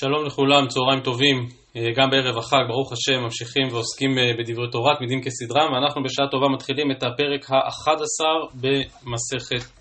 שלום 0.00 0.26
לכולם, 0.26 0.66
צהריים 0.68 1.00
טובים, 1.00 1.36
אה, 1.76 1.86
גם 1.96 2.10
בערב 2.10 2.38
החג, 2.38 2.64
ברוך 2.68 2.92
השם, 2.92 3.22
ממשיכים 3.22 3.68
ועוסקים 3.72 4.18
אה, 4.18 4.32
בדברי 4.38 4.70
תורה, 4.72 4.96
תמידים 4.98 5.20
כסדרם, 5.22 5.72
ואנחנו 5.72 6.02
בשעה 6.02 6.26
טובה 6.30 6.48
מתחילים 6.48 6.90
את 6.90 7.02
הפרק 7.02 7.50
ה-11 7.50 8.20
במסכת 8.54 9.72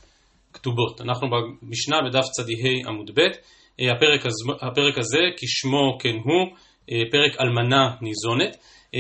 כתובות. 0.54 1.02
אנחנו 1.02 1.28
במשנה 1.30 1.98
בדף 2.06 2.26
צדיהי 2.38 2.82
עמוד 2.88 3.12
ב', 3.16 3.20
אה, 3.20 3.92
הפרק, 3.92 4.22
הפרק 4.62 4.98
הזה, 4.98 5.24
כשמו 5.38 5.98
כן 6.00 6.16
הוא, 6.24 6.58
פרק 7.12 7.42
אלמנה 7.42 7.90
ניזונת, 8.02 8.58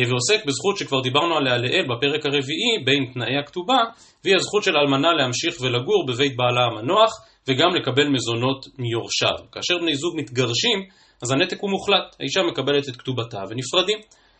ועוסק 0.09 0.45
בזכות 0.45 0.77
שכבר 0.77 1.01
דיברנו 1.01 1.35
עליה 1.37 1.57
לעיל 1.57 1.85
בפרק 1.85 2.25
הרביעי, 2.25 2.73
בין 2.85 3.11
תנאי 3.13 3.37
הכתובה, 3.37 3.79
והיא 4.23 4.35
הזכות 4.35 4.63
של 4.63 4.77
אלמנה 4.77 5.13
להמשיך 5.13 5.61
ולגור 5.61 6.05
בבית 6.07 6.35
בעלה 6.35 6.65
המנוח, 6.65 7.11
וגם 7.47 7.75
לקבל 7.75 8.07
מזונות 8.07 8.65
מיורשיו. 8.77 9.51
כאשר 9.51 9.77
בני 9.81 9.95
זוג 9.95 10.13
מתגרשים, 10.17 10.79
אז 11.23 11.31
הנתק 11.31 11.57
הוא 11.61 11.71
מוחלט, 11.71 12.15
האישה 12.19 12.41
מקבלת 12.51 12.89
את 12.89 12.95
כתובתה 12.95 13.43
ונפרדים. 13.49 13.99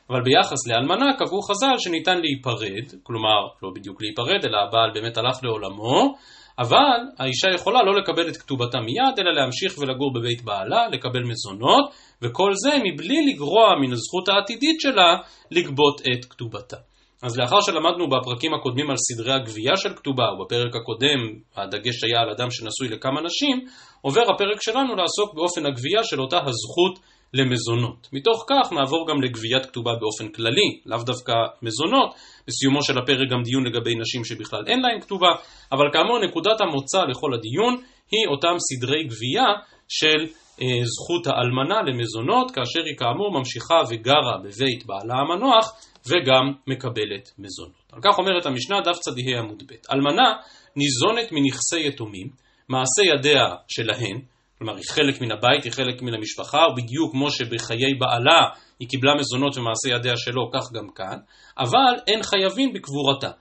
אבל 0.10 0.22
ביחס 0.24 0.68
לאלמנה 0.68 1.14
קבעו 1.20 1.42
חז"ל 1.42 1.78
שניתן 1.78 2.18
להיפרד, 2.22 3.00
כלומר 3.04 3.40
לא 3.64 3.70
בדיוק 3.76 4.02
להיפרד, 4.02 4.46
אלא 4.46 4.58
הבעל 4.58 4.92
באמת 4.94 5.18
הלך 5.18 5.44
לעולמו, 5.44 6.16
אבל 6.60 7.00
האישה 7.20 7.48
יכולה 7.56 7.84
לא 7.84 7.96
לקבל 7.96 8.30
את 8.30 8.38
כתובתה 8.38 8.80
מיד, 8.80 9.20
אלא 9.20 9.34
להמשיך 9.34 9.78
ולגור 9.78 10.14
בבית 10.14 10.42
בעלה, 10.42 10.88
לקבל 10.88 11.24
מזונות, 11.24 11.86
וכל 12.22 12.52
זה 12.54 12.72
מבלי 12.84 13.34
לגרוע 13.34 13.76
מן 13.82 13.92
הזכות 13.92 14.30
העתידית 14.30 14.82
שלה 14.82 15.18
לגבות 15.52 16.02
את 16.02 16.26
כתובתה. 16.26 16.78
אז 17.24 17.40
לאחר 17.40 17.62
שלמדנו 17.62 18.10
בפרקים 18.10 18.54
הקודמים 18.54 18.90
על 18.90 18.96
סדרי 18.98 19.34
הגבייה 19.34 19.78
של 19.78 19.96
כתובה, 19.96 20.24
ובפרק 20.34 20.76
הקודם 20.76 21.20
הדגש 21.56 22.04
היה 22.04 22.22
על 22.22 22.30
אדם 22.30 22.52
שנשוי 22.52 22.88
לכמה 22.88 23.22
נשים, 23.22 23.66
עובר 24.02 24.22
הפרק 24.36 24.62
שלנו 24.62 24.96
לעסוק 24.96 25.34
באופן 25.34 25.66
הגבייה 25.66 26.04
של 26.04 26.22
אותה 26.22 26.38
הזכות 26.38 27.00
למזונות. 27.34 28.08
מתוך 28.14 28.46
כך 28.50 28.74
נעבור 28.74 29.08
גם 29.10 29.22
לגביית 29.22 29.66
כתובה 29.66 29.92
באופן 29.96 30.34
כללי, 30.34 30.80
לאו 30.86 31.04
דווקא 31.04 31.34
מזונות, 31.62 32.10
בסיומו 32.48 32.84
של 32.84 32.98
הפרק 32.98 33.30
גם 33.32 33.42
דיון 33.44 33.64
לגבי 33.66 33.96
נשים 33.96 34.26
שבכלל 34.26 34.64
אין 34.68 34.80
להן 34.82 35.02
כתובה, 35.02 35.32
אבל 35.72 35.86
כאמור 35.94 36.20
נקודת 36.20 36.62
המוצא 36.62 37.02
לכל 37.04 37.34
הדיון 37.34 37.74
היא 38.12 38.28
אותם 38.28 38.56
סדרי 38.60 39.04
גבייה 39.04 39.50
של 39.90 40.20
אה, 40.62 40.68
זכות 40.84 41.28
האלמנה 41.28 41.82
למזונות, 41.82 42.52
כאשר 42.52 42.84
היא 42.86 42.98
כאמור 42.98 43.40
ממשיכה 43.40 43.82
וגרה 43.90 44.38
בבית 44.44 44.86
בעלה 44.86 45.16
המנוח 45.22 45.66
וגם 46.08 46.46
מקבלת 46.68 47.26
מזונות. 47.40 47.80
על 47.92 48.00
כך 48.04 48.20
אומרת 48.20 48.46
המשנה 48.46 48.82
דף 48.82 48.98
צדיהי 49.00 49.38
עמוד 49.38 49.64
ב' 49.68 49.94
אלמנה 49.94 50.34
ניזונת 50.76 51.32
מנכסי 51.32 51.88
יתומים, 51.88 52.28
מעשה 52.70 53.02
ידיה 53.16 53.44
שלהן, 53.68 54.22
כלומר 54.58 54.76
היא 54.76 54.84
חלק 54.90 55.22
מן 55.22 55.32
הבית, 55.32 55.64
היא 55.64 55.72
חלק 55.72 56.02
מן 56.02 56.14
המשפחה, 56.14 56.60
ובדיוק 56.72 57.12
כמו 57.12 57.32
שבחיי 57.32 57.94
בעלה 58.00 58.42
היא 58.80 58.90
קיבלה 58.90 59.16
מזונות 59.16 59.58
ומעשה 59.58 59.90
ידיה 59.90 60.18
שלו, 60.18 60.52
כך 60.54 60.72
גם 60.74 60.90
כאן, 60.96 61.18
אבל 61.58 61.94
אין 62.08 62.24
חייבים 62.24 62.74
בקבורתה. 62.74 63.32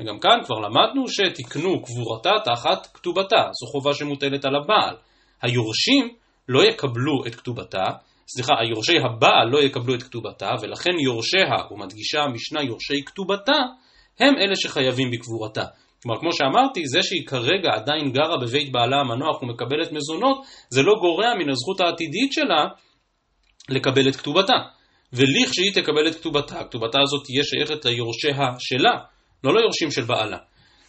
וגם 0.00 0.18
כאן 0.18 0.38
כבר 0.44 0.56
למדנו 0.56 1.08
שתקנו 1.08 1.82
קבורתה 1.82 2.30
תחת 2.44 2.86
כתובתה, 2.94 3.50
זו 3.60 3.66
חובה 3.66 3.94
שמוטלת 3.94 4.44
על 4.44 4.56
הבעל. 4.56 4.96
היורשים 5.42 6.14
לא 6.48 6.64
יקבלו 6.64 7.26
את 7.26 7.34
כתובתה, 7.34 7.84
סליחה, 8.28 8.52
יורשי 8.70 8.98
הבעל 8.98 9.48
לא 9.50 9.58
יקבלו 9.58 9.94
את 9.94 10.02
כתובתה, 10.02 10.50
ולכן 10.62 10.90
יורשיה, 11.04 11.56
ומדגישה 11.70 12.20
המשנה 12.20 12.62
יורשי 12.62 13.04
כתובתה, 13.06 13.58
הם 14.20 14.34
אלה 14.38 14.56
שחייבים 14.56 15.10
בקבורתה. 15.10 15.64
כלומר, 16.02 16.20
כמו 16.20 16.32
שאמרתי, 16.32 16.86
זה 16.86 17.02
שהיא 17.02 17.26
כרגע 17.26 17.70
עדיין 17.74 18.12
גרה 18.12 18.36
בבית 18.42 18.72
בעלה 18.72 18.96
המנוח 18.96 19.42
ומקבלת 19.42 19.92
מזונות, 19.92 20.38
זה 20.70 20.82
לא 20.82 20.94
גורע 21.00 21.34
מן 21.38 21.50
הזכות 21.50 21.80
העתידית 21.80 22.32
שלה 22.32 22.66
לקבל 23.68 24.08
את 24.08 24.16
כתובתה. 24.16 24.58
ולכשהיא 25.12 25.72
תקבל 25.74 26.08
את 26.08 26.14
כתובתה, 26.14 26.60
הכתובתה 26.60 26.98
הזאת 27.02 27.24
תהיה 27.24 27.44
שייכת 27.44 27.84
ליורשיה 27.84 28.54
שלה, 28.58 28.98
לא 29.44 29.54
ליורשים 29.54 29.90
של 29.90 30.04
בעלה. 30.04 30.38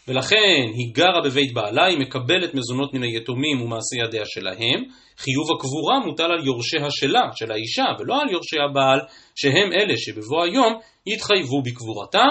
ולכן 0.07 0.66
היא 0.75 0.94
גרה 0.94 1.22
בבית 1.23 1.53
בעלה, 1.53 1.85
היא 1.85 1.97
מקבלת 1.97 2.53
מזונות 2.53 2.94
מן 2.94 3.03
היתומים 3.03 3.61
ומעשי 3.61 3.97
ידיה 4.05 4.23
שלהם. 4.25 4.84
חיוב 5.17 5.51
הקבורה 5.55 6.00
מוטל 6.05 6.31
על 6.31 6.45
יורשיה 6.45 6.88
שלה, 6.89 7.22
של 7.35 7.51
האישה, 7.51 7.85
ולא 8.00 8.22
על 8.22 8.29
יורשי 8.29 8.59
הבעל, 8.69 9.00
שהם 9.35 9.73
אלה 9.73 9.97
שבבוא 9.97 10.44
היום 10.44 10.79
יתחייבו 11.07 11.61
בקבורתה, 11.61 12.25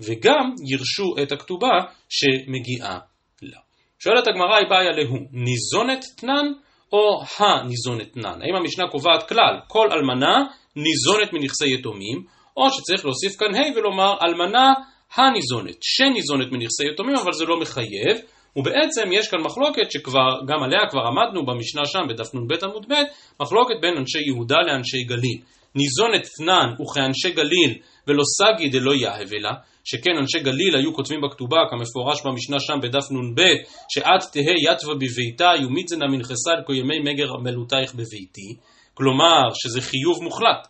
וגם 0.00 0.54
ירשו 0.66 1.22
את 1.22 1.32
הכתובה 1.32 1.78
שמגיעה 2.08 2.98
לה. 3.42 3.58
שואלת 3.98 4.28
הגמרא, 4.28 4.56
היא 4.56 4.68
באה 4.70 4.90
להו, 4.90 5.16
ניזונת 5.32 6.04
תנן 6.16 6.52
או 6.92 7.22
הניזונת 7.38 8.12
תנן? 8.12 8.42
האם 8.42 8.56
המשנה 8.56 8.88
קובעת 8.90 9.28
כלל, 9.28 9.60
כל 9.68 9.88
אלמנה 9.92 10.36
ניזונת 10.76 11.32
מנכסי 11.32 11.74
יתומים, 11.74 12.24
או 12.56 12.70
שצריך 12.70 13.04
להוסיף 13.04 13.36
כאן 13.36 13.54
ה' 13.54 13.76
ולומר 13.76 14.14
אלמנה 14.22 14.72
הניזונת, 15.14 15.76
שניזונת 15.82 16.52
מנכסי 16.52 16.84
יתומים, 16.92 17.16
אבל 17.16 17.32
זה 17.32 17.44
לא 17.44 17.60
מחייב, 17.60 18.16
ובעצם 18.56 19.12
יש 19.12 19.28
כאן 19.28 19.40
מחלוקת 19.40 19.90
שכבר, 19.90 20.40
גם 20.48 20.62
עליה 20.62 20.80
כבר 20.90 21.00
עמדנו 21.00 21.46
במשנה 21.46 21.82
שם 21.84 22.00
בדף 22.08 22.34
נ"ב 22.34 22.64
עמוד 22.64 22.86
ב', 22.88 22.94
מחלוקת 23.40 23.74
בין 23.80 23.96
אנשי 23.96 24.22
יהודה 24.26 24.56
לאנשי 24.66 25.02
גליל. 25.04 25.40
ניזונת 25.74 26.28
תנן 26.38 26.82
וכאנשי 26.82 27.30
גליל 27.30 27.78
ולא 28.06 28.22
סגי 28.38 28.68
דלא 28.68 28.94
יהב 28.94 29.32
אלא, 29.32 29.50
שכן 29.84 30.10
אנשי 30.20 30.38
גליל 30.38 30.76
היו 30.76 30.94
כותבים 30.94 31.20
בכתובה 31.20 31.56
כמפורש 31.70 32.26
במשנה 32.26 32.60
שם 32.60 32.78
בדף 32.82 33.10
נ"ב, 33.10 33.42
שאת 33.88 34.32
תהא 34.32 34.72
יתווה 34.72 34.94
בביתה 34.94 35.50
יומיצנה 35.62 36.06
מנכסה 36.06 36.50
כל 36.66 36.72
ימי 36.72 36.98
מגר 36.98 37.36
מלותייך 37.36 37.94
בביתי, 37.94 38.56
כלומר 38.94 39.42
שזה 39.54 39.80
חיוב 39.80 40.22
מוחלט. 40.22 40.68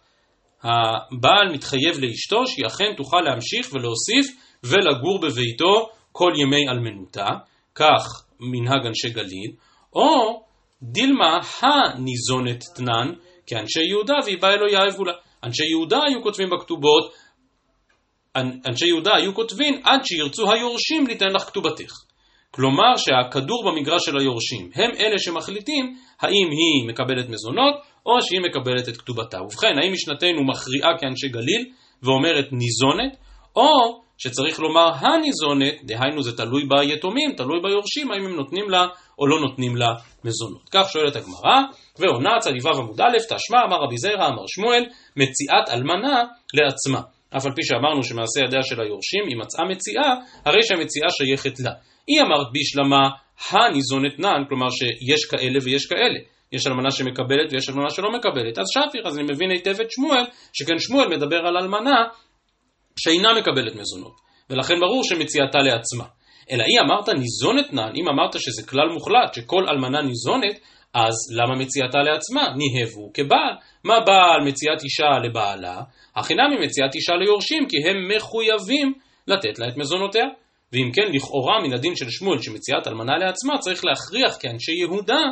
הבעל 0.62 1.52
מתחייב 1.52 1.98
לאשתו 1.98 2.46
שהיא 2.46 2.66
אכן 2.66 2.94
תוכל 2.96 3.20
להמשיך 3.20 3.72
ולהוסיף 3.72 4.26
ולגור 4.64 5.20
בביתו 5.20 5.88
כל 6.12 6.32
ימי 6.36 6.68
אלמנותה, 6.68 7.28
כך 7.74 8.24
מנהג 8.40 8.86
אנשי 8.86 9.10
גליל, 9.10 9.52
או 9.92 10.42
דילמה 10.82 11.38
הניזונת 11.62 12.64
תנן 12.76 13.12
כאנשי 13.46 13.84
יהודה 13.88 14.14
והיא 14.24 14.38
באה 14.40 14.54
אלוהי 14.54 14.72
יאהבו 14.72 15.04
לה. 15.04 15.12
אנשי 15.44 15.64
יהודה 15.64 15.98
היו 16.08 16.22
כותבים 16.22 16.50
בכתובות, 16.50 17.12
אנשי 18.36 18.86
יהודה 18.86 19.16
היו 19.16 19.34
כותבים 19.34 19.80
עד 19.84 20.00
שירצו 20.04 20.52
היורשים 20.52 21.06
ליתן 21.06 21.32
לך 21.34 21.42
כתובתך. 21.42 21.92
כלומר 22.50 22.96
שהכדור 22.96 23.70
במגרש 23.70 24.04
של 24.04 24.18
היורשים 24.18 24.70
הם 24.74 24.90
אלה 25.00 25.18
שמחליטים 25.18 25.96
האם 26.20 26.48
היא 26.50 26.88
מקבלת 26.88 27.28
מזונות 27.28 27.74
או 28.06 28.22
שהיא 28.22 28.40
מקבלת 28.40 28.88
את 28.88 28.96
כתובתה. 28.96 29.42
ובכן, 29.42 29.78
האם 29.82 29.92
משנתנו 29.92 30.44
מכריעה 30.44 30.98
כאנשי 31.00 31.28
גליל 31.28 31.66
ואומרת 32.02 32.48
ניזונת, 32.52 33.16
או 33.56 34.00
שצריך 34.18 34.60
לומר 34.60 34.90
הניזונת, 34.94 35.74
דהיינו 35.82 36.22
זה 36.22 36.36
תלוי 36.36 36.62
ביתומים, 36.68 37.32
תלוי 37.36 37.60
ביורשים, 37.62 38.10
האם 38.10 38.24
הם 38.24 38.36
נותנים 38.36 38.70
לה 38.70 38.86
או 39.18 39.26
לא 39.26 39.40
נותנים 39.40 39.76
לה 39.76 39.86
מזונות. 40.24 40.68
כך 40.70 40.90
שואלת 40.92 41.16
הגמרא, 41.16 41.60
ועונה 41.98 42.30
צדיו 42.40 42.68
עמוד 42.76 43.00
א', 43.00 43.18
תשמע 43.18 43.58
אמר 43.66 43.76
רבי 43.76 43.98
זרע 43.98 44.26
אמר 44.26 44.44
שמואל, 44.46 44.84
מציאת 45.16 45.68
אלמנה 45.68 46.24
לעצמה. 46.54 47.00
אף 47.36 47.46
על 47.46 47.52
פי 47.56 47.62
שאמרנו 47.64 48.02
שמעשה 48.02 48.40
ידיה 48.44 48.62
של 48.62 48.80
היורשים, 48.80 49.24
היא 49.28 49.36
מצאה 49.36 49.64
מציאה, 49.64 50.14
הרי 50.44 50.62
שהמציאה 50.62 51.10
שייכת 51.10 51.60
לה. 51.60 51.72
היא 52.06 52.20
אמרת 52.20 52.46
בשלמה 52.54 53.08
הניזונת 53.50 54.18
נן, 54.18 54.44
כלומר 54.48 54.66
שיש 54.70 55.24
כאלה 55.24 55.58
ויש 55.62 55.86
כאלה. 55.86 56.18
יש 56.52 56.66
אלמנה 56.66 56.90
שמקבלת 56.90 57.52
ויש 57.52 57.68
אלמנה 57.68 57.90
שלא 57.90 58.12
מקבלת. 58.12 58.58
אז 58.58 58.66
שפיר, 58.74 59.06
אז 59.06 59.18
אני 59.18 59.26
מבין 59.32 59.50
היטב 59.50 59.80
את 59.80 59.90
שמואל, 59.90 60.24
שכן 60.52 60.78
שמואל 60.78 61.08
מדבר 61.08 61.36
על 61.36 61.56
אלמנה 61.56 62.04
שאינה 62.98 63.28
מקבלת 63.40 63.74
מזונות. 63.74 64.12
ולכן 64.50 64.74
ברור 64.80 65.04
שמציאתה 65.04 65.58
לעצמה. 65.58 66.04
אלא 66.50 66.64
היא 66.64 66.80
אמרת 66.80 67.08
ניזונת 67.08 67.72
נן, 67.72 67.92
אם 67.96 68.08
אמרת 68.08 68.40
שזה 68.40 68.66
כלל 68.68 68.88
מוחלט, 68.94 69.34
שכל 69.34 69.64
אלמנה 69.68 70.02
ניזונת, 70.02 70.58
אז 70.94 71.14
למה 71.36 71.54
מציאתה 71.56 71.98
לעצמה? 71.98 72.54
ניהבו 72.56 73.10
כבעל. 73.14 73.54
מה 73.84 74.00
בעל 74.00 74.48
מציאת 74.48 74.84
אישה 74.84 75.18
לבעלה? 75.24 75.82
החינם 76.16 76.50
היא 76.50 76.60
מציאת 76.60 76.94
אישה 76.94 77.12
ליורשים, 77.12 77.68
כי 77.68 77.76
הם 77.88 78.08
מחויבים 78.16 78.92
לתת 79.26 79.58
לה 79.58 79.68
את 79.68 79.76
מזונותיה. 79.76 80.24
ואם 80.72 80.90
כן, 80.94 81.12
לכאורה 81.12 81.60
מן 81.62 81.72
הדין 81.72 81.96
של 81.96 82.10
שמואל 82.10 82.42
שמציאת 82.42 82.86
אלמנה 82.86 83.18
לעצמה, 83.18 83.58
צריך 83.58 83.84
להכריח 83.84 84.36
כאנשי 84.40 84.72
יהודה 84.72 85.22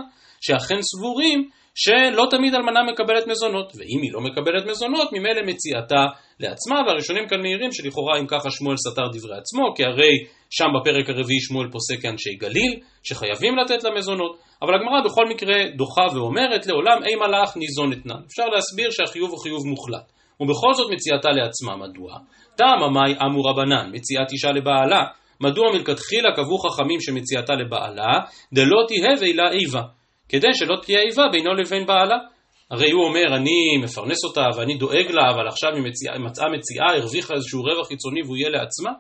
שאכן 0.41 0.79
סבורים 0.83 1.49
שלא 1.75 2.25
תמיד 2.31 2.55
אלמנה 2.55 2.81
מקבלת 2.93 3.27
מזונות, 3.27 3.73
ואם 3.77 4.03
היא 4.03 4.13
לא 4.13 4.21
מקבלת 4.21 4.67
מזונות, 4.67 5.13
ממילא 5.13 5.43
מציאתה 5.47 6.07
לעצמה, 6.41 6.81
והראשונים 6.87 7.29
כאן 7.29 7.41
מעירים 7.41 7.73
שלכאורה 7.73 8.19
אם 8.21 8.27
ככה 8.27 8.51
שמואל 8.51 8.77
סתר 8.77 9.07
דברי 9.13 9.39
עצמו, 9.39 9.75
כי 9.77 9.85
הרי 9.85 10.25
שם 10.51 10.65
בפרק 10.81 11.09
הרביעי 11.09 11.41
שמואל 11.41 11.69
פוסק 11.71 12.03
כאנשי 12.03 12.35
גליל, 12.35 12.81
שחייבים 13.03 13.57
לתת 13.57 13.85
לה 13.85 13.91
מזונות, 13.91 14.39
אבל 14.63 14.75
הגמרא 14.75 15.01
בכל 15.05 15.29
מקרה 15.29 15.57
דוחה 15.77 16.07
ואומרת, 16.15 16.67
לעולם 16.67 16.99
אימה 17.05 17.27
לך 17.29 17.57
ניזון 17.57 17.93
אתנן. 17.93 18.21
אפשר 18.27 18.47
להסביר 18.47 18.91
שהחיוב 18.91 19.31
הוא 19.31 19.39
חיוב 19.39 19.67
מוחלט. 19.67 20.13
ובכל 20.41 20.75
זאת 20.75 20.91
מציאתה 20.91 21.29
לעצמה, 21.29 21.77
מדוע? 21.77 22.19
טעם 22.57 22.83
המאי 22.83 23.15
אמו 23.27 23.43
רבנן, 23.43 23.91
מציאת 23.93 24.33
אישה 24.33 24.53
לבעלה, 24.53 25.05
מדוע 25.41 25.73
מלכתחילה 25.73 26.33
קבעו 26.37 26.59
חכמים 26.59 27.01
שמציאתה 27.01 27.55
לבעלה, 27.55 28.13
דלא 28.53 28.85
תהיה 28.89 29.15
ואילה 29.21 29.51
איבה. 29.53 29.83
כדי 30.29 30.55
שלא 30.55 30.77
תהיה 30.83 31.01
איבה 31.01 31.23
בינו 31.33 31.55
לבין 31.55 31.87
בעלה. 31.87 32.17
הרי 32.71 32.91
הוא 32.91 33.05
אומר, 33.05 33.37
אני 33.37 33.77
מפרנס 33.83 34.25
אותה 34.25 34.47
ואני 34.57 34.75
דואג 34.75 35.11
לה, 35.11 35.31
אבל 35.35 35.49
עכשיו 35.49 35.71
היא 35.75 35.83
מצאה 36.25 36.49
מציאה, 36.49 36.87
הרוויחה 36.97 37.35
איזשהו 37.35 37.63
רווח 37.63 37.89
חיצוני 37.89 38.23
והוא 38.23 38.37
יהיה 38.37 38.49
לעצמה. 38.51 38.91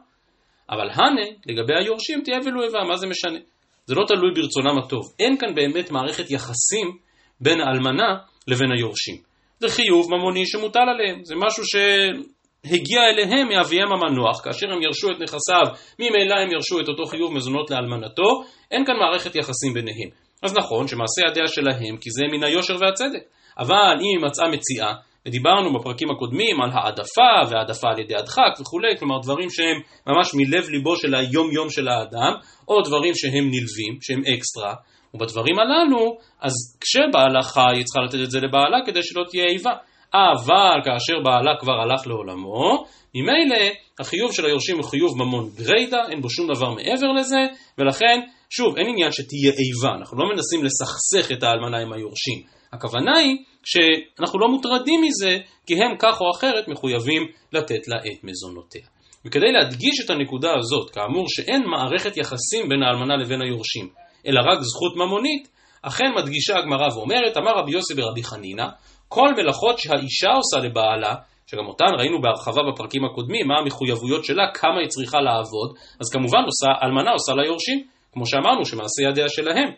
אבל 0.71 0.91
הנה, 0.91 1.27
לגבי 1.47 1.75
היורשים, 1.75 2.23
תהיה 2.25 2.39
ולואבה, 2.45 2.85
מה 2.89 2.97
זה 2.97 3.07
משנה? 3.07 3.39
זה 3.87 3.95
לא 3.95 4.05
תלוי 4.07 4.31
ברצונם 4.35 4.79
הטוב. 4.79 5.13
אין 5.21 5.37
כאן 5.39 5.55
באמת 5.55 5.91
מערכת 5.91 6.31
יחסים 6.31 6.97
בין 7.41 7.61
האלמנה 7.61 8.17
לבין 8.49 8.73
היורשים. 8.77 9.17
זה 9.61 9.69
חיוב 9.69 10.07
ממוני 10.11 10.47
שמוטל 10.47 10.89
עליהם, 10.95 11.25
זה 11.25 11.35
משהו 11.37 11.63
שהגיע 11.65 13.01
אליהם 13.11 13.49
מאביהם 13.49 13.93
המנוח, 13.93 14.45
כאשר 14.45 14.67
הם 14.73 14.83
ירשו 14.83 15.11
את 15.11 15.21
נכסיו, 15.21 15.67
ממילא 15.99 16.35
הם 16.35 16.53
ירשו 16.53 16.81
את 16.81 16.89
אותו 16.89 17.07
חיוב 17.07 17.35
מזונות 17.35 17.71
לאלמנתו, 17.71 18.43
אין 18.71 18.85
כאן 18.87 18.95
מערכת 18.97 19.37
יחסים 19.37 19.75
ביניהם. 19.75 20.11
אז 20.43 20.57
נכון 20.57 20.89
שמעשה 20.89 21.21
ידיה 21.31 21.47
שלהם, 21.47 21.97
כי 21.97 22.11
זה 22.11 22.25
מן 22.33 22.45
היושר 22.45 22.77
והצדק. 22.81 23.23
אבל 23.59 23.95
אם 24.01 24.19
היא 24.19 24.27
מצאה 24.27 24.49
מציאה, 24.49 24.93
ודיברנו 25.29 25.79
בפרקים 25.79 26.11
הקודמים 26.11 26.61
על 26.61 26.71
העדפה 26.73 27.51
והעדפה 27.51 27.89
על 27.89 27.99
ידי 27.99 28.15
הדחק 28.17 28.61
וכולי, 28.61 28.97
כלומר 28.99 29.19
דברים 29.23 29.51
שהם 29.51 29.81
ממש 30.07 30.35
מלב 30.35 30.69
ליבו 30.69 30.97
של 30.97 31.15
היום 31.15 31.51
יום 31.53 31.71
של 31.71 31.89
האדם, 31.89 32.33
או 32.69 32.83
דברים 32.83 33.15
שהם 33.15 33.45
נלווים, 33.45 33.99
שהם 34.01 34.23
אקסטרה, 34.35 34.75
ובדברים 35.15 35.59
הללו, 35.59 36.19
אז 36.41 36.53
כשבעלה 36.81 37.43
חי 37.43 37.77
היא 37.77 37.85
צריכה 37.85 38.01
לתת 38.01 38.25
את 38.25 38.31
זה 38.31 38.41
לבעלה 38.41 38.79
כדי 38.87 39.03
שלא 39.03 39.25
תהיה 39.31 39.45
איבה. 39.45 39.73
אבל 40.15 40.81
כאשר 40.85 41.21
בעלה 41.25 41.53
כבר 41.61 41.73
הלך 41.73 42.07
לעולמו, 42.07 42.85
ממילא 43.15 43.73
החיוב 44.01 44.33
של 44.33 44.47
היורשים 44.47 44.77
הוא 44.77 44.85
חיוב 44.85 45.19
ממון 45.19 45.51
גריידא, 45.57 45.99
אין 46.11 46.21
בו 46.21 46.31
שום 46.31 46.47
דבר 46.55 46.71
מעבר 46.71 47.13
לזה, 47.19 47.41
ולכן, 47.79 48.21
שוב, 48.51 48.77
אין 48.79 48.87
עניין 48.89 49.13
שתהיה 49.13 49.53
איבה, 49.53 49.99
אנחנו 49.99 50.19
לא 50.19 50.25
מנסים 50.29 50.65
לסכסך 50.65 51.33
את 51.33 51.43
האלמנה 51.43 51.79
עם 51.79 51.93
היורשים. 51.93 52.58
הכוונה 52.73 53.19
היא 53.19 53.37
שאנחנו 53.65 54.39
לא 54.39 54.49
מוטרדים 54.49 55.01
מזה, 55.03 55.39
כי 55.67 55.75
הם 55.75 55.97
כך 55.99 56.21
או 56.21 56.31
אחרת 56.31 56.69
מחויבים 56.69 57.23
לתת 57.53 57.89
לה 57.89 57.97
את 57.97 58.25
מזונותיה. 58.25 58.87
וכדי 59.25 59.53
להדגיש 59.53 60.05
את 60.05 60.11
הנקודה 60.11 60.55
הזאת, 60.59 60.91
כאמור 60.91 61.25
שאין 61.29 61.63
מערכת 61.67 62.17
יחסים 62.17 62.69
בין 62.69 62.83
האלמנה 62.83 63.17
לבין 63.17 63.43
היורשים, 63.43 63.89
אלא 64.27 64.41
רק 64.41 64.59
זכות 64.61 64.97
ממונית, 64.97 65.49
אכן 65.83 66.05
מדגישה 66.17 66.59
הגמרא 66.59 66.89
ואומרת, 66.95 67.37
אמר 67.37 67.53
רבי 67.59 67.73
יוסי 67.73 67.95
ברבי 67.95 68.23
חנינא, 68.23 68.67
כל 69.09 69.29
מלאכות 69.37 69.79
שהאישה 69.79 70.31
עושה 70.31 70.67
לבעלה, 70.67 71.15
שגם 71.47 71.67
אותן 71.67 71.95
ראינו 71.99 72.21
בהרחבה 72.21 72.63
בפרקים 72.73 73.05
הקודמים, 73.05 73.47
מה 73.47 73.55
המחויבויות 73.59 74.25
שלה, 74.25 74.45
כמה 74.55 74.81
היא 74.81 74.89
צריכה 74.89 75.21
לעבוד, 75.21 75.71
אז 76.01 76.11
כמובן 76.13 76.43
עושה, 76.47 76.87
אלמנה 76.87 77.11
עושה 77.11 77.33
לה 77.33 77.47
יורשים, 77.47 77.85
כמו 78.13 78.27
שאמרנו, 78.27 78.65
שמעשה 78.65 79.03
ידיה 79.09 79.29
שלהם. 79.29 79.71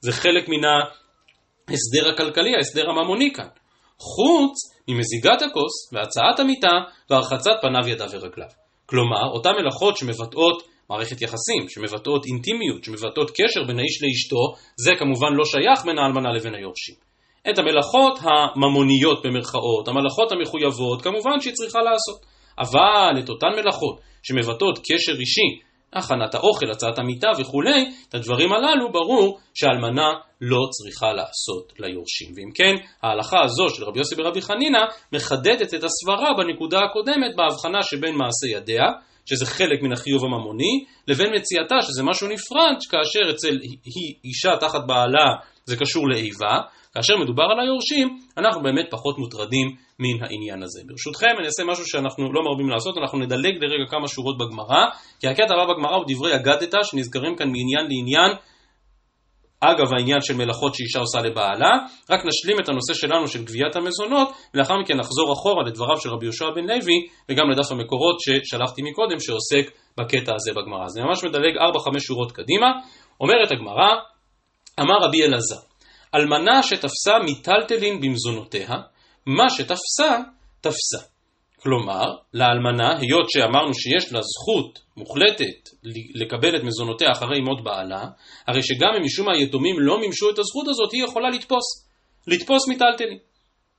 זה 0.00 0.12
חלק 0.12 0.48
מן 0.48 0.64
ההסדר 1.68 2.08
הכלכלי, 2.08 2.56
ההסדר 2.56 2.90
הממוני 2.90 3.32
כאן. 3.32 3.48
חוץ 3.98 4.54
ממזיגת 4.88 5.42
הכוס 5.42 5.92
והצעת 5.92 6.40
המיטה 6.40 6.72
והרחצת 7.10 7.56
פניו 7.62 7.88
ידיו 7.88 8.08
ורגליו. 8.12 8.48
כלומר, 8.86 9.30
אותן 9.32 9.50
מלאכות 9.60 9.96
שמבטאות 9.96 10.62
מערכת 10.90 11.22
יחסים, 11.22 11.68
שמבטאות 11.68 12.26
אינטימיות, 12.26 12.84
שמבטאות 12.84 13.30
קשר 13.30 13.64
בין 13.66 13.78
האיש 13.78 14.02
לאשתו, 14.02 14.42
זה 14.76 14.92
כמובן 14.98 15.32
לא 15.32 15.44
שייך 15.44 15.84
בין 15.84 15.98
האלמנה 15.98 16.32
לבין 16.32 16.54
היורשים. 16.54 16.94
את 17.50 17.58
המלאכות 17.58 18.18
הממוניות 18.22 19.26
במרכאות, 19.26 19.88
המלאכות 19.88 20.32
המחויבות, 20.32 21.02
כמובן 21.02 21.40
שהיא 21.40 21.54
צריכה 21.54 21.78
לעשות. 21.78 22.20
אבל 22.58 23.24
את 23.24 23.28
אותן 23.28 23.52
מלאכות 23.56 24.00
שמבטאות 24.22 24.78
קשר 24.78 25.12
אישי, 25.20 25.48
הכנת 25.96 26.34
האוכל, 26.34 26.70
הצעת 26.70 26.98
המיטה 26.98 27.28
וכולי, 27.38 27.92
את 28.08 28.14
הדברים 28.14 28.52
הללו 28.52 28.92
ברור 28.92 29.38
שהאלמנה 29.54 30.12
לא 30.40 30.60
צריכה 30.70 31.12
לעשות 31.12 31.72
ליורשים. 31.78 32.28
ואם 32.36 32.50
כן, 32.54 32.74
ההלכה 33.02 33.36
הזו 33.44 33.68
של 33.68 33.84
רבי 33.84 33.98
יוסי 33.98 34.14
ברבי 34.14 34.42
חנינא 34.42 34.78
מחדדת 35.12 35.74
את 35.74 35.84
הסברה 35.84 36.28
בנקודה 36.36 36.80
הקודמת 36.84 37.36
בהבחנה 37.36 37.82
שבין 37.82 38.14
מעשה 38.14 38.46
ידיה, 38.56 38.84
שזה 39.26 39.46
חלק 39.46 39.82
מן 39.82 39.92
החיוב 39.92 40.24
הממוני, 40.24 40.84
לבין 41.08 41.34
מציאתה, 41.34 41.74
שזה 41.82 42.02
משהו 42.02 42.28
נפרד, 42.28 42.76
כאשר 42.90 43.30
אצל 43.30 43.58
היא 43.84 44.14
אישה 44.24 44.56
תחת 44.60 44.80
בעלה 44.86 45.34
זה 45.66 45.76
קשור 45.76 46.08
לאיבה, 46.08 46.54
כאשר 46.94 47.16
מדובר 47.16 47.42
על 47.42 47.60
היורשים, 47.60 48.18
אנחנו 48.38 48.62
באמת 48.62 48.86
פחות 48.90 49.18
מוטרדים 49.18 49.66
מן 49.98 50.24
העניין 50.24 50.62
הזה. 50.62 50.80
ברשותכם, 50.86 51.34
אני 51.38 51.46
אעשה 51.46 51.64
משהו 51.64 51.86
שאנחנו 51.86 52.32
לא 52.32 52.40
מרבים 52.44 52.68
לעשות, 52.70 52.98
אנחנו 52.98 53.18
נדלג 53.18 53.54
לרגע 53.64 53.86
כמה 53.90 54.08
שורות 54.08 54.36
בגמרא, 54.38 54.82
כי 55.20 55.28
הקטע 55.28 55.54
הבא 55.54 55.72
בגמרא 55.72 55.96
הוא 55.96 56.04
דברי 56.08 56.34
אגדתא, 56.34 56.78
שנזכרים 56.82 57.36
כאן 57.36 57.46
מעניין 57.46 57.86
לעניין, 57.90 58.30
אגב 59.60 59.94
העניין 59.94 60.20
של 60.20 60.34
מלאכות 60.36 60.74
שאישה 60.74 60.98
עושה 60.98 61.18
לבעלה, 61.20 61.70
רק 62.10 62.20
נשלים 62.26 62.60
את 62.60 62.68
הנושא 62.68 62.94
שלנו 62.94 63.28
של 63.28 63.44
גביית 63.44 63.76
המזונות, 63.76 64.28
ולאחר 64.54 64.74
מכן 64.78 64.96
נחזור 64.96 65.32
אחורה 65.32 65.62
לדבריו 65.66 66.00
של 66.00 66.10
רבי 66.10 66.26
יהושע 66.26 66.50
בן 66.54 66.66
לוי, 66.66 66.98
וגם 67.28 67.50
לדף 67.50 67.72
המקורות 67.72 68.16
ששלחתי 68.20 68.82
מקודם, 68.82 69.20
שעוסק 69.20 69.70
בקטע 69.98 70.32
הזה 70.34 70.50
בגמרא. 70.52 70.84
אז 70.84 70.98
אני 70.98 71.06
ממש 71.06 71.24
מדלג 71.24 71.54
4-5 71.96 72.00
שורות 72.00 72.32
קדימה, 72.32 72.66
אומרת 73.20 73.52
הגמרא, 73.52 73.90
אמר 74.80 74.94
רבי 75.02 75.24
אלעזר, 75.24 75.60
אלמנה 76.14 76.62
שתפסה 76.62 77.18
מיטלטלין 77.24 78.00
במזונותיה, 78.00 78.68
מה 79.26 79.50
שתפסה, 79.50 80.18
תפסה. 80.60 81.06
כלומר, 81.62 82.04
לאלמנה, 82.34 82.98
היות 82.98 83.30
שאמרנו 83.30 83.74
שיש 83.74 84.12
לה 84.12 84.20
זכות 84.22 84.78
מוחלטת 84.96 85.68
לקבל 86.14 86.56
את 86.56 86.62
מזונותיה 86.62 87.12
אחרי 87.12 87.40
מות 87.40 87.64
בעלה, 87.64 88.04
הרי 88.46 88.62
שגם 88.62 88.90
אם 88.98 89.02
משום 89.04 89.28
היתומים 89.28 89.76
לא 89.78 90.00
מימשו 90.00 90.30
את 90.30 90.38
הזכות 90.38 90.68
הזאת, 90.68 90.92
היא 90.92 91.04
יכולה 91.04 91.30
לתפוס. 91.30 91.86
לתפוס 92.26 92.68
מיטלטלין. 92.68 93.18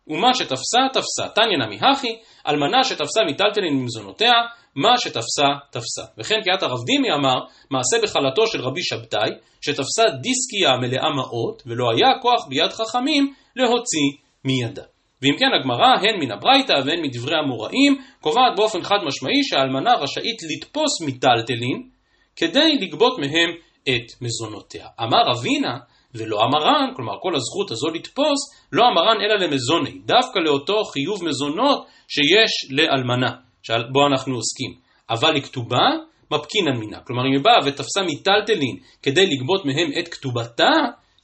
ומה 0.08 0.34
שתפסה, 0.34 0.80
תפסה. 0.94 1.30
תניא 1.36 1.66
נמי 1.66 1.80
הכי, 1.82 2.18
אלמנה 2.48 2.84
שתפסה 2.84 3.24
מיטלטלין 3.26 3.74
ממזונותיה, 3.74 4.34
מה 4.78 4.98
שתפסה, 4.98 5.48
תפסה. 5.72 6.04
וכן 6.18 6.36
קריאת 6.44 6.64
הרב 6.64 6.84
דימי 6.86 7.12
אמר, 7.14 7.40
מעשה 7.72 7.98
בחלתו 8.04 8.48
של 8.48 8.62
רבי 8.62 8.84
שבתאי, 8.84 9.30
שתפסה 9.62 10.04
דיסקיה 10.22 10.78
מלאה 10.82 11.10
מעות, 11.16 11.64
ולא 11.66 11.86
היה 11.92 12.08
כוח 12.22 12.48
ביד 12.50 12.72
חכמים 12.72 13.34
להוציא 13.56 14.10
מידה. 14.46 14.84
ואם 15.22 15.36
כן 15.40 15.46
הגמרא, 15.60 15.88
הן 16.02 16.20
מן 16.20 16.32
הברייתא 16.32 16.74
והן 16.86 17.02
מדברי 17.02 17.36
המוראים, 17.36 18.02
קובעת 18.22 18.56
באופן 18.56 18.84
חד 18.84 18.98
משמעי 19.06 19.44
שהאלמנה 19.44 19.94
רשאית 19.94 20.38
לתפוס 20.50 21.02
מיטלטלין 21.06 21.90
כדי 22.36 22.78
לגבות 22.82 23.20
מהם 23.20 23.50
את 23.84 24.22
מזונותיה. 24.22 24.88
אמר 25.02 25.32
אבינה 25.32 25.78
ולא 26.16 26.44
המרן, 26.44 26.94
כלומר 26.96 27.14
כל 27.22 27.36
הזכות 27.36 27.72
הזו 27.72 27.88
לתפוס, 27.88 28.40
לא 28.72 28.84
המרן 28.84 29.22
אלא 29.22 29.46
למזוני, 29.46 30.00
דווקא 30.06 30.40
לאותו 30.40 30.84
חיוב 30.84 31.24
מזונות 31.24 31.86
שיש 32.08 32.72
לאלמנה, 32.72 33.47
בו 33.92 34.08
אנחנו 34.08 34.36
עוסקים. 34.36 34.74
אבל 35.10 35.32
לכתובה, 35.32 35.88
מפקינן 36.32 36.78
מינה. 36.78 37.00
כלומר, 37.00 37.22
אם 37.28 37.32
היא 37.32 37.44
באה 37.44 37.58
ותפסה 37.66 38.02
מיטלטלין 38.04 38.78
כדי 39.04 39.26
לגבות 39.26 39.66
מהם 39.66 39.92
את 40.00 40.08
כתובתה, 40.08 40.72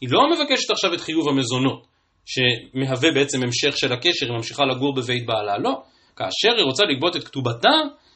היא 0.02 0.10
לא 0.12 0.22
מבקשת 0.32 0.72
עכשיו 0.72 0.94
את 0.94 1.02
חיוב 1.02 1.30
המזונות, 1.30 1.88
שמהווה 2.26 3.12
בעצם 3.12 3.44
המשך 3.44 3.78
של 3.78 3.94
הקשר, 3.94 4.26
היא 4.26 4.36
ממשיכה 4.36 4.64
לגור 4.66 4.96
בבית 4.96 5.26
בעלה, 5.26 5.58
לא. 5.58 5.82
כאשר 6.16 6.56
היא 6.58 6.66
רוצה 6.66 6.84
לגבות 6.86 7.16
את 7.16 7.24
כתובתה, 7.24 7.70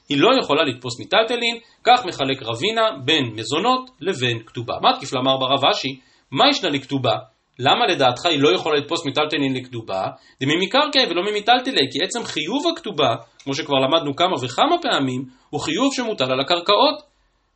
היא 0.10 0.18
לא 0.18 0.30
יכולה 0.42 0.64
לתפוס 0.64 1.00
מיטלטלין, 1.00 1.60
כך 1.84 2.06
מחלק 2.06 2.44
רבינה 2.44 2.82
בין 3.06 3.24
מזונות 3.36 3.90
לבין 4.02 4.40
כתובה. 4.46 4.74
מה 4.82 4.90
תקיף 4.98 5.14
לאמר 5.14 5.38
ברב 5.38 5.66
אשי? 5.72 6.00
מה 6.32 6.50
ישנה 6.50 6.70
לכתובה? 6.70 7.16
למה 7.60 7.88
לדעתך 7.88 8.26
היא 8.26 8.40
לא 8.40 8.56
יכולה 8.56 8.80
לתפוס 8.80 9.06
מיטלטלין 9.06 9.56
לכתובה? 9.56 10.08
זה 10.40 10.46
ממקרקעי 10.46 11.06
ולא 11.10 11.22
ממיטלטלי, 11.32 11.88
כי 11.92 12.04
עצם 12.04 12.24
חיוב 12.24 12.64
הכתובה, 12.72 13.16
כמו 13.44 13.54
שכבר 13.54 13.78
למדנו 13.78 14.16
כמה 14.16 14.36
וכמה 14.44 14.76
פעמים, 14.82 15.26
הוא 15.50 15.62
חיוב 15.62 15.94
שמוטל 15.94 16.32
על 16.32 16.40
הקרקעות. 16.40 17.02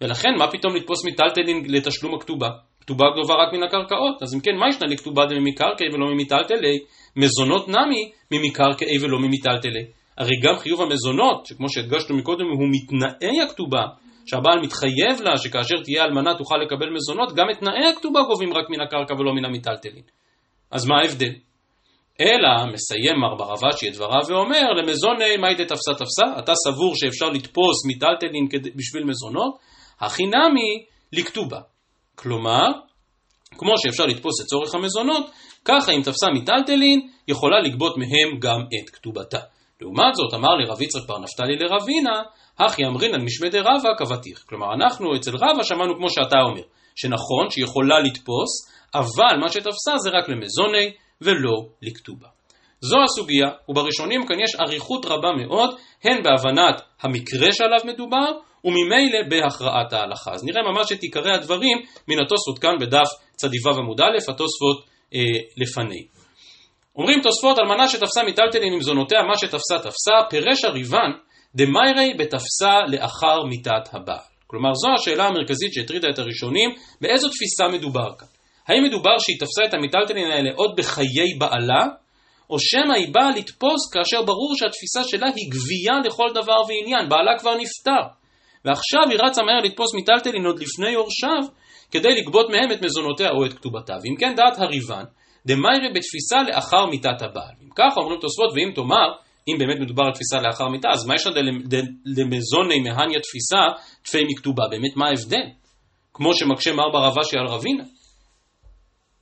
ולכן 0.01 0.29
מה 0.37 0.51
פתאום 0.51 0.75
לתפוס 0.75 1.05
מיטלטלין 1.05 1.63
לתשלום 1.67 2.15
הכתובה? 2.15 2.49
כתובה 2.81 3.05
גובה 3.15 3.33
רק 3.33 3.53
מן 3.53 3.63
הקרקעות. 3.63 4.23
אז 4.23 4.35
אם 4.35 4.39
כן, 4.39 4.55
מה 4.59 4.69
ישנה 4.69 4.87
לכתובה 4.87 5.25
ממקרקעי 5.39 5.87
ולא 5.93 6.07
ממיטלטלי? 6.07 6.79
מזונות 7.15 7.67
נמי 7.67 8.11
ממקרקעי 8.31 8.97
ולא 9.01 9.19
ממיטלטלי. 9.19 9.85
הרי 10.17 10.39
גם 10.43 10.55
חיוב 10.55 10.81
המזונות, 10.81 11.45
שכמו 11.45 11.69
שהדגשנו 11.69 12.17
מקודם, 12.17 12.45
הוא 12.45 12.67
מתנאי 12.71 13.41
הכתובה, 13.41 13.81
שהבעל 14.25 14.59
מתחייב 14.59 15.21
לה 15.21 15.37
שכאשר 15.37 15.75
תהיה 15.83 16.03
אלמנה 16.03 16.37
תוכל 16.37 16.55
לקבל 16.57 16.89
מזונות, 16.89 17.33
גם 17.35 17.45
את 17.51 17.59
תנאי 17.59 17.87
הכתובה 17.87 18.21
גובים 18.21 18.53
רק 18.53 18.69
מן 18.69 18.81
הקרקע 18.81 19.13
ולא 19.13 19.33
מן 19.33 19.45
המיטלטלין. 19.45 20.03
אז 20.71 20.85
מה 20.85 20.95
ההבדל? 21.01 21.33
אלא 22.21 22.73
מסיים 22.73 23.15
מר 23.19 23.35
ברבשי 23.35 23.89
את 23.89 23.93
דבריו 23.93 24.21
ואומר 24.27 24.71
למזוני 24.77 25.37
מיידי 25.37 25.65
תפסה 25.65 25.93
תפסה, 25.93 26.39
אתה 26.39 26.53
סבור 26.55 26.95
שאפשר 26.95 27.29
לתפוס 27.29 27.85
מיטלטלין 27.87 28.47
בשביל 28.75 29.03
מזונות, 29.03 29.57
הכי 29.99 30.23
נמי 30.23 30.85
לכתובה. 31.13 31.59
כלומר, 32.15 32.67
כמו 33.57 33.71
שאפשר 33.77 34.05
לתפוס 34.05 34.41
את 34.41 34.45
צורך 34.45 34.75
המזונות, 34.75 35.31
ככה 35.65 35.91
אם 35.91 36.01
תפסה 36.01 36.27
מיטלטלין, 36.33 37.09
יכולה 37.27 37.61
לגבות 37.61 37.97
מהם 37.97 38.39
גם 38.39 38.61
את 38.61 38.89
כתובתה. 38.89 39.39
לעומת 39.81 40.15
זאת, 40.15 40.33
אמר 40.33 40.55
לי 40.55 40.65
רב 40.65 40.81
יצחק 40.81 41.07
בר 41.07 41.19
נפתלי 41.19 41.55
לרבינה, 41.55 42.21
הכי 42.59 42.85
אמרינן 42.85 43.21
משמי 43.25 43.49
רבא 43.49 43.89
כבתיך. 43.97 44.43
כלומר, 44.49 44.73
אנחנו 44.73 45.15
אצל 45.15 45.31
רבא 45.35 45.63
שמענו 45.63 45.95
כמו 45.97 46.09
שאתה 46.09 46.41
אומר, 46.41 46.61
שנכון 46.95 47.49
שהיא 47.49 47.63
יכולה 47.63 47.99
לתפוס, 47.99 48.51
אבל 48.95 49.39
מה 49.39 49.49
שתפסה 49.49 49.97
זה 49.97 50.09
רק 50.09 50.29
למזוני 50.29 50.91
ולא 51.21 51.65
לכתובה. 51.81 52.27
זו 52.81 52.97
הסוגיה, 53.03 53.49
ובראשונים 53.69 54.25
כאן 54.27 54.39
יש 54.39 54.55
אריכות 54.55 55.05
רבה 55.05 55.29
מאוד, 55.31 55.75
הן 56.03 56.23
בהבנת 56.23 56.81
המקרה 57.01 57.51
שעליו 57.51 57.79
מדובר, 57.85 58.31
וממילא 58.65 59.19
בהכרעת 59.29 59.93
ההלכה. 59.93 60.31
אז 60.31 60.43
נראה 60.43 60.61
ממש 60.71 60.91
את 60.91 61.03
עיקרי 61.03 61.33
הדברים 61.33 61.77
מן 62.07 62.15
התוספות 62.25 62.59
כאן 62.59 62.75
בדף 62.79 63.07
צדיו 63.35 63.77
עמוד 63.77 64.01
א', 64.01 64.31
התוספות 64.31 64.85
אה, 65.15 65.19
לפני. 65.57 66.07
אומרים 66.95 67.21
תוספות 67.21 67.57
על 67.59 67.65
מנה 67.65 67.87
שתפסה 67.87 68.23
מיטלטלין 68.23 68.73
עם 68.73 68.81
זונותיה, 68.81 69.23
מה 69.23 69.37
שתפסה 69.37 69.79
תפסה, 69.79 70.11
פירש 70.29 70.65
הריבן 70.65 71.11
דמיירי 71.55 72.13
בתפסה 72.19 72.79
לאחר 72.87 73.43
מיתת 73.49 73.93
הבעל. 73.93 74.31
כלומר 74.47 74.73
זו 74.73 74.87
השאלה 74.99 75.27
המרכזית 75.27 75.73
שהטרידה 75.73 76.09
את 76.09 76.19
הראשונים, 76.19 76.69
באיזו 77.01 77.29
תפיסה 77.29 77.67
מדובר 77.67 78.09
כאן. 78.19 78.27
האם 78.67 78.83
מדובר 78.83 79.19
שהיא 79.19 79.39
תפסה 79.39 79.61
את 79.69 79.73
המיטלטלין 79.73 80.31
האלה 80.31 80.49
עוד 80.55 80.75
בחיי 80.77 81.33
בעלה, 81.39 81.85
או 82.49 82.59
שמא 82.59 82.93
היא 82.93 83.13
באה 83.13 83.31
לתפוס 83.31 83.93
כאשר 83.93 84.21
ברור 84.21 84.53
שהתפיסה 84.55 85.03
שלה 85.03 85.27
היא 85.35 85.51
גבייה 85.51 85.99
לכל 86.05 86.29
דבר 86.33 86.61
ועניין, 86.67 87.09
בעלה 87.09 87.39
כבר 87.39 87.55
נפטר. 87.55 88.03
ועכשיו 88.65 89.01
היא 89.09 89.19
רצה 89.25 89.41
מהר 89.43 89.61
לתפוס 89.63 89.93
מיטלטלין 89.93 90.45
עוד 90.45 90.59
לפני 90.59 90.89
יורשיו, 90.89 91.43
כדי 91.91 92.21
לגבות 92.21 92.49
מהם 92.49 92.71
את 92.71 92.81
מזונותיה 92.81 93.29
או 93.29 93.45
את 93.45 93.53
כתובתה. 93.53 93.93
ואם 93.93 94.15
כן 94.19 94.35
דעת 94.35 94.59
הריבן, 94.59 95.03
דמיירי 95.45 95.89
בתפיסה 95.95 96.37
לאחר 96.47 96.85
מיתת 96.85 97.21
הבעל. 97.21 97.53
אם 97.63 97.69
ככה 97.75 98.01
אומרים 98.01 98.19
תוספות, 98.19 98.51
ואם 98.55 98.71
תאמר, 98.75 99.07
אם 99.47 99.55
באמת 99.59 99.79
מדובר 99.79 100.03
על 100.03 100.11
תפיסה 100.13 100.41
לאחר 100.41 100.67
מיתה, 100.67 100.89
אז 100.89 101.05
מה 101.05 101.15
יש 101.15 101.27
לה 101.27 101.41
למזוני 102.05 102.79
מהניה 102.79 103.19
תפיסה, 103.19 103.57
תפי 104.03 104.23
מכתובה? 104.29 104.63
באמת 104.71 104.95
מה 104.95 105.07
ההבדל? 105.07 105.47
כמו 106.13 106.33
שמקשה 106.33 106.73
מר 106.73 106.89
ברבשי 106.93 107.37
על 107.37 107.47
רבינה. 107.47 107.83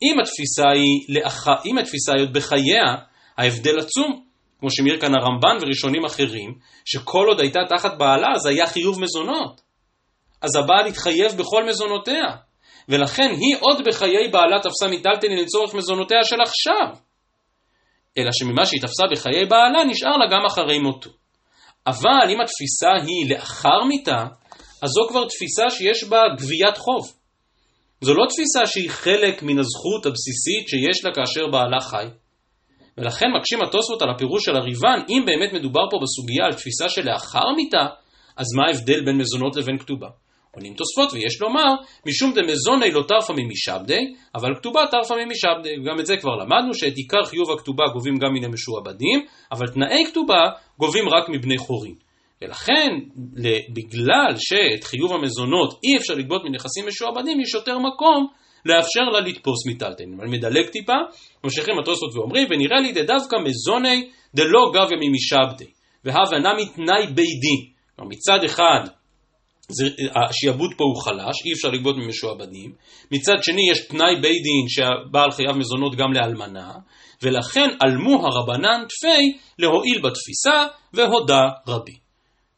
אם 0.02 0.20
התפיסה 0.20 0.70
היא, 0.74 1.06
לאח... 1.10 1.48
אם 1.66 1.78
התפיסה 1.78 2.14
היא 2.14 2.22
עוד 2.22 2.34
בחייה, 2.34 2.96
ההבדל 3.38 3.80
עצום. 3.80 4.26
כמו 4.60 4.72
שמעיר 4.72 5.00
כאן 5.02 5.12
הרמב"ן 5.16 5.58
וראשונים 5.62 6.06
אחרים, 6.06 6.56
שכל 6.86 7.26
עוד 7.28 7.40
הייתה 7.40 7.60
תחת 7.70 7.98
בעלה, 7.98 8.28
אז 8.36 8.46
היה 8.46 8.68
חיוב 8.68 9.02
מזונות. 9.02 9.62
אז 10.42 10.56
הבעל 10.56 10.86
התחייב 10.88 11.32
בכל 11.38 11.66
מזונותיה. 11.70 12.26
ולכן 12.90 13.30
היא 13.32 13.56
עוד 13.60 13.82
בחיי 13.86 14.28
בעלה 14.32 14.60
תפסה 14.60 14.88
מיטלטלין 14.90 15.38
לצורך 15.40 15.74
מזונותיה 15.74 16.24
של 16.24 16.36
עכשיו. 16.42 17.02
אלא 18.18 18.30
שממה 18.32 18.66
שהיא 18.66 18.82
תפסה 18.82 19.04
בחיי 19.12 19.46
בעלה 19.46 19.84
נשאר 19.84 20.18
לה 20.18 20.26
גם 20.32 20.46
אחרי 20.46 20.80
מותו. 20.80 21.10
אבל 21.88 22.30
אם 22.30 22.42
התפיסה 22.42 22.92
היא 23.08 23.36
לאחר 23.36 23.84
מיתה, 23.88 24.26
אז 24.82 24.90
זו 24.90 25.08
כבר 25.10 25.28
תפיסה 25.28 25.70
שיש 25.70 26.04
בה 26.04 26.22
גביית 26.38 26.78
חוב. 26.78 27.14
זו 28.02 28.14
לא 28.14 28.26
תפיסה 28.30 28.66
שהיא 28.66 28.90
חלק 28.90 29.44
מן 29.44 29.60
הזכות 29.60 30.06
הבסיסית 30.06 30.68
שיש 30.70 31.06
לה 31.06 31.12
כאשר 31.16 31.48
בעלה 31.48 31.80
חי. 31.80 32.06
ולכן 32.98 33.26
מקשים 33.40 33.62
התוספות 33.62 34.02
על 34.02 34.10
הפירוש 34.10 34.46
של 34.46 34.56
הריבן, 34.56 35.00
אם 35.10 35.24
באמת 35.26 35.54
מדובר 35.54 35.82
פה 35.92 35.98
בסוגיה 36.04 36.46
על 36.46 36.54
תפיסה 36.54 36.90
שלאחר 36.90 37.52
מיתה, 37.56 37.86
אז 38.38 38.46
מה 38.56 38.68
ההבדל 38.68 39.06
בין 39.06 39.18
מזונות 39.18 39.56
לבין 39.56 39.78
כתובה? 39.78 40.08
עונים 40.56 40.74
תוספות 40.74 41.14
ויש 41.14 41.42
לומר, 41.42 41.76
משום 42.06 42.34
דמזוני 42.34 42.92
לא 42.92 43.04
טרפה 43.08 43.34
ממשעבדי, 43.38 44.14
אבל 44.36 44.56
כתובה 44.56 44.82
טרפה 44.92 45.16
ממשעבדי. 45.26 45.70
גם 45.90 46.00
את 46.00 46.06
זה 46.06 46.18
כבר 46.18 46.36
למדנו, 46.36 46.74
שאת 46.74 46.94
עיקר 46.96 47.24
חיוב 47.24 47.52
הכתובה 47.52 47.84
גובים 47.94 48.18
גם 48.18 48.34
מן 48.34 48.46
המשועבדים, 48.46 49.26
אבל 49.52 49.68
תנאי 49.68 50.06
כתובה 50.06 50.42
גובים 50.80 51.10
רק 51.10 51.30
מבני 51.30 51.58
חורין. 51.58 51.96
ולכן, 52.42 52.90
בגלל 53.74 54.32
שאת 54.38 54.84
חיוב 54.84 55.14
המזונות 55.14 55.80
אי 55.84 55.98
אפשר 55.98 56.14
לגבות 56.14 56.42
מנכסים 56.46 56.88
משועבדים, 56.88 57.40
יש 57.42 57.54
יותר 57.54 57.78
מקום 57.80 58.28
לאפשר 58.66 59.04
לה 59.14 59.20
לתפוס 59.20 59.66
מיטלטלין. 59.68 60.14
אבל 60.18 60.28
מדלג 60.28 60.66
טיפה, 60.70 60.98
ממשיכים 61.44 61.80
התוספות 61.80 62.16
ואומרים, 62.16 62.48
ונראה 62.50 62.80
לי 62.80 63.04
דווקא 63.04 63.36
מזוני 63.46 64.10
דלא 64.36 64.72
גביה 64.74 64.98
ממשעבדי, 65.02 65.72
והבנה 66.06 66.54
מתנאי 66.54 67.08
בית 67.08 67.40
דין. 67.42 67.80
מצד 68.08 68.44
אחד, 68.46 68.99
השעבוד 70.16 70.72
פה 70.78 70.84
הוא 70.84 71.04
חלש, 71.04 71.36
אי 71.46 71.54
אפשר 71.54 71.70
לגבות 71.70 71.96
ממשועבדים. 71.98 72.74
מצד 73.12 73.44
שני 73.44 73.72
יש 73.72 73.88
תנאי 73.88 74.16
בית 74.22 74.44
דין 74.44 74.66
שהבעל 74.68 75.32
חייב 75.32 75.58
מזונות 75.58 75.96
גם 75.96 76.14
לאלמנה, 76.14 76.72
ולכן 77.24 77.70
עלמו 77.80 78.28
הרבנן 78.28 78.86
תפי 78.90 79.38
להועיל 79.60 80.02
בתפיסה 80.04 80.66
והודה 80.94 81.42
רבי. 81.68 81.98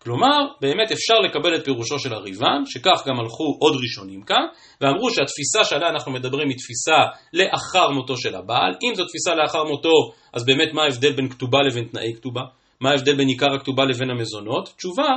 כלומר, 0.03 0.37
באמת 0.61 0.91
אפשר 0.91 1.13
לקבל 1.13 1.55
את 1.55 1.65
פירושו 1.65 1.99
של 1.99 2.13
הריבן, 2.13 2.65
שכך 2.65 3.07
גם 3.07 3.19
הלכו 3.19 3.57
עוד 3.59 3.73
ראשונים 3.83 4.21
כאן, 4.21 4.45
ואמרו 4.81 5.09
שהתפיסה 5.09 5.63
שעליה 5.63 5.89
אנחנו 5.89 6.11
מדברים 6.11 6.49
היא 6.49 6.57
תפיסה 6.57 6.97
לאחר 7.33 7.89
מותו 7.89 8.17
של 8.17 8.35
הבעל. 8.35 8.71
אם 8.83 8.95
זו 8.95 9.05
תפיסה 9.05 9.35
לאחר 9.35 9.63
מותו, 9.63 10.13
אז 10.33 10.45
באמת 10.45 10.73
מה 10.73 10.83
ההבדל 10.83 11.11
בין 11.11 11.29
כתובה 11.29 11.59
לבין 11.61 11.85
תנאי 11.85 12.13
כתובה? 12.15 12.41
מה 12.81 12.89
ההבדל 12.89 13.15
בין 13.15 13.27
עיקר 13.27 13.53
הכתובה 13.55 13.83
לבין 13.85 14.09
המזונות? 14.09 14.69
תשובה, 14.77 15.07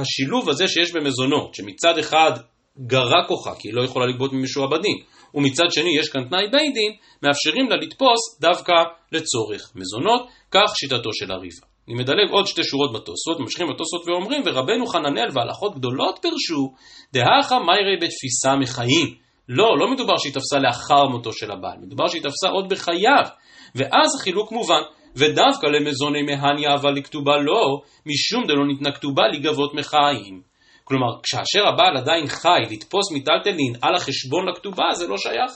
השילוב 0.00 0.48
הזה 0.48 0.68
שיש 0.68 0.92
במזונות, 0.92 1.54
שמצד 1.54 1.98
אחד 1.98 2.32
גרה 2.86 3.24
כוחה, 3.28 3.54
כי 3.54 3.68
היא 3.68 3.74
לא 3.74 3.84
יכולה 3.84 4.06
לגבות 4.06 4.32
ממשועבדים, 4.32 4.96
ומצד 5.34 5.64
שני 5.70 5.98
יש 5.98 6.08
כאן 6.08 6.24
תנאי 6.28 6.48
בית 6.52 6.74
דין, 6.74 6.92
מאפשרים 7.22 7.70
לה 7.70 7.76
לתפוס 7.76 8.40
דווקא 8.40 8.72
לצורך 9.12 9.72
מזונות, 9.74 10.28
כך 10.50 10.72
שיטתו 10.76 11.12
של 11.12 11.32
הריבה. 11.32 11.66
אני 11.88 11.98
מדלג 11.98 12.30
עוד 12.30 12.46
שתי 12.46 12.64
שורות 12.64 12.92
בתוספות, 12.92 13.40
ממשיכים 13.40 13.66
בתוספות 13.66 14.08
ואומרים, 14.08 14.42
ורבנו 14.46 14.86
חננאל 14.86 15.28
והלכות 15.34 15.74
גדולות 15.74 16.18
פירשו, 16.22 16.72
דהכה 17.12 17.58
מיירי 17.58 17.96
בתפיסה 17.96 18.56
מחיים. 18.56 19.14
לא, 19.48 19.78
לא 19.78 19.90
מדובר 19.90 20.16
שהיא 20.18 20.32
תפסה 20.32 20.58
לאחר 20.58 21.08
מותו 21.10 21.32
של 21.32 21.50
הבעל, 21.50 21.78
מדובר 21.82 22.08
שהיא 22.08 22.22
תפסה 22.22 22.48
עוד 22.48 22.68
בחייו. 22.68 23.24
ואז 23.74 24.16
החילוק 24.20 24.52
מובן, 24.52 24.80
ודווקא 25.16 25.66
למזוני 25.66 26.22
מהניה 26.22 26.74
אבל 26.74 26.92
לכתובה 26.92 27.36
לא, 27.36 27.82
משום 28.06 28.46
דלא 28.46 28.66
ניתנה 28.66 28.92
כתובה 28.92 29.22
לגבות 29.32 29.74
מחיים. 29.74 30.42
כלומר, 30.84 31.12
כאשר 31.22 31.68
הבעל 31.68 31.96
עדיין 31.96 32.26
חי, 32.26 32.60
לתפוס 32.70 33.12
מיטלטלין 33.12 33.74
על 33.82 33.94
החשבון 33.94 34.48
לכתובה, 34.48 34.84
זה 34.92 35.06
לא 35.06 35.16
שייך. 35.16 35.52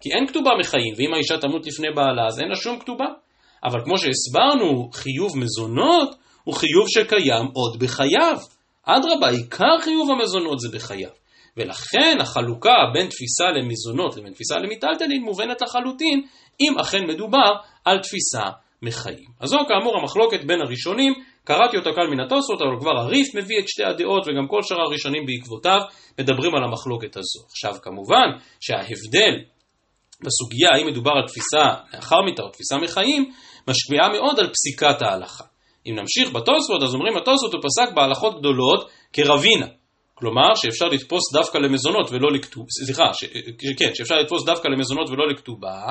כי 0.00 0.08
אין 0.12 0.26
כתובה 0.26 0.50
מחיים, 0.60 0.94
ואם 0.96 1.14
האישה 1.14 1.38
תמות 1.38 1.66
לפני 1.66 1.88
בעלה, 1.96 2.26
אז 2.26 2.40
אין 2.40 2.48
לה 2.48 2.56
שום 2.56 2.78
כתובה. 2.80 3.06
אבל 3.64 3.80
כמו 3.84 3.98
שהסברנו, 3.98 4.90
חיוב 4.92 5.38
מזונות 5.38 6.16
הוא 6.44 6.54
חיוב 6.54 6.88
שקיים 6.88 7.46
עוד 7.52 7.78
בחייו. 7.78 8.36
אדרבה, 8.84 9.28
עיקר 9.28 9.78
חיוב 9.80 10.10
המזונות 10.10 10.60
זה 10.60 10.68
בחייו. 10.76 11.19
ולכן 11.56 12.18
החלוקה 12.20 12.76
בין 12.92 13.06
תפיסה 13.06 13.44
למזונות 13.50 14.16
לבין 14.16 14.32
תפיסה 14.32 14.58
למיטלטלין 14.58 15.22
מובנת 15.22 15.62
לחלוטין, 15.62 16.26
אם 16.60 16.78
אכן 16.78 17.06
מדובר 17.06 17.52
על 17.84 17.98
תפיסה 17.98 18.50
מחיים. 18.82 19.28
אז 19.40 19.48
זו 19.48 19.58
כאמור 19.68 19.98
המחלוקת 19.98 20.44
בין 20.44 20.60
הראשונים, 20.60 21.12
קראתי 21.44 21.76
אותה 21.76 21.90
כאן 21.96 22.10
מן 22.10 22.20
התוספות, 22.20 22.60
אבל 22.62 22.80
כבר 22.80 23.00
הריף 23.00 23.34
מביא 23.34 23.58
את 23.58 23.68
שתי 23.68 23.84
הדעות 23.84 24.22
וגם 24.26 24.48
כל 24.48 24.62
שאר 24.62 24.80
הראשונים 24.80 25.26
בעקבותיו 25.26 25.78
מדברים 26.18 26.54
על 26.54 26.64
המחלוקת 26.64 27.16
הזו. 27.16 27.40
עכשיו 27.50 27.74
כמובן 27.82 28.28
שההבדל 28.60 29.34
בסוגיה 30.24 30.68
האם 30.74 30.86
מדובר 30.86 31.10
על 31.10 31.26
תפיסה 31.26 31.64
לאחר 31.94 32.22
מיתה 32.22 32.42
או 32.42 32.48
תפיסה 32.48 32.76
מחיים, 32.76 33.32
משפיעה 33.68 34.08
מאוד 34.12 34.40
על 34.40 34.50
פסיקת 34.52 35.02
ההלכה. 35.02 35.44
אם 35.86 35.94
נמשיך 35.94 36.32
בתוספות, 36.34 36.82
אז 36.82 36.94
אומרים 36.94 37.16
התוספות 37.16 37.52
הוא 37.52 37.62
פסק 37.62 37.94
בהלכות 37.94 38.38
גדולות 38.38 38.90
כרבינה. 39.12 39.66
כלומר, 40.20 40.54
שאפשר 40.54 40.86
לתפוס 40.88 41.32
דווקא 41.32 41.58
למזונות 41.58 42.10
ולא 42.10 42.32
לכתובה, 42.32 42.66
סליחה, 42.84 43.14
ש, 43.14 43.24
כן, 43.78 43.90
שאפשר 43.94 44.14
לתפוס 44.14 44.44
דווקא 44.44 44.68
למזונות 44.68 45.10
ולא 45.10 45.28
לכתובה, 45.28 45.82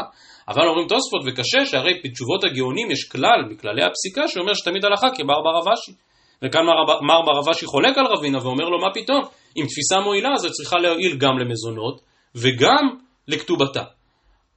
אבל 0.47 0.67
אומרים 0.67 0.87
תוספות 0.87 1.21
וקשה, 1.27 1.65
שהרי 1.65 1.93
בתשובות 2.03 2.43
הגאונים 2.43 2.91
יש 2.91 3.03
כלל 3.03 3.39
מכללי 3.49 3.83
הפסיקה 3.83 4.27
שאומר 4.27 4.53
שתמיד 4.53 4.85
הלכה 4.85 5.07
כמר 5.15 5.41
ברבשי. 5.43 5.91
וכאן 6.43 6.61
מר, 6.65 7.01
מר 7.01 7.21
ברבשי 7.25 7.65
חולק 7.65 7.97
על 7.97 8.05
רבינה 8.05 8.37
ואומר 8.37 8.65
לו, 8.65 8.79
מה 8.79 8.93
פתאום, 8.93 9.21
אם 9.57 9.63
תפיסה 9.69 9.99
מועילה 10.05 10.29
אז 10.33 10.45
צריכה 10.51 10.77
להועיל 10.77 11.17
גם 11.17 11.37
למזונות 11.39 12.01
וגם 12.35 12.83
לכתובתה. 13.27 13.83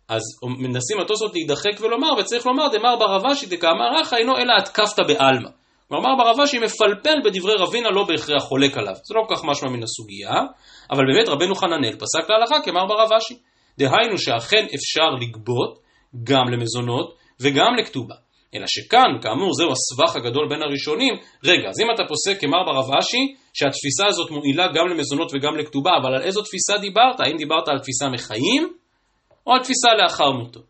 אז 0.09 0.23
מנסים 0.59 1.00
התוספות 1.00 1.33
להידחק 1.35 1.81
ולומר, 1.81 2.09
וצריך 2.19 2.47
לומר, 2.47 2.69
דמר 2.69 2.97
ברבשי 2.97 3.47
דקאמר 3.47 4.02
אחא 4.02 4.17
אינו 4.17 4.37
אלא 4.37 4.52
התקפת 4.59 4.99
בעלמא. 5.09 5.49
כלומר 5.93 6.15
ברבשי 6.19 6.59
מפלפל 6.59 7.21
בדברי 7.25 7.55
רבינה 7.59 7.91
לא 7.91 8.05
בהכרח 8.05 8.43
חולק 8.43 8.77
עליו. 8.79 8.95
זה 8.95 9.15
לא 9.15 9.23
כל 9.29 9.35
כך 9.37 9.45
משמע 9.45 9.69
מן 9.69 9.83
הסוגיה, 9.83 10.31
אבל 10.91 11.03
באמת 11.13 11.29
רבנו 11.29 11.55
חננאל 11.55 11.93
פסק 11.93 12.31
להלכה 12.31 12.57
כמר 12.65 12.87
ברבשי. 12.87 13.35
דהיינו 13.79 14.19
שאכן 14.19 14.65
אפשר 14.75 15.09
לגבות 15.21 15.79
גם 16.25 16.49
למזונות 16.53 17.15
וגם 17.41 17.75
לכתובה. 17.79 18.15
אלא 18.55 18.67
שכאן, 18.67 19.11
כאמור, 19.23 19.51
זהו 19.55 19.71
הסבך 19.73 20.17
הגדול 20.17 20.49
בין 20.49 20.63
הראשונים. 20.63 21.15
רגע, 21.45 21.69
אז 21.69 21.81
אם 21.81 21.87
אתה 21.95 22.03
פוסק 22.09 22.41
כמר 22.41 22.65
ברב 22.67 22.91
אשי, 22.99 23.35
שהתפיסה 23.55 24.07
הזאת 24.07 24.31
מועילה 24.31 24.67
גם 24.75 24.89
למזונות 24.89 25.31
וגם 25.35 25.57
לכתובה, 25.57 25.91
אבל 26.03 26.15
על 26.15 26.23
איזו 26.23 26.43
תפיסה 26.43 26.79
דיברת? 26.79 27.21
האם 27.21 27.37
דיברת 27.37 27.69
על 27.69 27.79
תפיסה 27.79 28.09
מחיים, 28.09 28.73
או 29.47 29.53
על 29.53 29.61
תפיסה 29.63 29.89
לאחר 30.03 30.31
מותו? 30.31 30.61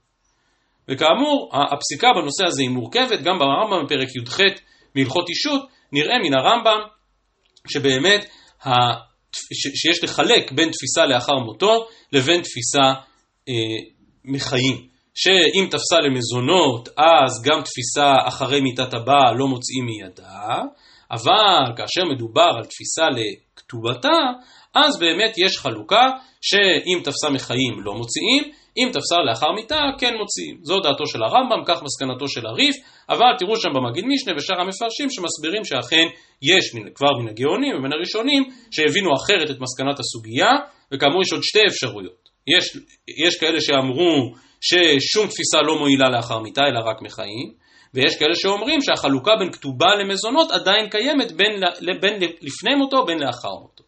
וכאמור, 0.88 1.50
הפסיקה 1.72 2.08
בנושא 2.16 2.44
הזה 2.46 2.62
היא 2.62 2.70
מורכבת, 2.70 3.20
גם 3.22 3.38
ברמב"ם 3.38 3.84
בפרק 3.84 4.08
י"ח 4.16 4.38
מהלכות 4.94 5.28
אישות, 5.28 5.62
נראה 5.92 6.18
מן 6.18 6.34
הרמב"ם 6.34 6.80
שבאמת 7.68 8.28
ה... 8.66 8.70
שיש 9.74 10.04
לחלק 10.04 10.52
בין 10.52 10.70
תפיסה 10.70 11.06
לאחר 11.06 11.38
מותו 11.38 11.86
לבין 12.12 12.42
תפיסה 12.42 13.00
אה, 13.48 13.54
מחיים. 14.24 14.92
שאם 15.14 15.66
תפסה 15.70 16.00
למזונות, 16.00 16.88
אז 16.88 17.42
גם 17.44 17.62
תפיסה 17.62 18.12
אחרי 18.28 18.60
מיתת 18.60 18.94
הבעל 18.94 19.36
לא 19.36 19.46
מוצאים 19.46 19.86
מידה, 19.86 20.62
אבל 21.10 21.72
כאשר 21.76 22.04
מדובר 22.14 22.50
על 22.58 22.64
תפיסה 22.64 23.06
לכתובתה, 23.10 24.18
אז 24.74 24.98
באמת 24.98 25.34
יש 25.38 25.58
חלוקה 25.58 26.10
שאם 26.40 27.00
תפסה 27.04 27.30
מחיים 27.30 27.80
לא 27.84 27.94
מוציאים, 27.94 28.52
אם 28.76 28.88
תפסה 28.92 29.16
לאחר 29.28 29.52
מיתה 29.52 29.80
כן 29.98 30.14
מוציאים. 30.20 30.58
זו 30.62 30.80
דעתו 30.80 31.06
של 31.06 31.22
הרמב"ם, 31.22 31.62
כך 31.66 31.82
מסקנתו 31.82 32.28
של 32.28 32.46
הריף, 32.46 32.76
אבל 33.08 33.32
תראו 33.38 33.56
שם 33.56 33.68
במגיד 33.74 34.04
משנה 34.04 34.32
ושאר 34.36 34.60
המפרשים 34.60 35.10
שמסבירים 35.10 35.64
שאכן 35.64 36.06
יש 36.42 36.64
כבר 36.94 37.12
מן 37.18 37.28
הגאונים 37.28 37.76
ומן 37.76 37.92
הראשונים 37.92 38.42
שהבינו 38.70 39.10
אחרת 39.16 39.50
את 39.50 39.60
מסקנת 39.60 40.00
הסוגיה, 40.00 40.50
וכאמור 40.92 41.22
יש 41.22 41.32
עוד 41.32 41.42
שתי 41.42 41.60
אפשרויות. 41.68 42.28
יש, 42.56 42.64
יש 43.26 43.40
כאלה 43.40 43.60
שאמרו 43.60 44.34
ששום 44.60 45.26
תפיסה 45.26 45.58
לא 45.66 45.78
מועילה 45.78 46.10
לאחר 46.10 46.38
מיתה 46.38 46.60
אלא 46.60 46.80
רק 46.90 47.02
מחיים, 47.02 47.52
ויש 47.94 48.16
כאלה 48.16 48.34
שאומרים 48.34 48.80
שהחלוקה 48.80 49.30
בין 49.38 49.52
כתובה 49.52 49.94
למזונות 50.00 50.50
עדיין 50.50 50.88
קיימת 50.88 51.32
בין, 51.32 51.52
בין 52.00 52.14
לפני 52.20 52.74
מותו 52.74 53.04
בין 53.04 53.18
לאחר 53.18 53.54
מותו. 53.60 53.84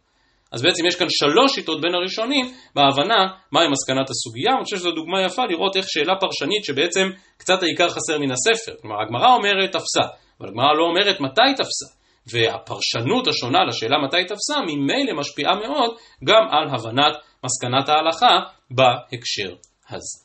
אז 0.54 0.62
בעצם 0.62 0.86
יש 0.86 0.96
כאן 0.96 1.06
שלוש 1.10 1.54
שיטות 1.54 1.80
בין 1.80 1.94
הראשונים 1.94 2.46
בהבנה 2.74 3.26
מהי 3.52 3.68
מסקנת 3.68 4.10
הסוגיה. 4.10 4.52
אני 4.56 4.64
חושב 4.64 4.76
שזו 4.76 4.90
דוגמה 4.90 5.22
יפה 5.22 5.42
לראות 5.44 5.76
איך 5.76 5.84
שאלה 5.88 6.14
פרשנית 6.20 6.64
שבעצם 6.64 7.06
קצת 7.36 7.62
העיקר 7.62 7.88
חסר 7.88 8.18
מן 8.18 8.30
הספר. 8.30 8.72
כלומר, 8.80 8.96
הגמרא 9.02 9.34
אומרת 9.34 9.72
תפסה, 9.72 10.04
אבל 10.40 10.48
הגמרא 10.48 10.72
לא 10.78 10.84
אומרת 10.84 11.20
מתי 11.20 11.54
תפסה. 11.56 11.88
והפרשנות 12.32 13.28
השונה 13.28 13.58
לשאלה 13.68 13.98
מתי 13.98 14.24
תפסה 14.24 14.60
ממילא 14.66 15.12
משפיעה 15.18 15.54
מאוד 15.54 15.96
גם 16.24 16.42
על 16.50 16.68
הבנת 16.68 17.16
מסקנת 17.44 17.88
ההלכה 17.88 18.38
בהקשר 18.70 19.54
הזה. 19.90 20.24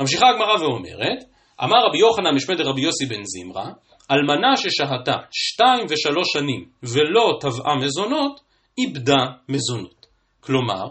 ממשיכה 0.00 0.26
הגמרא 0.28 0.62
ואומרת, 0.62 1.24
אמר 1.64 1.86
רבי 1.88 1.98
יוחנן 1.98 2.34
משמד 2.34 2.60
רבי 2.60 2.80
יוסי 2.80 3.06
בן 3.06 3.22
זמרה, 3.24 3.70
אלמנה 4.10 4.56
ששהתה 4.56 5.16
שתיים 5.30 5.86
ושלוש 5.88 6.28
שנים 6.32 6.64
ולא 6.82 7.38
תבעה 7.40 7.76
מזונות, 7.76 8.47
איבדה 8.78 9.24
מזונות. 9.48 10.06
כלומר, 10.40 10.84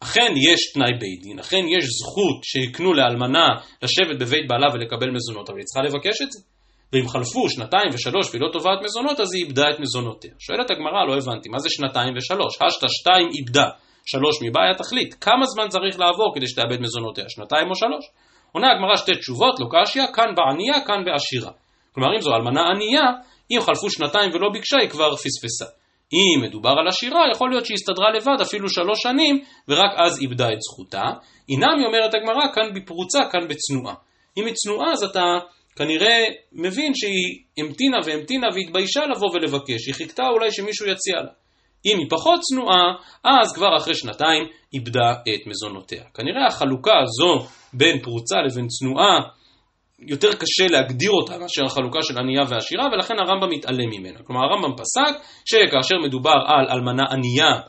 אכן 0.00 0.32
יש 0.36 0.72
תנאי 0.74 0.98
בית 1.00 1.22
דין, 1.22 1.38
אכן 1.38 1.64
יש 1.78 1.84
זכות 1.84 2.44
שיקנו 2.44 2.94
לאלמנה 2.94 3.46
לשבת 3.82 4.16
בבית 4.20 4.48
בעלה 4.48 4.66
ולקבל 4.74 5.10
מזונות, 5.10 5.48
אבל 5.50 5.58
היא 5.58 5.64
צריכה 5.64 5.82
לבקש 5.82 6.22
את 6.22 6.32
זה. 6.32 6.40
ואם 6.92 7.08
חלפו 7.08 7.48
שנתיים 7.48 7.88
ושלוש 7.92 8.26
והיא 8.30 8.42
לא 8.42 8.48
תובעת 8.52 8.78
מזונות, 8.84 9.20
אז 9.20 9.34
היא 9.34 9.44
איבדה 9.44 9.70
את 9.70 9.80
מזונותיה. 9.80 10.30
שואלת 10.38 10.70
הגמרא, 10.70 11.04
לא 11.08 11.14
הבנתי, 11.16 11.48
מה 11.48 11.58
זה 11.58 11.68
שנתיים 11.70 12.14
ושלוש? 12.16 12.54
השתא 12.62 12.86
שתיים 12.88 13.28
איבדה, 13.38 13.68
שלוש 14.06 14.36
מבעיה 14.42 14.74
תכלית. 14.74 15.14
כמה 15.14 15.44
זמן 15.46 15.68
צריך 15.68 15.98
לעבור 16.00 16.32
כדי 16.34 16.48
שתאבד 16.48 16.80
מזונותיה? 16.80 17.24
שנתיים 17.28 17.70
או 17.70 17.74
שלוש? 17.74 18.04
עונה 18.52 18.66
הגמרא 18.72 18.96
שתי 18.96 19.12
תשובות, 19.20 19.60
לא 19.60 19.66
קשיא, 19.72 20.06
כאן 20.14 20.34
בענייה, 20.36 20.86
כאן 20.86 21.04
בעשירה. 21.04 21.52
כלומר, 21.92 22.10
אם 22.16 22.20
זו 22.20 22.34
אלמנה 22.34 22.62
ענייה, 22.70 23.06
אם 23.50 23.60
חלפו 23.60 23.90
שנתיים 23.90 24.30
ולא 24.34 24.48
ביקשה, 24.52 24.76
היא 24.80 24.88
כבר 24.88 25.16
פספסה. 25.16 25.66
אם 26.12 26.42
מדובר 26.42 26.74
על 26.78 26.88
עשירה, 26.88 27.20
יכול 27.34 27.50
להיות 27.50 27.66
שהיא 27.66 27.74
הסתדרה 27.74 28.10
לבד 28.10 28.40
אפילו 28.42 28.68
שלוש 28.68 29.02
שנים, 29.02 29.40
ורק 29.68 29.90
אז 29.96 30.18
איבדה 30.20 30.52
את 30.52 30.58
זכותה. 30.60 31.02
אינם, 31.48 31.78
היא 31.78 31.86
אומרת 31.86 32.14
הגמרא, 32.14 32.52
כאן 32.54 32.74
בפרוצה, 32.74 33.18
כאן 33.32 33.48
בצנועה. 33.48 33.94
אם 34.36 34.46
היא 34.46 34.54
צנועה, 34.54 34.92
אז 34.92 35.02
אתה 35.04 35.38
כנראה 35.76 36.24
מבין 36.52 36.92
שהיא 36.94 37.42
המתינה 37.58 37.96
והמתינה 38.04 38.46
והתביישה 38.54 39.00
לבוא 39.06 39.30
ולבקש. 39.34 39.86
היא 39.86 39.94
חיכתה 39.94 40.22
אולי 40.28 40.50
שמישהו 40.52 40.86
יציע 40.86 41.16
לה. 41.16 41.30
אם 41.86 41.98
היא 41.98 42.06
פחות 42.10 42.40
צנועה, 42.40 42.94
אז 43.24 43.52
כבר 43.54 43.76
אחרי 43.76 43.94
שנתיים 43.94 44.42
איבדה 44.74 45.12
את 45.12 45.46
מזונותיה. 45.46 46.04
כנראה 46.14 46.46
החלוקה 46.46 46.92
הזו 47.02 47.48
בין 47.72 48.02
פרוצה 48.02 48.36
לבין 48.46 48.66
צנועה 48.68 49.20
יותר 50.00 50.32
קשה 50.32 50.66
להגדיר 50.70 51.10
אותה 51.10 51.38
מאשר 51.38 51.64
החלוקה 51.66 52.02
של 52.02 52.18
ענייה 52.18 52.42
ועשירה, 52.48 52.86
ולכן 52.92 53.14
הרמב"ם 53.18 53.50
מתעלם 53.50 53.90
ממנה. 53.90 54.18
כלומר, 54.26 54.40
הרמב"ם 54.44 54.76
פסק 54.76 55.20
שכאשר 55.44 55.96
מדובר 56.06 56.34
על 56.46 56.66
אלמנה 56.70 57.02
ענייה, 57.10 57.60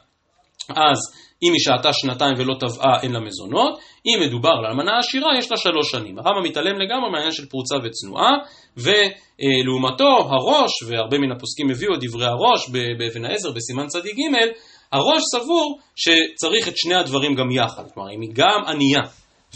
אז 0.69 0.97
אם 1.43 1.53
היא 1.53 1.59
שהתה 1.59 1.93
שנתיים 1.93 2.33
ולא 2.37 2.55
תבעה, 2.59 3.01
אין 3.03 3.11
לה 3.11 3.19
מזונות. 3.19 3.79
אם 4.05 4.19
מדובר 4.27 4.49
על 4.49 4.65
אלמנה 4.65 4.99
עשירה, 4.99 5.37
יש 5.37 5.51
לה 5.51 5.57
שלוש 5.57 5.91
שנים. 5.91 6.19
הרמב"ם 6.19 6.43
מתעלם 6.43 6.79
לגמרי 6.79 7.09
מהעניין 7.11 7.31
של 7.31 7.45
פרוצה 7.45 7.75
וצנועה, 7.83 8.31
ולעומתו, 8.77 10.17
הראש, 10.29 10.71
והרבה 10.87 11.17
מן 11.17 11.31
הפוסקים 11.31 11.69
הביאו 11.71 11.93
את 11.93 11.99
דברי 12.01 12.25
הראש 12.25 12.69
באבן 12.69 13.25
העזר 13.25 13.51
בסימן 13.51 13.87
צדיק 13.87 14.15
ג', 14.15 14.47
הראש 14.91 15.21
סבור 15.35 15.79
שצריך 15.95 16.67
את 16.67 16.77
שני 16.77 16.95
הדברים 16.95 17.35
גם 17.35 17.51
יחד. 17.51 17.83
כלומר, 17.93 18.09
אם 18.11 18.21
היא 18.21 18.29
גם 18.33 18.61
ענייה 18.67 19.01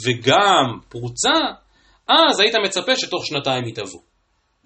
וגם 0.05 0.79
פרוצה, 0.89 1.38
אז 2.30 2.39
היית 2.39 2.56
מצפה 2.56 2.95
שתוך 2.95 3.26
שנתיים 3.26 3.67
יתהוו. 3.67 4.12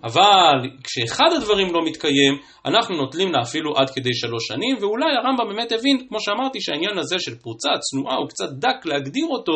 אבל 0.03 0.69
כשאחד 0.83 1.29
הדברים 1.35 1.73
לא 1.73 1.85
מתקיים, 1.85 2.33
אנחנו 2.65 2.95
נוטלים 2.95 3.31
לה 3.31 3.41
אפילו 3.41 3.77
עד 3.77 3.89
כדי 3.89 4.13
שלוש 4.13 4.47
שנים, 4.47 4.77
ואולי 4.81 5.05
הרמב"ם 5.15 5.47
באמת 5.49 5.71
הבין, 5.71 6.07
כמו 6.09 6.19
שאמרתי, 6.19 6.61
שהעניין 6.61 6.97
הזה 6.97 7.15
של 7.19 7.35
פרוצה, 7.35 7.69
צנועה, 7.79 8.15
הוא 8.15 8.29
קצת 8.29 8.49
דק 8.59 8.85
להגדיר 8.85 9.25
אותו, 9.29 9.53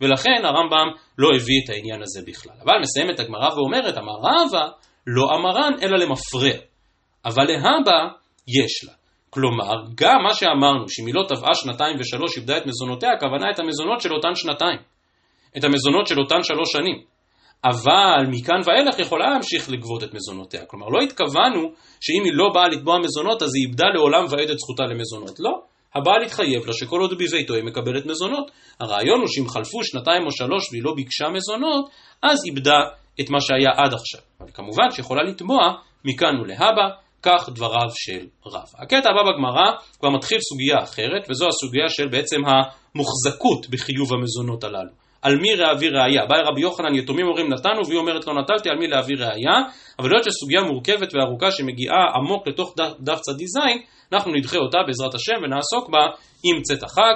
ולכן 0.00 0.44
הרמב"ם 0.44 0.88
לא 1.18 1.28
הביא 1.36 1.60
את 1.64 1.70
העניין 1.70 2.02
הזה 2.02 2.20
בכלל. 2.26 2.56
אבל 2.64 2.74
מסיימת 2.80 3.20
הגמרא 3.20 3.54
ואומרת, 3.54 3.98
אמר 3.98 4.16
רבא, 4.22 4.68
לא 5.06 5.26
אמרן 5.36 5.72
אלא 5.82 5.98
למפרע, 5.98 6.58
אבל 7.24 7.44
להבא 7.44 7.98
יש 8.48 8.84
לה. 8.84 8.92
כלומר, 9.30 9.74
גם 9.94 10.22
מה 10.22 10.34
שאמרנו, 10.34 10.88
שאם 10.88 11.06
היא 11.06 11.14
לא 11.14 11.22
טבעה 11.28 11.54
שנתיים 11.54 11.96
ושלוש, 12.00 12.36
איבדה 12.36 12.56
את 12.56 12.66
מזונותיה, 12.66 13.12
הכוונה 13.12 13.50
את 13.54 13.58
המזונות 13.58 14.00
של 14.00 14.12
אותן 14.12 14.34
שנתיים. 14.34 14.78
את 15.56 15.64
המזונות 15.64 16.06
של 16.06 16.20
אותן 16.20 16.42
שלוש 16.42 16.72
שנים. 16.72 17.15
אבל 17.64 18.26
מכאן 18.30 18.60
ואילך 18.64 18.98
יכולה 18.98 19.30
להמשיך 19.30 19.70
לגבות 19.70 20.02
את 20.02 20.14
מזונותיה. 20.14 20.66
כלומר, 20.66 20.88
לא 20.88 21.00
התכוונו 21.00 21.62
שאם 22.00 22.24
היא 22.24 22.32
לא 22.34 22.50
באה 22.54 22.68
לתבוע 22.68 22.98
מזונות, 22.98 23.42
אז 23.42 23.50
היא 23.54 23.66
איבדה 23.66 23.86
לעולם 23.94 24.24
ועד 24.30 24.50
את 24.50 24.58
זכותה 24.58 24.82
למזונות. 24.82 25.40
לא. 25.40 25.60
הבעל 25.94 26.22
התחייב 26.22 26.66
לה 26.66 26.72
שכל 26.72 27.00
עוד 27.00 27.14
בביתו 27.14 27.54
היא 27.54 27.64
מקבלת 27.64 28.06
מזונות. 28.06 28.50
הרעיון 28.80 29.20
הוא 29.20 29.28
שאם 29.28 29.48
חלפו 29.48 29.84
שנתיים 29.84 30.26
או 30.26 30.32
שלוש 30.32 30.72
והיא 30.72 30.82
לא 30.84 30.92
ביקשה 30.96 31.28
מזונות, 31.28 31.90
אז 32.22 32.38
איבדה 32.46 32.78
את 33.20 33.30
מה 33.30 33.40
שהיה 33.40 33.70
עד 33.76 33.94
עכשיו. 33.94 34.20
אבל 34.40 34.50
כמובן 34.54 34.90
שיכולה 34.90 35.22
לתבוע 35.22 35.74
מכאן 36.04 36.40
ולהבא, 36.40 36.88
כך 37.22 37.48
דבריו 37.48 37.90
של 37.94 38.26
רב. 38.46 38.68
הקטע 38.78 39.10
הבא 39.10 39.22
בגמרא 39.32 39.70
כבר 39.98 40.10
מתחיל 40.10 40.38
סוגיה 40.40 40.82
אחרת, 40.82 41.30
וזו 41.30 41.46
הסוגיה 41.48 41.88
של 41.88 42.08
בעצם 42.08 42.36
המוחזקות 42.46 43.68
בחיוב 43.70 44.12
המזונות 44.12 44.64
הללו. 44.64 45.05
על 45.22 45.36
מי 45.36 45.56
להביא 45.56 45.90
ראייה. 45.90 46.26
באי 46.26 46.42
רבי 46.42 46.60
יוחנן 46.60 46.94
יתומים 46.94 47.26
אומרים 47.26 47.52
נתנו 47.52 47.86
והיא 47.86 47.98
אומרת 47.98 48.26
לא 48.26 48.34
נטלתי 48.42 48.70
על 48.70 48.78
מי 48.78 48.86
להביא 48.86 49.16
ראייה, 49.16 49.56
אבל 49.98 50.10
היות 50.10 50.24
שסוגיה 50.24 50.62
מורכבת 50.62 51.14
וארוכה 51.14 51.50
שמגיעה 51.50 52.04
עמוק 52.14 52.48
לתוך 52.48 52.74
דף 53.00 53.20
צדי 53.20 53.46
זין, 53.46 53.78
אנחנו 54.12 54.32
נדחה 54.32 54.58
אותה 54.58 54.78
בעזרת 54.86 55.14
השם 55.14 55.34
ונעסוק 55.42 55.90
בה 55.90 56.06
עם 56.44 56.62
צאת 56.62 56.82
החג. 56.82 57.14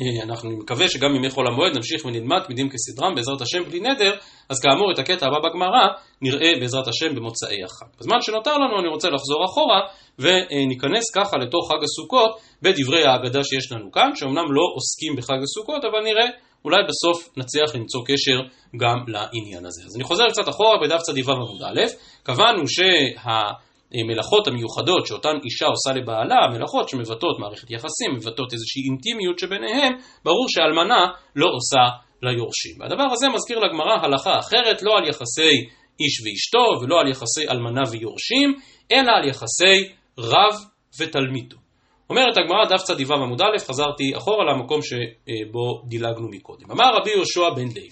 אה, 0.00 0.24
אנחנו 0.24 0.50
מקווה 0.50 0.88
שגם 0.88 1.14
ימי 1.14 1.30
חול 1.30 1.46
המועד 1.46 1.76
נמשיך 1.76 2.04
ונלמד 2.04 2.42
תמידים 2.42 2.68
כסדרם 2.70 3.14
בעזרת 3.14 3.40
השם 3.40 3.64
בלי 3.64 3.80
נדר, 3.80 4.14
אז 4.48 4.60
כאמור 4.60 4.92
את 4.92 4.98
הקטע 4.98 5.26
הבא 5.26 5.38
בגמרא 5.48 5.86
נראה 6.22 6.50
בעזרת 6.60 6.88
השם 6.88 7.14
במוצאי 7.14 7.64
החג. 7.64 7.86
בזמן 8.00 8.20
שנותר 8.20 8.56
לנו 8.56 8.80
אני 8.80 8.88
רוצה 8.88 9.10
לחזור 9.10 9.44
אחורה 9.44 9.80
וניכנס 10.18 11.10
ככה 11.14 11.36
לתוך 11.36 11.72
חג 11.72 11.82
הסוכות 11.84 12.40
בדברי 12.62 13.04
ההגדה 13.04 13.44
שיש 13.44 13.72
לנו 13.72 13.92
כאן, 13.92 14.10
שאומנם 14.14 14.52
לא 14.52 14.62
עוסקים 14.74 15.16
בחג 15.16 15.42
הסוכות 15.42 15.84
אבל 15.84 16.00
נראה 16.04 16.26
אולי 16.66 16.82
בסוף 16.88 17.28
נצליח 17.36 17.74
למצוא 17.74 18.00
קשר 18.06 18.38
גם 18.80 18.96
לעניין 19.08 19.66
הזה. 19.66 19.82
אז 19.86 19.96
אני 19.96 20.04
חוזר 20.04 20.24
קצת 20.28 20.48
אחורה 20.48 20.78
בדף 20.82 21.00
צדיו 21.02 21.30
עמוד 21.32 21.62
א', 21.62 21.80
קבענו 22.22 22.62
שהמלאכות 22.68 24.46
המיוחדות 24.46 25.06
שאותן 25.06 25.36
אישה 25.44 25.66
עושה 25.66 25.92
לבעלה, 25.92 26.36
המלאכות 26.44 26.88
שמבטאות 26.88 27.38
מערכת 27.38 27.70
יחסים, 27.70 28.10
מבטאות 28.16 28.52
איזושהי 28.52 28.82
אינטימיות 28.90 29.38
שביניהם, 29.38 29.92
ברור 30.24 30.46
שאלמנה 30.48 31.06
לא 31.36 31.46
עושה 31.56 31.84
ליורשים. 32.22 32.80
והדבר 32.80 33.08
הזה 33.12 33.28
מזכיר 33.28 33.58
לגמרא 33.58 33.94
הלכה 34.02 34.38
אחרת, 34.38 34.82
לא 34.82 34.98
על 34.98 35.08
יחסי 35.08 35.56
איש 36.00 36.14
ואשתו 36.24 36.82
ולא 36.82 37.00
על 37.00 37.08
יחסי 37.08 37.48
אלמנה 37.50 37.82
ויורשים, 37.90 38.54
אלא 38.92 39.12
על 39.12 39.28
יחסי 39.28 39.76
רב 40.18 40.54
ותלמידו. 41.00 41.65
אומרת 42.10 42.36
הגמרא 42.38 42.64
דף 42.64 42.82
צדיו 42.82 43.12
עמוד 43.12 43.42
א', 43.42 43.58
חזרתי 43.58 44.16
אחורה 44.16 44.44
למקום 44.44 44.80
שבו 44.82 45.82
דילגנו 45.88 46.28
מקודם. 46.30 46.70
אמר 46.70 46.84
רבי 47.00 47.10
יהושע 47.10 47.50
בן 47.56 47.68
לוי, 47.68 47.88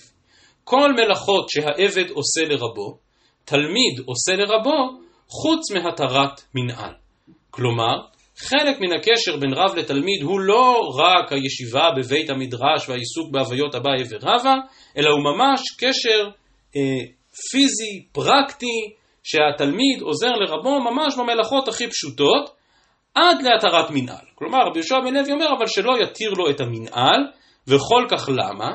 כל 0.64 0.92
מלאכות 0.92 1.48
שהעבד 1.48 2.10
עושה 2.10 2.44
לרבו, 2.48 2.98
תלמיד 3.44 4.00
עושה 4.06 4.32
לרבו, 4.36 4.98
חוץ 5.28 5.70
מהתרת 5.70 6.40
מנהל. 6.54 6.92
כלומר, 7.50 7.96
חלק 8.36 8.80
מן 8.80 8.92
הקשר 8.98 9.36
בין 9.36 9.52
רב 9.52 9.74
לתלמיד 9.74 10.22
הוא 10.22 10.40
לא 10.40 10.78
רק 10.98 11.32
הישיבה 11.32 11.90
בבית 11.96 12.30
המדרש 12.30 12.88
והעיסוק 12.88 13.30
בהוויות 13.32 13.74
אביי 13.74 14.02
ורבא, 14.10 14.54
אלא 14.96 15.10
הוא 15.10 15.20
ממש 15.24 15.60
קשר 15.78 16.28
אה, 16.76 16.80
פיזי, 17.50 18.06
פרקטי, 18.12 18.94
שהתלמיד 19.22 20.02
עוזר 20.02 20.32
לרבו 20.32 20.80
ממש 20.80 21.14
במלאכות 21.18 21.68
הכי 21.68 21.88
פשוטות, 21.88 22.50
עד 23.14 23.42
להתרת 23.42 23.90
מנהל. 23.90 24.26
כלומר, 24.34 24.58
רבי 24.58 24.78
יהושע 24.78 25.00
בן 25.00 25.14
לוי 25.14 25.32
אומר 25.32 25.46
אבל 25.58 25.66
שלא 25.66 25.92
יתיר 26.02 26.30
לו 26.30 26.50
את 26.50 26.60
המנהל, 26.60 27.20
וכל 27.66 28.06
כך 28.10 28.28
למה? 28.28 28.74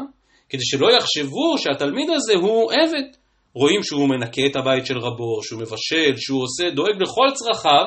כדי 0.50 0.66
שלא 0.66 0.92
יחשבו 0.92 1.58
שהתלמיד 1.58 2.10
הזה 2.10 2.34
הוא 2.34 2.72
עבד. 2.72 3.20
רואים 3.54 3.84
שהוא 3.84 4.10
מנקה 4.10 4.42
את 4.52 4.56
הבית 4.56 4.86
של 4.86 4.98
רבו, 4.98 5.44
שהוא 5.44 5.62
מבשל, 5.62 6.18
שהוא 6.18 6.44
עושה, 6.44 6.70
דואג 6.76 7.02
לכל 7.02 7.28
צרכיו, 7.34 7.86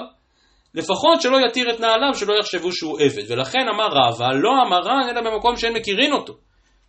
לפחות 0.75 1.23
שלא 1.23 1.39
יתיר 1.47 1.71
את 1.71 1.81
נעליו, 1.81 2.15
שלא 2.15 2.35
יחשבו 2.41 2.73
שהוא 2.73 2.99
עבד. 3.01 3.23
ולכן 3.29 3.69
אמר 3.75 3.87
רבא, 3.87 4.29
לא 4.43 4.51
המרן 4.51 5.09
אלא 5.11 5.31
במקום 5.31 5.57
שאין 5.57 5.73
מכירים 5.73 6.13
אותו. 6.13 6.35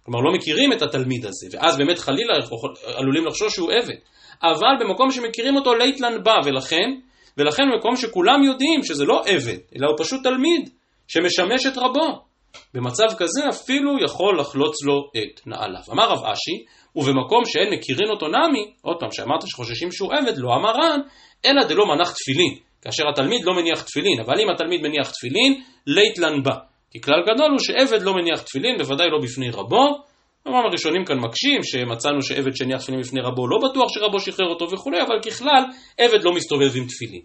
כלומר, 0.04 0.20
לא 0.20 0.34
מכירים 0.34 0.74
את 0.74 0.82
התלמיד 0.82 1.26
הזה, 1.26 1.48
ואז 1.52 1.78
באמת 1.78 2.00
חלילה 2.00 2.34
עלולים 2.96 3.26
לחשוש 3.26 3.54
שהוא 3.54 3.72
עבד. 3.72 3.96
אבל 4.44 4.86
במקום 4.86 5.12
שמכירים 5.12 5.56
אותו 5.56 5.76
ליטלן 5.76 6.24
בא, 6.24 6.36
ולכן, 6.46 6.92
ולכן 7.38 7.64
במקום 7.74 7.96
שכולם 7.96 8.44
יודעים 8.44 8.84
שזה 8.84 9.06
לא 9.06 9.22
עבד, 9.26 9.58
אלא 9.76 9.88
הוא 9.88 9.98
פשוט 10.00 10.24
תלמיד, 10.24 10.70
שמשמש 11.08 11.66
את 11.66 11.78
רבו. 11.78 12.24
במצב 12.74 13.08
כזה 13.18 13.50
אפילו 13.50 14.04
יכול 14.04 14.40
לחלוץ 14.40 14.84
לו 14.84 15.10
את 15.18 15.48
נעליו. 15.48 15.82
אמר 15.92 16.10
רב 16.10 16.26
אשי, 16.26 16.66
ובמקום 16.96 17.46
שאין 17.46 17.74
מכירין 17.74 18.10
אותו 18.10 18.28
נמי, 18.28 18.74
עוד 18.82 18.98
פעם, 19.00 19.12
שאמרת 19.12 19.40
שחוששים 19.48 19.92
שהוא 19.92 20.14
עבד, 20.14 20.38
לא 20.38 20.54
המרן, 20.54 21.00
אלא 21.46 21.64
דלא 21.64 21.86
מנח 21.86 22.12
תפילין. 22.12 22.56
כאשר 22.82 23.04
התלמיד 23.14 23.46
לא 23.46 23.54
מניח 23.54 23.82
תפילין, 23.82 24.20
אבל 24.20 24.40
אם 24.42 24.50
התלמיד 24.50 24.82
מניח 24.82 25.12
תפילין, 25.12 25.62
ליטלן 25.88 26.44
בא. 26.44 26.56
כי 26.92 27.02
כלל 27.02 27.24
גדול 27.34 27.52
הוא 27.52 27.60
שעבד 27.60 28.02
לא 28.02 28.14
מניח 28.14 28.42
תפילין, 28.42 28.78
בוודאי 28.78 29.08
לא 29.10 29.18
בפני 29.24 29.50
רבו. 29.50 30.04
כלומר 30.44 30.60
הראשונים 30.68 31.06
כאן 31.06 31.20
מקשים 31.20 31.64
שמצאנו 31.64 32.22
שעבד 32.22 32.56
שניח 32.56 32.82
תפילין 32.82 33.02
בפני 33.02 33.22
רבו 33.22 33.48
לא 33.48 33.58
בטוח 33.70 33.90
שרבו 33.90 34.20
שחרר 34.20 34.48
אותו 34.48 34.72
וכולי, 34.72 35.02
אבל 35.02 35.22
ככלל 35.26 35.64
עבד 35.98 36.24
לא 36.24 36.34
מסתובב 36.34 36.72
עם 36.76 36.86
תפילין. 36.88 37.22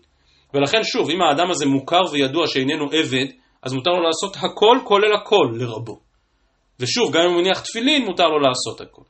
ולכן 0.55 0.85
שוב, 0.85 1.11
אם 1.11 1.23
האדם 1.23 1.51
הזה 1.51 1.67
מוכר 1.67 2.01
וידוע 2.13 2.47
שאיננו 2.47 2.85
עבד, 2.85 3.27
אז 3.63 3.73
מותר 3.73 3.91
לו 3.91 4.03
לעשות 4.03 4.37
הכל 4.37 4.79
כולל 4.85 5.13
הכל 5.15 5.49
לרבו. 5.55 6.01
ושוב, 6.81 7.13
גם 7.13 7.21
אם 7.23 7.31
הוא 7.31 7.43
מניח 7.43 7.61
תפילין, 7.61 8.05
מותר 8.05 8.29
לו 8.29 8.39
לעשות 8.39 8.81
הכל. 8.81 9.03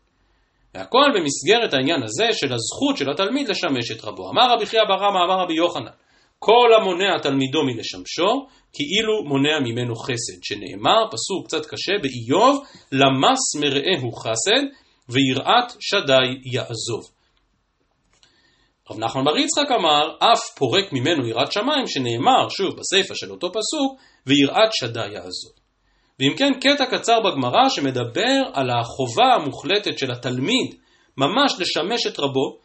והכל 0.74 1.06
במסגרת 1.14 1.74
העניין 1.74 2.02
הזה 2.02 2.26
של 2.32 2.52
הזכות 2.52 2.96
של 2.96 3.10
התלמיד 3.10 3.48
לשמש 3.48 3.90
את 3.90 4.04
רבו. 4.04 4.30
אמר 4.30 4.52
רבי 4.52 4.66
חייא 4.66 4.82
בר 4.88 4.94
רמא, 4.94 5.18
אמר 5.24 5.42
רבי 5.42 5.54
יוחנן, 5.54 5.90
כל 6.38 6.68
המונע 6.80 7.18
תלמידו 7.22 7.64
מלשמשו, 7.64 8.46
כאילו 8.72 9.24
מונע 9.24 9.60
ממנו 9.60 9.96
חסד, 9.96 10.42
שנאמר, 10.42 11.06
פסוק 11.10 11.46
קצת 11.46 11.66
קשה, 11.66 11.92
באיוב, 12.02 12.64
למס 12.92 13.54
מרעהו 13.60 14.12
חסד, 14.12 14.62
ויראת 15.08 15.72
שדי 15.80 16.52
יעזוב. 16.52 17.10
רב 18.90 18.98
נחמן 18.98 19.24
בר 19.24 19.36
יצחק 19.36 19.70
אמר, 19.70 20.16
אף 20.18 20.40
פורק 20.56 20.92
ממנו 20.92 21.26
יראת 21.26 21.52
שמיים, 21.52 21.86
שנאמר, 21.86 22.48
שוב, 22.48 22.76
בסיפא 22.76 23.14
של 23.14 23.30
אותו 23.30 23.48
פסוק, 23.48 24.00
ויראת 24.26 24.70
שדי 24.72 25.08
יעזוב. 25.14 25.52
ואם 26.20 26.34
כן, 26.36 26.52
קטע 26.60 26.86
קצר 26.86 27.20
בגמרא 27.20 27.68
שמדבר 27.68 28.42
על 28.52 28.70
החובה 28.70 29.34
המוחלטת 29.34 29.98
של 29.98 30.10
התלמיד 30.10 30.74
ממש 31.16 31.52
לשמש 31.58 32.06
את 32.06 32.18
רבו, 32.18 32.58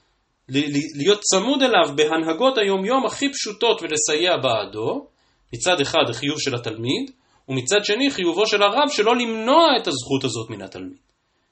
להיות 0.50 1.20
צמוד 1.22 1.62
אליו 1.64 1.96
בהנהגות 1.96 2.58
היומיום 2.58 3.06
הכי 3.06 3.32
פשוטות 3.32 3.82
ולסייע 3.82 4.38
בעדו, 4.38 5.08
מצד 5.54 5.82
אחד 5.82 6.10
החיוב 6.10 6.40
של 6.40 6.56
התלמיד, 6.56 7.12
ומצד 7.50 7.86
שני 7.86 8.12
חיובו 8.12 8.48
של 8.48 8.64
הרב 8.64 8.90
שלא 8.90 9.16
למנוע 9.16 9.78
את 9.82 9.88
הזכות 9.88 10.24
הזאת 10.24 10.50
מן 10.50 10.62
התלמיד. 10.62 10.98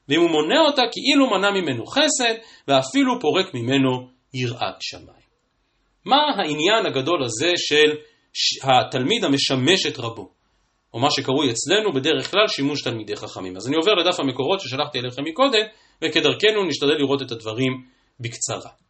ואם 0.08 0.20
הוא 0.20 0.30
מונע 0.30 0.60
אותה 0.60 0.82
כאילו 0.92 1.30
מנע 1.30 1.50
ממנו 1.50 1.86
חסד, 1.86 2.34
ואפילו 2.68 3.20
פורק 3.20 3.54
ממנו 3.54 4.08
יראת 4.34 4.76
שמיים. 4.80 5.22
מה 6.04 6.16
העניין 6.36 6.86
הגדול 6.86 7.24
הזה 7.24 7.52
של 7.56 7.92
התלמיד 8.62 9.24
המשמש 9.24 9.86
את 9.86 9.98
רבו? 9.98 10.28
או 10.94 11.00
מה 11.00 11.10
שקרוי 11.10 11.50
אצלנו 11.50 11.92
בדרך 11.92 12.30
כלל 12.30 12.48
שימוש 12.48 12.82
תלמידי 12.82 13.16
חכמים. 13.16 13.56
אז 13.56 13.68
אני 13.68 13.76
עובר 13.76 13.94
לדף 13.94 14.20
המקורות 14.20 14.60
ששלחתי 14.60 14.98
אליכם 14.98 15.24
מקודם, 15.24 15.62
וכדרכנו 16.02 16.64
נשתדל 16.68 16.94
לראות 16.98 17.22
את 17.22 17.30
הדברים 17.30 17.72
בקצרה. 18.20 18.81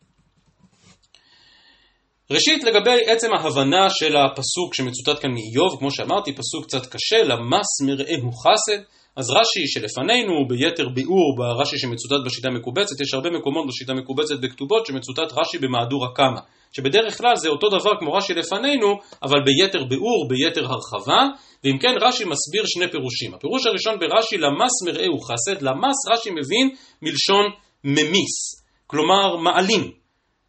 ראשית, 2.33 2.65
לגבי 2.65 3.01
עצם 3.07 3.29
ההבנה 3.35 3.87
של 3.91 4.17
הפסוק 4.17 4.75
שמצוטט 4.75 5.23
כאן 5.23 5.31
מאיוב, 5.31 5.79
כמו 5.79 5.91
שאמרתי, 5.91 6.33
פסוק 6.33 6.65
קצת 6.67 6.87
קשה, 6.87 7.23
למס 7.23 7.81
מרעהו 7.87 8.33
חסד, 8.33 8.83
אז 9.17 9.31
רש"י 9.31 9.67
שלפנינו 9.67 10.49
ביתר 10.49 10.89
ביאור 10.89 11.37
ברש"י 11.39 11.79
שמצוטט 11.79 12.27
בשיטה 12.27 12.49
המקובצת, 12.49 13.01
יש 13.01 13.15
הרבה 13.15 13.31
מקומות 13.31 13.67
בשיטה 13.69 13.93
המקובצת 13.93 14.35
בכתובות 14.43 14.87
שמצוטט 14.87 15.33
רש"י 15.39 15.59
במהדורה 15.59 16.09
קמא, 16.15 16.41
שבדרך 16.73 17.19
כלל 17.19 17.37
זה 17.37 17.49
אותו 17.49 17.69
דבר 17.69 17.91
כמו 17.99 18.13
רש"י 18.13 18.35
לפנינו, 18.35 18.89
אבל 19.23 19.39
ביתר 19.45 19.85
ביאור, 19.85 20.29
ביתר 20.29 20.65
הרחבה, 20.65 21.21
ואם 21.65 21.79
כן 21.79 21.95
רש"י 22.01 22.25
מסביר 22.25 22.63
שני 22.67 22.91
פירושים. 22.91 23.35
הפירוש 23.35 23.67
הראשון 23.67 23.99
ברש"י, 23.99 24.39
למס 24.39 24.83
מרעהו 24.87 25.21
חסד, 25.21 25.63
למס 25.63 25.99
רש"י 26.13 26.31
מבין 26.31 26.71
מלשון 27.03 27.45
ממיס, 27.85 28.65
כלומר 28.87 29.37
מעלים. 29.37 30.02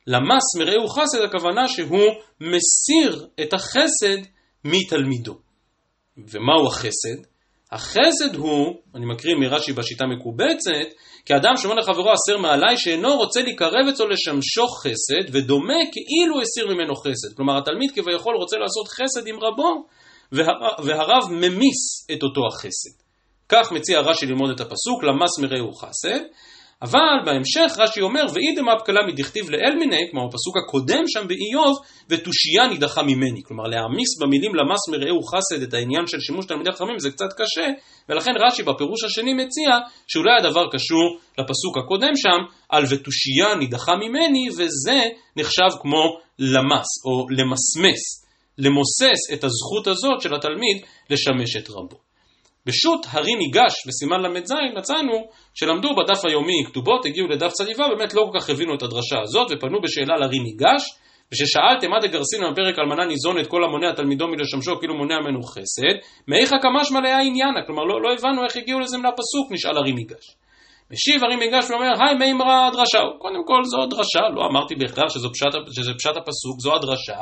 למס 0.07 0.55
מרעהו 0.59 0.87
חסד 0.87 1.21
הכוונה 1.23 1.67
שהוא 1.67 2.07
מסיר 2.41 3.27
את 3.41 3.53
החסד 3.53 4.17
מתלמידו. 4.63 5.37
ומהו 6.17 6.67
החסד? 6.67 7.27
החסד 7.71 8.35
הוא, 8.35 8.75
אני 8.95 9.05
מקריא 9.05 9.35
מרש"י 9.35 9.73
בשיטה 9.73 10.05
מקובצת, 10.05 10.95
כי 11.25 11.35
אדם 11.35 11.57
שאומר 11.57 11.75
לחברו 11.75 12.11
הסר 12.11 12.37
מעלי 12.37 12.77
שאינו 12.77 13.15
רוצה 13.17 13.41
לקרב 13.41 13.87
אצלו 13.89 14.07
לשמשו 14.07 14.67
חסד, 14.67 15.35
ודומה 15.35 15.79
כאילו 15.91 16.41
הסיר 16.41 16.67
ממנו 16.73 16.95
חסד. 16.95 17.35
כלומר 17.35 17.57
התלמיד 17.57 17.91
כביכול 17.91 18.35
רוצה 18.35 18.57
לעשות 18.57 18.87
חסד 18.87 19.27
עם 19.27 19.35
רבו, 19.35 19.85
והרב 20.85 21.31
ממיס 21.31 22.09
את 22.11 22.23
אותו 22.23 22.41
החסד. 22.51 23.03
כך 23.49 23.71
מציע 23.71 23.99
רש"י 23.99 24.25
ללמוד 24.25 24.49
את 24.49 24.59
הפסוק, 24.59 25.03
למס 25.03 25.39
מרעהו 25.39 25.73
חסד, 25.73 26.19
אבל 26.83 27.17
בהמשך 27.25 27.79
רש"י 27.79 28.01
אומר, 28.01 28.25
ואידם 28.33 28.69
אפקלה 28.69 29.01
מדכתיב 29.07 29.49
לאל 29.49 29.75
מיני, 29.79 30.03
כמו 30.11 30.21
הפסוק 30.25 30.55
הקודם 30.57 31.03
שם 31.07 31.27
באיוב, 31.27 31.77
ותושייה 32.09 32.67
נידחה 32.67 33.03
ממני. 33.03 33.43
כלומר 33.43 33.63
להעמיס 33.63 34.19
במילים 34.21 34.55
למס 34.55 34.89
מרעהו 34.91 35.21
חסד 35.23 35.61
את 35.63 35.73
העניין 35.73 36.07
של 36.07 36.19
שימוש 36.19 36.45
תלמידי 36.45 36.71
חכמים 36.71 36.99
זה 36.99 37.09
קצת 37.11 37.33
קשה, 37.37 37.67
ולכן 38.09 38.31
רש"י 38.47 38.63
בפירוש 38.63 39.03
השני 39.03 39.33
מציע 39.33 39.71
שאולי 40.07 40.31
הדבר 40.39 40.65
קשור 40.71 41.17
לפסוק 41.37 41.77
הקודם 41.77 42.15
שם, 42.15 42.39
על 42.69 42.83
ותושייה 42.89 43.55
נידחה 43.59 43.95
ממני, 43.95 44.49
וזה 44.49 45.01
נחשב 45.35 45.71
כמו 45.81 46.03
למס, 46.39 46.89
או 47.05 47.29
למסמס, 47.29 48.23
למוסס 48.57 49.33
את 49.33 49.43
הזכות 49.43 49.87
הזאת 49.87 50.21
של 50.21 50.35
התלמיד 50.35 50.77
לשמש 51.09 51.55
את 51.55 51.69
רבו. 51.69 52.02
בשו"ת 52.65 53.05
הרי 53.11 53.35
ניגש 53.35 53.73
בסימן 53.87 54.21
ל"ז 54.21 54.53
מצאנו 54.77 55.27
שלמדו 55.53 55.89
בדף 55.95 56.25
היומי 56.25 56.63
כתובות, 56.65 57.05
הגיעו 57.05 57.27
לדף 57.27 57.51
צדיבה, 57.51 57.87
באמת 57.87 58.13
לא 58.13 58.29
כל 58.31 58.39
כך 58.39 58.49
הבינו 58.49 58.75
את 58.75 58.81
הדרשה 58.81 59.19
הזאת 59.23 59.47
ופנו 59.51 59.81
בשאלה 59.81 60.17
לרי 60.17 60.39
ניגש 60.39 60.83
וששאלתם 61.31 61.89
מה 61.89 61.99
דגרסינו 61.99 62.51
בפרק 62.51 62.79
אלמנה 62.79 63.05
ניזון 63.05 63.39
את 63.39 63.47
כל 63.47 63.63
המונע 63.63 63.91
תלמידו 63.91 64.27
מלשמשו 64.27 64.79
כאילו 64.79 64.95
מונע 64.95 65.19
ממנו 65.19 65.43
חסד, 65.43 65.95
מאיכה 66.27 66.55
כמשמע 66.61 66.99
לאה 67.01 67.19
עניינה, 67.19 67.65
כלומר 67.65 67.83
לא, 67.83 68.01
לא 68.01 68.13
הבנו 68.13 68.43
איך 68.45 68.55
הגיעו 68.55 68.79
לזה 68.79 68.97
מהפסוק, 68.97 69.51
נשאל 69.51 69.77
הרי 69.77 69.91
ניגש. 69.91 70.35
משיב 70.93 71.23
הרי 71.23 71.35
ניגש 71.35 71.69
ואומר, 71.69 71.91
היי 71.99 72.15
מימרא 72.15 72.67
הדרשה, 72.67 72.99
קודם 73.19 73.45
כל 73.45 73.61
זו 73.63 73.81
הדרשה, 73.83 74.29
לא 74.35 74.45
אמרתי 74.45 74.75
בהכרח 74.75 75.09
שזה 75.09 75.93
פשט, 75.97 76.15
הפסוק, 76.17 76.59
זו 76.59 76.75
הדרשה, 76.75 77.19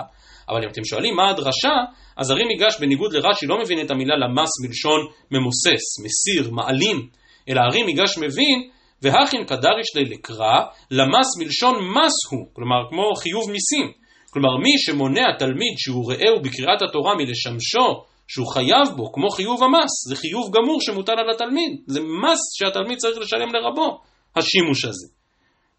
אבל 0.49 0.63
אם 0.63 0.69
אתם 0.69 0.83
שואלים 0.83 1.15
מה 1.15 1.29
הדרשה, 1.29 1.75
אז 2.17 2.31
הרי 2.31 2.45
ניגש 2.45 2.79
בניגוד 2.79 3.13
לרש"י 3.13 3.45
לא 3.47 3.59
מבין 3.59 3.79
את 3.81 3.91
המילה 3.91 4.15
למס 4.17 4.49
מלשון 4.65 4.99
ממוסס, 5.31 5.83
מסיר, 6.03 6.51
מעלים, 6.51 7.07
אלא 7.49 7.61
הרי 7.61 7.83
ניגש 7.83 8.17
מבין, 8.17 8.69
והכין 9.01 9.43
קדריש 9.45 9.87
לקרא, 9.95 10.55
למס 10.91 11.37
מלשון 11.39 11.75
מס 11.75 12.15
הוא, 12.31 12.47
כלומר 12.53 12.89
כמו 12.89 13.15
חיוב 13.15 13.51
מיסים. 13.51 14.01
כלומר 14.33 14.57
מי 14.57 14.77
שמונע 14.77 15.37
תלמיד 15.39 15.73
שהוא 15.77 16.11
רעהו 16.11 16.41
בקריאת 16.41 16.81
התורה 16.81 17.15
מלשמשו, 17.15 18.03
שהוא 18.33 18.47
חייב 18.53 18.95
בו, 18.95 19.11
כמו 19.13 19.29
חיוב 19.29 19.63
המס, 19.63 20.07
זה 20.09 20.15
חיוב 20.15 20.51
גמור 20.55 20.81
שמוטל 20.81 21.11
על 21.11 21.29
התלמיד, 21.29 21.81
זה 21.87 21.99
מס 21.99 22.39
שהתלמיד 22.57 22.97
צריך 22.97 23.17
לשלם 23.17 23.49
לרבו, 23.53 24.01
השימוש 24.35 24.85
הזה. 24.85 25.07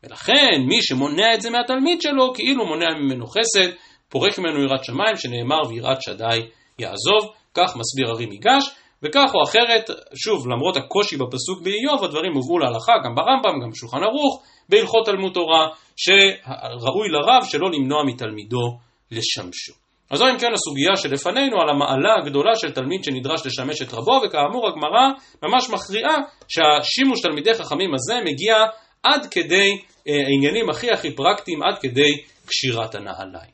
ולכן 0.03 0.61
מי 0.69 0.83
שמונע 0.83 1.35
את 1.35 1.41
זה 1.41 1.51
מהתלמיד 1.51 2.03
שלו, 2.03 2.33
כאילו 2.35 2.67
מונע 2.67 2.95
ממנו 3.01 3.27
חסד, 3.27 3.69
פורק 4.09 4.38
ממנו 4.38 4.62
יראת 4.62 4.85
שמיים, 4.85 5.17
שנאמר 5.17 5.61
ויראת 5.69 6.03
שדי 6.03 6.38
יעזוב, 6.79 7.33
כך 7.55 7.77
מסביר 7.77 8.11
הרי 8.11 8.27
מיגש, 8.27 8.71
וכך 9.03 9.31
או 9.35 9.43
אחרת, 9.45 9.91
שוב, 10.15 10.49
למרות 10.49 10.77
הקושי 10.77 11.17
בפסוק 11.17 11.62
באיוב, 11.62 12.05
הדברים 12.05 12.33
הובאו 12.35 12.59
להלכה 12.59 12.93
גם 13.05 13.15
ברמב"ם, 13.15 13.61
גם 13.62 13.71
בשולחן 13.71 14.03
ערוך, 14.03 14.43
בהלכות 14.69 15.07
תלמוד 15.07 15.33
תורה, 15.33 15.69
שראוי 15.97 17.09
לרב 17.09 17.45
שלא 17.45 17.71
למנוע 17.71 18.05
מתלמידו 18.07 18.79
לשמשו. 19.11 19.82
אז 20.12 20.18
זו 20.18 20.29
אם 20.29 20.38
כן 20.38 20.53
הסוגיה 20.55 20.96
שלפנינו 20.96 21.61
על 21.61 21.68
המעלה 21.68 22.14
הגדולה 22.22 22.57
של 22.57 22.70
תלמיד 22.70 23.05
שנדרש 23.05 23.46
לשמש 23.46 23.83
את 23.83 23.92
רבו, 23.92 24.20
וכאמור 24.25 24.68
הגמרא 24.68 25.09
ממש 25.42 25.70
מכריעה 25.70 26.16
שהשימוש 26.48 27.20
תלמידי 27.20 27.55
חכמים 27.55 27.94
הזה 27.94 28.14
מגיע 28.25 28.55
עד 29.03 29.27
כדי 29.31 29.79
אה, 30.09 30.14
העניינים 30.27 30.70
הכי 30.70 30.90
הכי 30.90 31.14
פרקטיים, 31.14 31.62
עד 31.62 31.79
כדי 31.79 32.12
קשירת 32.46 32.94
הנעליים. 32.94 33.53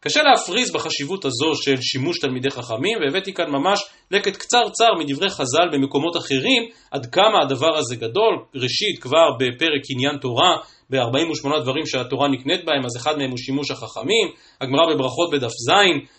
קשה 0.00 0.22
להפריז 0.22 0.72
בחשיבות 0.72 1.24
הזו 1.24 1.54
של 1.62 1.76
שימוש 1.80 2.18
תלמידי 2.18 2.50
חכמים, 2.50 2.98
והבאתי 3.00 3.34
כאן 3.34 3.50
ממש 3.50 3.80
לקט 4.10 4.36
קצרצר 4.36 4.94
מדברי 4.98 5.30
חז"ל 5.30 5.68
במקומות 5.72 6.16
אחרים, 6.16 6.62
עד 6.90 7.06
כמה 7.06 7.42
הדבר 7.42 7.76
הזה 7.76 7.96
גדול. 7.96 8.34
ראשית, 8.54 9.02
כבר 9.02 9.26
בפרק 9.38 9.82
עניין 9.90 10.16
תורה, 10.20 10.56
ב-48 10.94 11.62
דברים 11.62 11.86
שהתורה 11.86 12.28
נקנית 12.28 12.64
בהם, 12.64 12.84
אז 12.84 12.96
אחד 12.96 13.18
מהם 13.18 13.30
הוא 13.30 13.38
שימוש 13.38 13.70
החכמים. 13.70 14.28
הגמרא 14.60 14.94
בברכות 14.94 15.30
בדף 15.32 15.48
ז, 15.48 15.70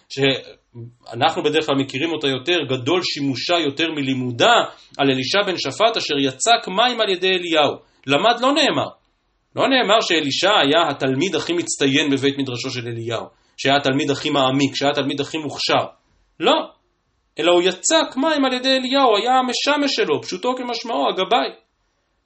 שאנחנו 0.09 1.43
בדרך 1.43 1.65
כלל 1.65 1.75
מכירים 1.75 2.11
אותה 2.13 2.27
יותר, 2.27 2.57
גדול 2.69 3.01
שימושה 3.03 3.59
יותר 3.59 3.91
מלימודה, 3.91 4.53
על 4.97 5.11
אלישע 5.11 5.41
בן 5.45 5.57
שפט 5.57 5.97
אשר 5.97 6.15
יצק 6.19 6.67
מים 6.67 7.01
על 7.01 7.09
ידי 7.09 7.29
אליהו. 7.29 7.73
למד 8.07 8.41
לא 8.41 8.53
נאמר. 8.53 8.87
לא 9.55 9.63
נאמר 9.69 10.01
שאלישע 10.01 10.51
היה 10.59 10.89
התלמיד 10.89 11.35
הכי 11.35 11.53
מצטיין 11.53 12.11
בבית 12.11 12.37
מדרשו 12.37 12.71
של 12.71 12.87
אליהו. 12.87 13.25
שהיה 13.57 13.75
התלמיד 13.75 14.11
הכי 14.11 14.29
מעמיק, 14.29 14.75
שהיה 14.75 14.91
התלמיד 14.91 15.21
הכי 15.21 15.37
מוכשר. 15.37 15.85
לא. 16.39 16.53
אלא 17.39 17.51
הוא 17.51 17.61
יצק 17.61 18.17
מים 18.17 18.45
על 18.45 18.53
ידי 18.53 18.77
אליהו, 18.77 19.17
היה 19.17 19.33
המשמש 19.33 19.95
שלו, 19.95 20.21
פשוטו 20.21 20.55
כמשמעו, 20.57 21.09
הגבאי. 21.09 21.49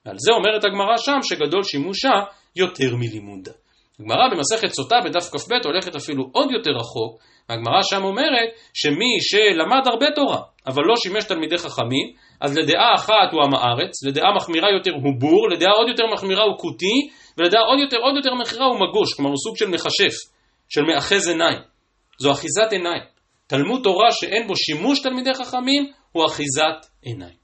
ועל 0.05 0.15
זה 0.19 0.31
אומרת 0.31 0.63
הגמרא 0.63 0.97
שם 0.97 1.19
שגדול 1.23 1.63
שימושה 1.63 2.09
יותר 2.55 2.95
מלימודה. 2.95 3.51
הגמרא 3.99 4.29
במסכת 4.31 4.67
סוטה 4.67 4.95
בדף 5.05 5.29
כ"ב 5.29 5.53
הולכת 5.65 5.95
אפילו 5.95 6.29
עוד 6.31 6.51
יותר 6.51 6.71
רחוק, 6.71 7.19
והגמרא 7.49 7.81
שם 7.83 8.03
אומרת 8.03 8.49
שמי 8.73 9.11
שלמד 9.21 9.87
הרבה 9.87 10.05
תורה, 10.15 10.41
אבל 10.67 10.83
לא 10.83 10.95
שימש 10.95 11.23
תלמידי 11.23 11.57
חכמים, 11.57 12.13
אז 12.41 12.57
לדעה 12.57 12.95
אחת 12.95 13.29
הוא 13.31 13.43
עם 13.43 13.53
הארץ, 13.53 14.03
לדעה 14.03 14.35
מחמירה 14.35 14.71
יותר 14.71 14.91
הוא 14.91 15.19
בור, 15.19 15.49
לדעה 15.49 15.71
עוד 15.71 15.87
יותר 15.89 16.03
מחמירה 16.13 16.43
הוא 16.43 16.57
כותי, 16.57 17.09
ולדעה 17.37 17.61
עוד 17.61 17.79
יותר 17.79 17.97
עוד 17.97 18.15
יותר 18.15 18.33
מחמירה 18.33 18.65
הוא 18.65 18.75
מגוש, 18.75 19.13
כלומר 19.13 19.29
הוא 19.29 19.37
סוג 19.37 19.57
של 19.57 19.67
מכשף. 19.67 20.15
של 20.69 20.81
מאחז 20.81 21.27
עיניים. 21.27 21.59
זו 22.21 22.31
אחיזת 22.31 22.71
עיניים. 22.71 23.03
תלמוד 23.47 23.81
תורה 23.83 24.11
שאין 24.11 24.47
בו 24.47 24.55
שימוש 24.55 25.01
תלמידי 25.01 25.33
חכמים 25.33 25.91
הוא 26.11 26.25
אחיזת 26.25 26.89
עיניים. 27.01 27.38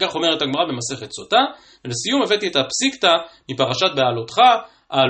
כך 0.00 0.14
אומרת 0.14 0.42
הגמרא 0.42 0.64
במסכת 0.68 1.12
סוטה, 1.12 1.40
ולסיום 1.84 2.22
הבאתי 2.22 2.48
את 2.48 2.56
הפסיקתא 2.56 3.12
מפרשת 3.50 3.94
בעלותך 3.96 4.36
על 4.88 5.08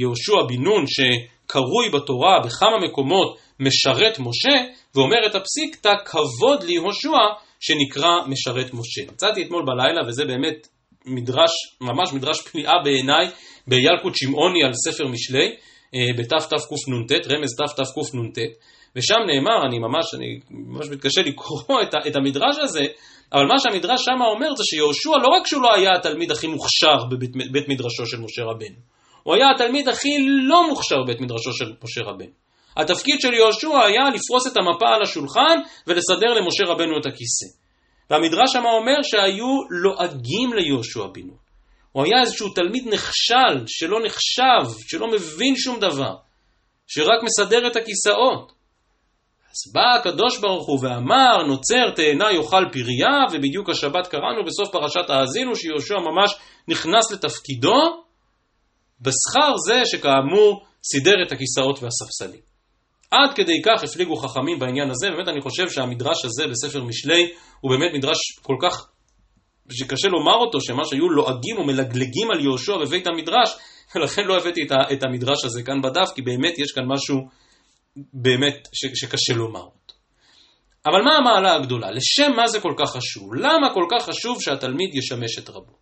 יהושע 0.00 0.42
בן 0.48 0.62
נון 0.62 0.84
שקרוי 0.86 1.88
בתורה 1.92 2.40
בכמה 2.44 2.78
מקומות 2.84 3.38
משרת 3.60 4.18
משה, 4.18 4.56
ואומרת 4.94 5.34
הפסיקתא 5.34 5.92
כבוד 6.04 6.62
ליהושע 6.62 7.18
שנקרא 7.60 8.10
משרת 8.26 8.74
משה. 8.74 9.12
מצאתי 9.12 9.42
אתמול 9.42 9.64
בלילה 9.66 10.08
וזה 10.08 10.24
באמת 10.24 10.68
מדרש, 11.06 11.50
ממש 11.80 12.12
מדרש 12.12 12.40
פליאה 12.42 12.74
בעיניי 12.84 13.26
בילקוט 13.66 14.16
שמעוני 14.16 14.64
על 14.64 14.72
ספר 14.74 15.08
משלי, 15.08 15.56
אה, 15.94 16.00
בתתקנ"ט, 16.18 17.12
רמז 17.12 17.50
תתקנ"ט, 17.56 18.38
ושם 18.96 19.18
נאמר, 19.26 19.66
אני 19.66 19.78
ממש, 19.78 20.14
אני 20.14 20.40
ממש 20.50 20.86
מתקשה 20.88 21.22
לקרוא 21.22 21.82
את, 21.82 21.94
את 22.06 22.16
המדרש 22.16 22.56
הזה, 22.62 22.84
אבל 23.32 23.46
מה 23.46 23.58
שהמדרש 23.58 24.04
שם 24.04 24.22
אומר 24.34 24.54
זה 24.56 24.64
שיהושע 24.64 25.10
לא 25.22 25.28
רק 25.28 25.46
שהוא 25.46 25.62
לא 25.62 25.74
היה 25.74 25.90
התלמיד 25.96 26.30
הכי 26.30 26.46
מוכשר 26.46 27.04
בבית 27.10 27.30
בית 27.52 27.68
מדרשו 27.68 28.06
של 28.06 28.20
משה 28.20 28.42
רבנו, 28.42 28.76
הוא 29.22 29.34
היה 29.34 29.50
התלמיד 29.54 29.88
הכי 29.88 30.08
לא 30.48 30.68
מוכשר 30.68 31.02
בבית 31.02 31.20
מדרשו 31.20 31.52
של 31.52 31.72
משה 31.84 32.00
רבנו. 32.04 32.32
התפקיד 32.76 33.20
של 33.20 33.34
יהושע 33.34 33.68
היה 33.68 34.02
לפרוס 34.14 34.46
את 34.46 34.56
המפה 34.56 34.88
על 34.88 35.02
השולחן 35.02 35.58
ולסדר 35.86 36.34
למשה 36.34 36.64
רבנו 36.66 36.98
את 37.00 37.06
הכיסא. 37.06 37.46
והמדרש 38.10 38.52
שם 38.52 38.64
אומר 38.64 39.02
שהיו 39.02 39.46
לועגים 39.82 40.52
ליהושע 40.52 41.06
בן 41.06 41.20
נון. 41.20 41.36
הוא 41.92 42.04
היה 42.04 42.20
איזשהו 42.20 42.48
תלמיד 42.48 42.88
נכשל, 42.88 43.64
שלא 43.66 43.98
נחשב, 44.04 44.80
שלא 44.88 45.06
מבין 45.10 45.56
שום 45.56 45.80
דבר, 45.80 46.14
שרק 46.86 47.22
מסדר 47.24 47.66
את 47.66 47.76
הכיסאות. 47.76 48.52
אז 49.52 49.72
בא 49.72 49.94
הקדוש 50.00 50.38
ברוך 50.38 50.66
הוא 50.66 50.78
ואמר, 50.82 51.46
נוצר 51.46 51.90
תאנה 51.96 52.32
יאכל 52.32 52.64
פריה, 52.72 53.24
ובדיוק 53.32 53.70
השבת 53.70 54.06
קראנו 54.06 54.44
בסוף 54.44 54.68
פרשת 54.72 55.10
האזינו, 55.10 55.56
שיהושע 55.56 55.94
ממש 55.98 56.34
נכנס 56.68 57.12
לתפקידו, 57.12 58.04
בשכר 59.00 59.56
זה 59.66 59.82
שכאמור 59.84 60.64
סידר 60.92 61.22
את 61.26 61.32
הכיסאות 61.32 61.82
והספסלים. 61.82 62.40
עד 63.10 63.34
כדי 63.34 63.62
כך 63.64 63.84
הפליגו 63.84 64.16
חכמים 64.16 64.58
בעניין 64.58 64.90
הזה, 64.90 65.10
באמת 65.10 65.28
אני 65.28 65.40
חושב 65.40 65.68
שהמדרש 65.70 66.24
הזה 66.24 66.44
בספר 66.46 66.84
משלי 66.84 67.32
הוא 67.60 67.70
באמת 67.70 67.90
מדרש 67.94 68.18
כל 68.42 68.56
כך 68.62 68.86
שקשה 69.70 70.08
לומר 70.08 70.34
אותו, 70.34 70.60
שמה 70.60 70.84
שהיו 70.84 71.08
לועגים 71.08 71.56
או 71.58 71.64
מלגלגים 71.64 72.30
על 72.30 72.40
יהושע 72.40 72.72
בבית 72.76 73.06
המדרש, 73.06 73.56
ולכן 73.94 74.22
לא 74.24 74.36
הבאתי 74.36 74.60
את 74.92 75.02
המדרש 75.02 75.44
הזה 75.44 75.62
כאן 75.62 75.82
בדף, 75.82 76.10
כי 76.14 76.22
באמת 76.22 76.58
יש 76.58 76.72
כאן 76.72 76.84
משהו 76.86 77.16
באמת 77.96 78.68
ש, 78.72 78.86
שקשה 78.94 79.34
לומר 79.34 79.60
אותו. 79.60 79.94
אבל 80.86 81.02
מה 81.02 81.16
המעלה 81.16 81.54
הגדולה? 81.54 81.90
לשם 81.90 82.32
מה 82.36 82.48
זה 82.48 82.60
כל 82.60 82.74
כך 82.78 82.90
חשוב? 82.90 83.34
למה 83.34 83.74
כל 83.74 83.84
כך 83.90 84.04
חשוב 84.04 84.42
שהתלמיד 84.42 84.94
ישמש 84.94 85.38
את 85.38 85.48
רבו? 85.48 85.72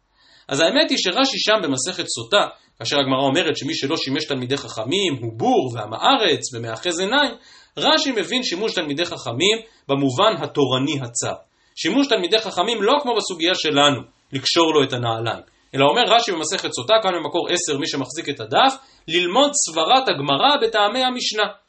אז 0.49 0.61
האמת 0.61 0.91
היא 0.91 0.99
שרש"י 0.99 1.39
שם 1.39 1.57
במסכת 1.63 2.05
סוטה, 2.09 2.47
כאשר 2.79 2.97
הגמרא 2.99 3.23
אומרת 3.29 3.57
שמי 3.57 3.75
שלא 3.75 3.97
שימש 3.97 4.25
תלמידי 4.25 4.57
חכמים 4.57 5.17
הוא 5.21 5.33
בור 5.39 5.73
ועם 5.75 5.93
הארץ 5.93 6.55
ומאחז 6.55 7.01
עיניים, 7.01 7.35
רש"י 7.77 8.13
מבין 8.13 8.43
שימוש 8.43 8.75
תלמידי 8.75 9.05
חכמים 9.05 9.59
במובן 9.89 10.33
התורני 10.43 11.01
הצר. 11.03 11.35
שימוש 11.77 12.07
תלמידי 12.07 12.39
חכמים 12.39 12.83
לא 12.83 12.93
כמו 13.03 13.17
בסוגיה 13.17 13.55
שלנו, 13.55 14.01
לקשור 14.33 14.75
לו 14.75 14.83
את 14.83 14.93
הנעליים, 14.93 15.43
אלא 15.75 15.85
אומר 15.85 16.03
רש"י 16.15 16.33
במסכת 16.33 16.71
סוטה, 16.73 16.95
כאן 17.03 17.11
במקור 17.15 17.49
10, 17.49 17.79
מי 17.79 17.89
שמחזיק 17.89 18.29
את 18.29 18.41
הדף, 18.41 18.75
ללמוד 19.09 19.51
סברת 19.53 20.09
הגמרא 20.09 20.57
בטעמי 20.63 21.05
המשנה. 21.05 21.60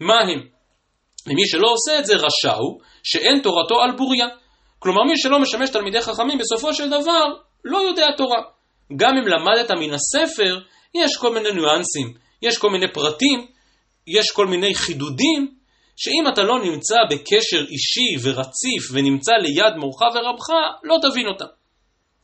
מה 0.00 0.20
הם? 0.20 0.40
ומי 1.26 1.46
שלא 1.46 1.68
עושה 1.68 1.98
את 1.98 2.06
זה 2.06 2.14
רשע 2.14 2.54
הוא, 2.56 2.80
שאין 3.02 3.40
תורתו 3.42 3.80
על 3.80 3.96
בוריה. 3.96 4.26
כלומר, 4.78 5.02
מי 5.02 5.18
שלא 5.18 5.38
משמש 5.40 5.70
תלמידי 5.70 6.00
חכמים, 6.00 6.38
בסופו 6.38 6.74
של 6.74 6.90
דבר, 6.90 7.24
לא 7.64 7.78
יודע 7.78 8.06
תורה. 8.16 8.42
גם 8.96 9.12
אם 9.16 9.26
למדת 9.26 9.70
מן 9.70 9.94
הספר, 9.94 10.58
יש 10.94 11.16
כל 11.16 11.34
מיני 11.34 11.52
ניואנסים, 11.52 12.14
יש 12.42 12.58
כל 12.58 12.70
מיני 12.70 12.92
פרטים, 12.92 13.46
יש 14.06 14.30
כל 14.30 14.46
מיני 14.46 14.74
חידודים, 14.74 15.54
שאם 15.96 16.24
אתה 16.32 16.42
לא 16.42 16.58
נמצא 16.64 16.96
בקשר 17.10 17.60
אישי 17.60 18.10
ורציף 18.22 18.90
ונמצא 18.92 19.32
ליד 19.32 19.76
מורך 19.76 20.02
ורבך, 20.02 20.48
לא 20.84 20.96
תבין 21.02 21.26
אותם. 21.26 21.44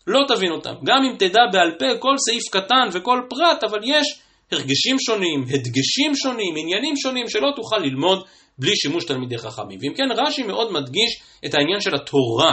לא 0.07 0.21
תבין 0.29 0.53
אותם. 0.53 0.75
גם 0.85 1.05
אם 1.05 1.17
תדע 1.19 1.43
בעל 1.53 1.71
פה 1.79 1.99
כל 1.99 2.15
סעיף 2.19 2.49
קטן 2.49 2.89
וכל 2.93 3.23
פרט, 3.29 3.65
אבל 3.65 3.79
יש 3.85 4.21
הרגשים 4.53 4.97
שונים, 4.99 5.43
הדגשים 5.43 6.17
שונים, 6.17 6.55
עניינים 6.57 6.97
שונים 6.97 7.29
שלא 7.29 7.49
תוכל 7.57 7.79
ללמוד 7.79 8.25
בלי 8.59 8.77
שימוש 8.77 9.05
תלמידי 9.05 9.39
חכמים. 9.39 9.79
ואם 9.83 9.95
כן, 9.97 10.23
רש"י 10.27 10.43
מאוד 10.43 10.73
מדגיש 10.73 11.23
את 11.47 11.55
העניין 11.55 11.81
של 11.81 11.95
התורה 11.95 12.53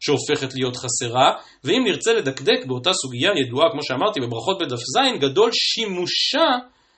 שהופכת 0.00 0.54
להיות 0.54 0.76
חסרה, 0.76 1.32
ואם 1.64 1.82
נרצה 1.84 2.12
לדקדק 2.12 2.66
באותה 2.66 2.92
סוגיה 2.92 3.30
ידועה, 3.46 3.70
כמו 3.72 3.82
שאמרתי, 3.82 4.20
בברכות 4.20 4.58
בדף 4.58 4.76
ז', 4.76 5.20
גדול 5.20 5.50
שימושה 5.52 6.46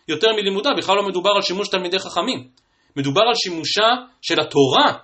יותר 0.09 0.29
מלימודה, 0.37 0.71
בכלל 0.79 0.97
לא 0.97 1.09
מדובר 1.09 1.31
על 1.37 1.43
שימוש 1.43 1.69
תלמידי 1.69 1.99
חכמים. 1.99 2.49
מדובר 2.97 3.23
על 3.23 3.35
שימושה 3.35 3.89
של 4.23 4.41
התורה. 4.41 4.99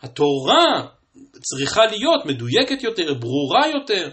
התורה 0.00 0.86
צריכה 1.40 1.86
להיות 1.86 2.26
מדויקת 2.26 2.82
יותר, 2.82 3.14
ברורה 3.14 3.68
יותר, 3.68 4.10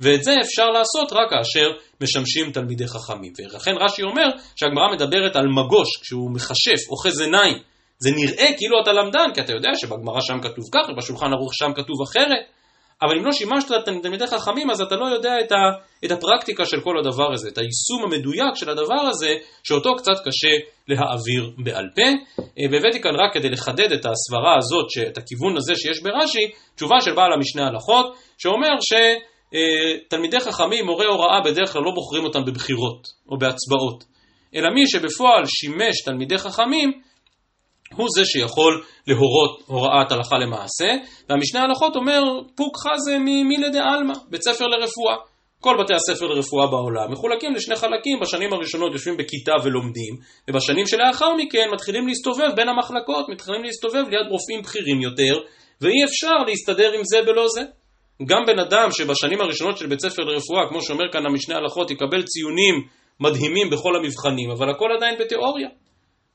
ואת 0.00 0.22
זה 0.24 0.34
אפשר 0.44 0.66
לעשות 0.66 1.12
רק 1.12 1.30
כאשר 1.30 1.70
משמשים 2.00 2.52
תלמידי 2.52 2.86
חכמים. 2.86 3.32
ולכן 3.38 3.74
רש"י 3.80 4.02
אומר 4.02 4.28
שהגמרא 4.56 4.92
מדברת 4.92 5.36
על 5.36 5.46
מגוש, 5.48 5.88
כשהוא 6.02 6.30
מכשף, 6.34 6.88
אוחז 6.90 7.20
עיניים. 7.20 7.58
זה 7.98 8.10
נראה 8.10 8.46
כאילו 8.56 8.82
אתה 8.82 8.92
למדן, 8.92 9.34
כי 9.34 9.40
אתה 9.40 9.52
יודע 9.52 9.70
שבגמרא 9.74 10.20
שם 10.20 10.40
כתוב 10.42 10.64
כך, 10.72 10.88
ובשולחן 10.88 11.32
ערוך 11.32 11.50
שם 11.54 11.72
כתוב 11.74 11.96
אחרת. 12.02 12.44
אבל 13.02 13.18
אם 13.18 13.24
לא 13.24 13.32
שימשת 13.32 13.68
תלמידי 14.02 14.26
חכמים, 14.26 14.70
אז 14.70 14.80
אתה 14.80 14.96
לא 14.96 15.06
יודע 15.06 15.32
את, 15.44 15.52
ה, 15.52 15.56
את 16.04 16.10
הפרקטיקה 16.10 16.64
של 16.64 16.80
כל 16.80 16.98
הדבר 16.98 17.32
הזה, 17.32 17.48
את 17.48 17.58
היישום 17.58 18.04
המדויק 18.04 18.54
של 18.54 18.70
הדבר 18.70 19.00
הזה, 19.10 19.34
שאותו 19.64 19.96
קצת 19.96 20.18
קשה 20.24 20.54
להעביר 20.88 21.50
בעל 21.64 21.88
פה. 21.94 22.08
אה, 22.58 22.64
והבאתי 22.72 23.00
כאן 23.02 23.10
רק 23.14 23.34
כדי 23.34 23.48
לחדד 23.48 23.92
את 23.92 24.06
הסברה 24.06 24.56
הזאת, 24.58 25.08
את 25.10 25.18
הכיוון 25.18 25.56
הזה 25.56 25.74
שיש 25.74 26.02
ברש"י, 26.02 26.50
תשובה 26.76 27.00
של 27.00 27.14
בעל 27.14 27.32
המשנה 27.32 27.66
הלכות, 27.66 28.16
שאומר 28.38 28.80
שתלמידי 29.52 30.40
חכמים, 30.40 30.86
מורי 30.86 31.06
הוראה, 31.06 31.40
בדרך 31.44 31.72
כלל 31.72 31.82
לא 31.82 31.90
בוחרים 31.94 32.24
אותם 32.24 32.44
בבחירות 32.44 33.06
או 33.30 33.38
בהצבעות, 33.38 34.04
אלא 34.54 34.68
מי 34.74 34.86
שבפועל 34.86 35.44
שימש 35.46 36.02
תלמידי 36.04 36.38
חכמים, 36.38 36.92
הוא 37.96 38.06
זה 38.16 38.24
שיכול 38.24 38.84
להורות 39.06 39.62
הוראת 39.66 40.12
הלכה 40.12 40.36
למעשה, 40.38 40.86
והמשנה 41.28 41.62
הלכות 41.62 41.96
אומר 41.96 42.22
פוק 42.54 42.76
חזה 42.76 43.18
ממילי 43.18 43.70
דעלמא, 43.70 44.14
בית 44.30 44.42
ספר 44.42 44.66
לרפואה. 44.66 45.16
כל 45.60 45.76
בתי 45.82 45.94
הספר 45.94 46.26
לרפואה 46.26 46.66
בעולם 46.66 47.12
מחולקים 47.12 47.54
לשני 47.54 47.76
חלקים, 47.76 48.20
בשנים 48.20 48.52
הראשונות 48.52 48.92
יושבים 48.92 49.16
בכיתה 49.16 49.52
ולומדים, 49.64 50.14
ובשנים 50.48 50.86
שלאחר 50.86 51.34
מכן 51.34 51.68
מתחילים 51.74 52.06
להסתובב 52.08 52.50
בין 52.56 52.68
המחלקות, 52.68 53.28
מתחילים 53.28 53.64
להסתובב 53.64 54.04
ליד 54.10 54.26
רופאים 54.30 54.62
בכירים 54.62 55.00
יותר, 55.00 55.34
ואי 55.80 56.04
אפשר 56.04 56.36
להסתדר 56.46 56.92
עם 56.92 57.00
זה 57.04 57.22
בלא 57.22 57.44
זה. 57.54 57.62
גם 58.26 58.42
בן 58.46 58.58
אדם 58.58 58.88
שבשנים 58.92 59.40
הראשונות 59.40 59.78
של 59.78 59.86
בית 59.86 60.00
ספר 60.00 60.22
לרפואה, 60.22 60.68
כמו 60.68 60.82
שאומר 60.82 61.12
כאן 61.12 61.26
המשנה 61.26 61.56
הלכות, 61.56 61.90
יקבל 61.90 62.22
ציונים 62.22 62.74
מדהימים 63.20 63.70
בכל 63.70 63.96
המבחנים, 63.96 64.50
אבל 64.50 64.70
הכל 64.70 64.88
עדיין 64.96 65.18
בתיאוריה. 65.20 65.68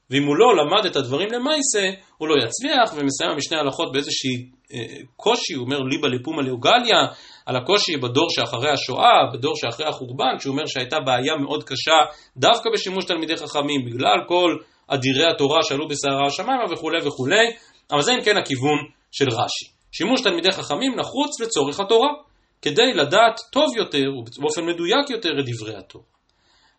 ואם 0.09 0.23
הוא 0.23 0.35
לא 0.35 0.47
למד 0.57 0.85
את 0.85 0.95
הדברים 0.95 1.27
למעשה, 1.31 1.99
הוא 2.17 2.27
לא 2.27 2.35
יצליח, 2.45 2.93
ומסיים 2.95 3.31
המשנה 3.31 3.59
הלכות 3.59 3.91
באיזושהי 3.91 4.49
אה, 4.73 4.97
קושי, 5.15 5.53
הוא 5.53 5.65
אומר 5.65 5.79
ליבה 5.79 6.07
לפומה 6.07 6.41
לאוגליה, 6.41 6.99
על 7.45 7.55
הקושי 7.55 7.97
בדור 7.97 8.27
שאחרי 8.29 8.69
השואה, 8.69 9.31
בדור 9.33 9.55
שאחרי 9.55 9.85
החורבן, 9.85 10.39
שהוא 10.39 10.53
אומר 10.53 10.65
שהייתה 10.65 10.99
בעיה 10.99 11.35
מאוד 11.35 11.63
קשה 11.63 11.97
דווקא 12.37 12.69
בשימוש 12.73 13.05
תלמידי 13.05 13.37
חכמים, 13.37 13.85
בגלל 13.85 14.17
כל 14.27 14.57
אדירי 14.87 15.25
התורה 15.25 15.63
שעלו 15.63 15.87
בסערה 15.87 16.27
השמיימה 16.27 16.63
וכולי 16.71 17.07
וכולי, 17.07 17.45
אבל 17.91 18.01
זה 18.01 18.13
אם 18.13 18.21
כן 18.21 18.37
הכיוון 18.37 18.77
של 19.11 19.29
רש"י. 19.29 19.72
שימוש 19.93 20.21
תלמידי 20.21 20.51
חכמים 20.51 20.95
נחוץ 20.95 21.39
לצורך 21.41 21.79
התורה, 21.79 22.09
כדי 22.61 22.93
לדעת 22.93 23.39
טוב 23.51 23.77
יותר 23.77 24.09
ובאופן 24.17 24.65
מדויק 24.65 25.09
יותר 25.09 25.29
את 25.39 25.45
דברי 25.45 25.75
התורה. 25.77 26.05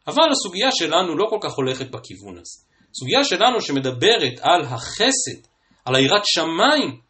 אבל 0.06 0.30
הסוגיה 0.32 0.68
שלנו 0.72 1.16
לא 1.16 1.26
כל 1.30 1.38
כך 1.40 1.52
הולכת 1.52 1.90
בכיוון 1.90 2.38
הזה. 2.38 2.58
הסוגיה 2.90 3.24
שלנו 3.24 3.60
שמדברת 3.60 4.40
על 4.40 4.62
החסד, 4.62 5.40
על 5.84 5.94
היראת 5.94 6.22
שמיים, 6.24 7.00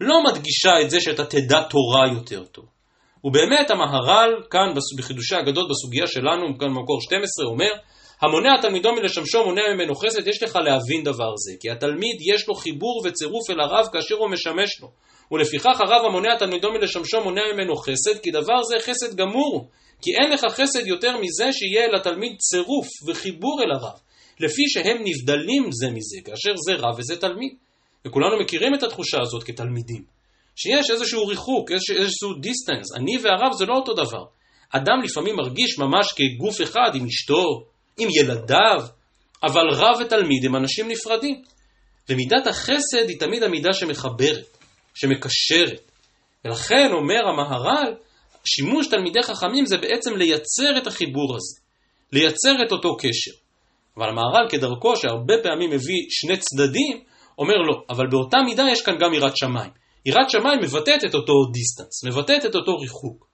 לא 0.00 0.24
מדגישה 0.24 0.70
את 0.82 0.90
זה 0.90 1.00
שאתה 1.00 1.24
תדע 1.24 1.62
תורה 1.62 2.06
יותר 2.12 2.44
טוב. 2.44 2.64
ובאמת 3.24 3.70
המהר"ל 3.70 4.30
כאן 4.50 4.68
בחידושי 4.98 5.36
הגדות 5.36 5.68
בסוגיה 5.70 6.06
שלנו, 6.06 6.58
כאן 6.58 6.68
במקור 6.68 7.00
12, 7.00 7.46
אומר 7.46 7.70
המונע 8.22 8.60
תלמידו 8.62 8.92
מלשמשו 8.92 9.44
מונע 9.44 9.62
ממנו 9.74 9.94
חסד, 9.94 10.28
יש 10.28 10.42
לך 10.42 10.56
להבין 10.56 11.04
דבר 11.04 11.32
זה, 11.36 11.52
כי 11.60 11.70
התלמיד 11.70 12.16
יש 12.34 12.48
לו 12.48 12.54
חיבור 12.54 13.02
וצירוף 13.04 13.50
אל 13.50 13.60
הרב 13.60 13.86
כאשר 13.92 14.14
הוא 14.14 14.30
משמש 14.30 14.80
לו. 14.80 14.88
ולפיכך 15.32 15.80
הרב 15.80 16.04
המונע 16.06 16.36
תלמידו 16.38 16.72
מלשמשו 16.72 17.20
מונע 17.24 17.40
ממנו 17.54 17.76
חסד, 17.76 18.18
כי 18.22 18.30
דבר 18.30 18.62
זה 18.62 18.76
חסד 18.80 19.16
גמור. 19.16 19.68
כי 20.02 20.10
אין 20.10 20.32
לך 20.32 20.40
חסד 20.50 20.86
יותר 20.86 21.16
מזה 21.16 21.52
שיהיה 21.52 21.88
לתלמיד 21.88 22.36
צירוף 22.38 22.86
וחיבור 23.06 23.62
אל 23.62 23.72
הרב, 23.72 23.98
לפי 24.40 24.62
שהם 24.68 24.96
נבדלים 25.04 25.72
זה 25.72 25.90
מזה, 25.90 26.16
כאשר 26.24 26.52
זה 26.66 26.72
רב 26.78 26.98
וזה 26.98 27.16
תלמיד. 27.16 27.52
וכולנו 28.04 28.40
מכירים 28.40 28.74
את 28.74 28.82
התחושה 28.82 29.18
הזאת 29.20 29.42
כתלמידים. 29.42 30.04
שיש 30.56 30.90
איזשהו 30.90 31.26
ריחוק, 31.26 31.70
איזשהו 31.72 32.34
דיסטנס, 32.40 32.96
אני 32.96 33.18
והרב 33.18 33.52
זה 33.58 33.66
לא 33.66 33.74
אותו 33.74 33.94
דבר. 33.94 34.24
אדם 34.70 35.02
לפעמים 35.04 35.36
מרגיש 35.36 35.78
ממש 35.78 36.06
כגוף 36.16 36.62
אחד 36.62 36.90
עם 36.94 37.06
אשתו, 37.06 37.64
עם 37.98 38.08
ילדיו, 38.10 38.82
אבל 39.42 39.68
רב 39.70 39.96
ותלמיד 40.00 40.44
הם 40.44 40.56
אנשים 40.56 40.88
נפרדים. 40.88 41.42
ומידת 42.08 42.46
החסד 42.46 43.08
היא 43.08 43.20
תמיד 43.20 43.42
המידה 43.42 43.72
שמחברת, 43.72 44.56
שמקשרת. 44.94 45.90
ולכן 46.44 46.92
אומר 46.92 47.28
המהר"ל, 47.28 47.94
שימוש 48.44 48.86
תלמידי 48.86 49.22
חכמים 49.22 49.66
זה 49.66 49.76
בעצם 49.76 50.16
לייצר 50.16 50.78
את 50.78 50.86
החיבור 50.86 51.36
הזה, 51.36 51.60
לייצר 52.12 52.54
את 52.66 52.72
אותו 52.72 52.96
קשר. 52.96 53.30
אבל 53.96 54.08
המהר"ל 54.08 54.48
כדרכו, 54.48 54.96
שהרבה 54.96 55.34
פעמים 55.42 55.70
מביא 55.70 56.06
שני 56.10 56.36
צדדים, 56.36 57.02
אומר 57.38 57.56
לא, 57.68 57.82
אבל 57.90 58.06
באותה 58.10 58.38
מידה 58.44 58.64
יש 58.72 58.82
כאן 58.82 58.94
גם 59.00 59.14
יראת 59.14 59.36
שמיים. 59.36 59.70
יראת 60.06 60.30
שמיים 60.30 60.60
מבטאת 60.62 61.04
את 61.04 61.14
אותו 61.14 61.32
דיסטנס, 61.52 62.04
מבטאת 62.04 62.46
את 62.46 62.54
אותו 62.54 62.76
ריחוק. 62.76 63.26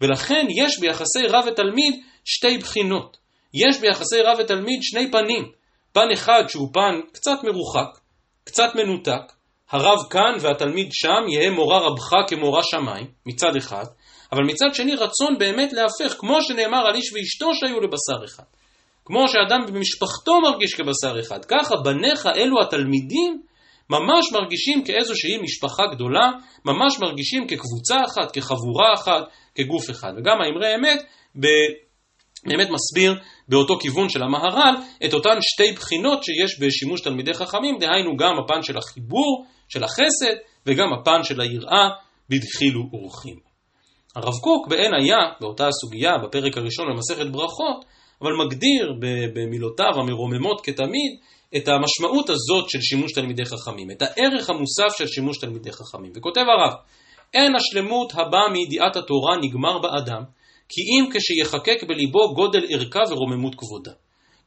ולכן 0.00 0.46
יש 0.50 0.80
ביחסי 0.80 1.26
רב 1.28 1.44
ותלמיד 1.46 1.94
שתי 2.24 2.58
בחינות. 2.58 3.16
יש 3.54 3.80
ביחסי 3.80 4.20
רב 4.20 4.36
ותלמיד 4.40 4.78
שני 4.82 5.10
פנים. 5.10 5.52
פן 5.92 6.10
אחד 6.12 6.42
שהוא 6.48 6.68
פן 6.72 7.00
קצת 7.12 7.38
מרוחק, 7.44 7.98
קצת 8.44 8.68
מנותק, 8.74 9.32
הרב 9.70 9.98
כאן 10.10 10.34
והתלמיד 10.40 10.88
שם, 10.92 11.28
יהא 11.28 11.50
מורה 11.50 11.78
רבך 11.78 12.14
כמורה 12.28 12.62
שמיים, 12.62 13.06
מצד 13.26 13.56
אחד, 13.56 13.84
אבל 14.32 14.44
מצד 14.44 14.66
שני 14.74 14.94
רצון 14.94 15.38
באמת 15.38 15.72
להפך, 15.72 16.16
כמו 16.18 16.42
שנאמר 16.42 16.86
על 16.86 16.94
איש 16.94 17.12
ואשתו 17.12 17.54
שהיו 17.54 17.80
לבשר 17.80 18.24
אחד. 18.24 18.44
כמו 19.04 19.28
שאדם 19.28 19.66
במשפחתו 19.66 20.40
מרגיש 20.40 20.74
כבשר 20.74 21.20
אחד, 21.20 21.44
ככה 21.44 21.74
בניך 21.84 22.26
אלו 22.36 22.62
התלמידים 22.62 23.42
ממש 23.90 24.32
מרגישים 24.32 24.84
כאיזושהי 24.84 25.38
משפחה 25.42 25.82
גדולה, 25.94 26.30
ממש 26.64 26.98
מרגישים 27.00 27.46
כקבוצה 27.46 27.96
אחת, 28.06 28.32
כחבורה 28.32 28.94
אחת, 28.94 29.22
כגוף 29.54 29.90
אחד. 29.90 30.12
וגם 30.16 30.40
האמרי 30.40 30.74
אמת 30.74 31.02
באמת 31.34 32.68
מסביר 32.70 33.14
באותו 33.48 33.78
כיוון 33.78 34.08
של 34.08 34.22
המהר"ל 34.22 34.74
את 35.04 35.14
אותן 35.14 35.38
שתי 35.40 35.72
בחינות 35.72 36.24
שיש 36.24 36.60
בשימוש 36.60 37.00
תלמידי 37.00 37.34
חכמים, 37.34 37.78
דהיינו 37.78 38.16
גם 38.16 38.32
הפן 38.44 38.62
של 38.62 38.78
החיבור, 38.78 39.46
של 39.68 39.84
החסד, 39.84 40.36
וגם 40.66 40.92
הפן 40.92 41.22
של 41.22 41.40
היראה 41.40 41.88
בדחילו 42.28 42.80
ורחימו. 42.92 43.48
הרב 44.16 44.34
קוק 44.40 44.68
בעין 44.68 44.94
היה, 44.94 45.18
באותה 45.40 45.68
הסוגיה, 45.68 46.18
בפרק 46.18 46.56
הראשון 46.56 46.86
במסכת 46.90 47.26
ברכות, 47.26 47.84
אבל 48.22 48.30
מגדיר 48.44 48.92
במילותיו 49.34 49.92
המרוממות 49.94 50.60
כתמיד 50.60 51.18
את 51.56 51.68
המשמעות 51.68 52.30
הזאת 52.30 52.70
של 52.70 52.80
שימוש 52.80 53.12
תלמידי 53.12 53.44
חכמים, 53.44 53.90
את 53.90 54.02
הערך 54.02 54.50
המוסף 54.50 54.96
של 54.98 55.06
שימוש 55.06 55.38
תלמידי 55.38 55.72
חכמים. 55.72 56.12
וכותב 56.16 56.40
הרב, 56.40 56.72
אין 57.34 57.52
השלמות 57.56 58.12
הבאה 58.12 58.48
מידיעת 58.52 58.96
התורה 58.96 59.36
נגמר 59.36 59.78
באדם, 59.78 60.22
כי 60.68 60.80
אם 60.80 61.10
כשיחקק 61.12 61.84
בליבו 61.88 62.34
גודל 62.34 62.66
ערכה 62.68 63.00
ורוממות 63.10 63.54
כבודה. 63.54 63.92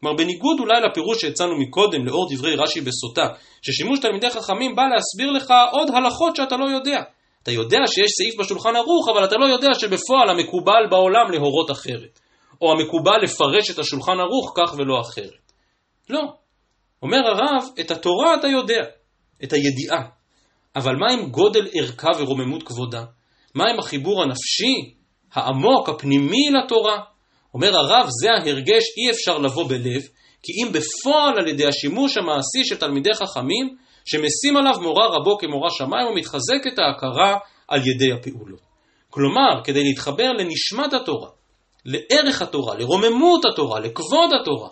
כלומר, 0.02 0.18
בניגוד 0.18 0.60
אולי 0.60 0.82
לפירוש 0.82 1.22
שהצענו 1.22 1.58
מקודם, 1.60 2.06
לאור 2.06 2.28
דברי 2.34 2.56
רש"י 2.56 2.82
בסוטה, 2.82 3.28
ששימוש 3.62 4.00
תלמידי 4.00 4.30
חכמים 4.30 4.76
בא 4.76 4.84
להסביר 4.84 5.32
לך 5.32 5.54
עוד 5.72 5.88
הלכות 5.94 6.36
שאתה 6.36 6.58
לא 6.58 6.66
יודע. 6.66 7.02
אתה 7.44 7.52
יודע 7.52 7.80
שיש 7.88 8.12
סעיף 8.12 8.40
בשולחן 8.40 8.76
ערוך, 8.76 9.10
אבל 9.10 9.26
אתה 9.26 9.36
לא 9.38 9.46
יודע 9.46 9.68
שבפועל 9.74 10.30
המקובל 10.30 10.88
בעולם 10.90 11.32
להורות 11.32 11.72
אחרת. 11.72 12.20
או 12.62 12.72
המקובל 12.72 13.24
לפרש 13.24 13.72
את 13.72 13.80
השולחן 13.80 14.20
ערוך 14.20 14.54
כך 14.58 14.74
ולא 14.78 15.02
אחרת. 15.02 15.52
לא. 16.10 16.22
אומר 17.04 17.18
הרב, 17.18 17.64
את 17.80 17.92
התורה 17.92 18.36
אתה 18.36 18.48
יודע, 18.48 18.82
את 19.44 19.54
הידיעה. 19.54 20.02
אבל 20.76 20.96
מה 20.96 21.14
עם 21.14 21.30
גודל 21.30 21.68
ערכה 21.74 22.10
ורוממות 22.20 22.64
כבודה? 22.64 23.04
מה 23.56 23.64
עם 23.70 23.80
החיבור 23.80 24.24
הנפשי, 24.24 24.94
העמוק, 25.34 25.90
הפנימי 25.90 26.50
לתורה? 26.50 27.11
אומר 27.54 27.78
הרב, 27.78 28.06
זה 28.22 28.32
ההרגש 28.32 28.84
אי 28.98 29.12
אפשר 29.12 29.38
לבוא 29.38 29.70
בלב, 29.70 30.02
כי 30.44 30.52
אם 30.62 30.72
בפועל 30.72 31.40
על 31.40 31.48
ידי 31.48 31.68
השימוש 31.68 32.18
המעשי 32.18 32.64
של 32.64 32.78
תלמידי 32.78 33.14
חכמים, 33.14 33.76
שמשים 34.06 34.58
עליו 34.58 34.82
מורה 34.82 35.08
רבו 35.08 35.38
כמורה 35.38 35.70
שמיים 35.70 36.08
ומתחזקת 36.08 36.80
ההכרה 36.80 37.38
על 37.68 37.82
ידי 37.88 38.12
הפעולות. 38.12 38.62
כלומר, 39.10 39.64
כדי 39.64 39.84
להתחבר 39.84 40.32
לנשמת 40.32 40.94
התורה, 40.94 41.30
לערך 41.86 42.42
התורה, 42.42 42.76
לרוממות 42.76 43.46
התורה, 43.46 43.80
לכבוד 43.80 44.30
התורה, 44.42 44.70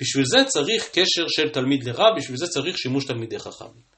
בשביל 0.00 0.24
זה 0.24 0.44
צריך 0.44 0.88
קשר 0.92 1.28
של 1.28 1.48
תלמיד 1.48 1.84
לרב, 1.84 2.16
בשביל 2.16 2.36
זה 2.36 2.46
צריך 2.46 2.78
שימוש 2.78 3.04
תלמידי 3.04 3.38
חכמים. 3.38 3.96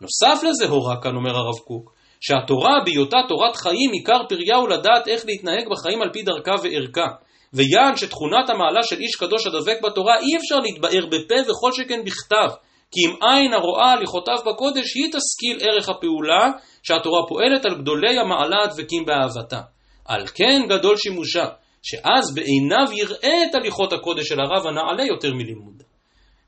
נוסף 0.00 0.42
לזה 0.42 0.66
הורה 0.66 1.02
כאן, 1.02 1.16
אומר 1.16 1.30
הרב 1.30 1.58
קוק, 1.64 1.92
שהתורה 2.20 2.80
בהיותה 2.84 3.16
תורת 3.28 3.56
חיים, 3.56 3.92
עיקר 3.92 4.22
פריה 4.28 4.56
הוא 4.56 4.68
לדעת 4.68 5.08
איך 5.08 5.26
להתנהג 5.26 5.68
בחיים 5.70 6.02
על 6.02 6.10
פי 6.12 6.22
דרכה 6.22 6.54
וערכה. 6.62 7.06
ויען 7.52 7.96
שתכונת 7.96 8.50
המעלה 8.50 8.82
של 8.82 8.96
איש 8.96 9.16
קדוש 9.16 9.46
הדבק 9.46 9.78
בתורה 9.82 10.14
אי 10.20 10.36
אפשר 10.36 10.56
להתבאר 10.56 11.06
בפה 11.06 11.50
וכל 11.50 11.72
שכן 11.72 12.04
בכתב, 12.04 12.48
כי 12.90 13.00
אם 13.00 13.14
עין 13.22 13.52
הרואה 13.52 13.92
הליכותיו 13.92 14.36
בקודש 14.46 14.94
היא 14.94 15.12
תשכיל 15.12 15.68
ערך 15.70 15.88
הפעולה 15.88 16.50
שהתורה 16.82 17.26
פועלת 17.28 17.64
על 17.64 17.74
גדולי 17.74 18.18
המעלה 18.18 18.56
הדבקים 18.64 19.04
באהבתה. 19.04 19.60
על 20.04 20.26
כן 20.26 20.62
גדול 20.68 20.96
שימושה, 20.96 21.44
שאז 21.82 22.34
בעיניו 22.34 22.92
יראה 22.92 23.44
את 23.50 23.54
הליכות 23.54 23.92
הקודש 23.92 24.28
של 24.28 24.40
הרב 24.40 24.66
הנעלה 24.66 25.04
יותר 25.04 25.34
מלימוד. 25.34 25.82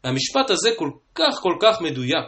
והמשפט 0.04 0.50
הזה 0.50 0.70
כל 0.76 0.90
כך 1.14 1.34
כל 1.42 1.56
כך 1.60 1.80
מדויק, 1.80 2.26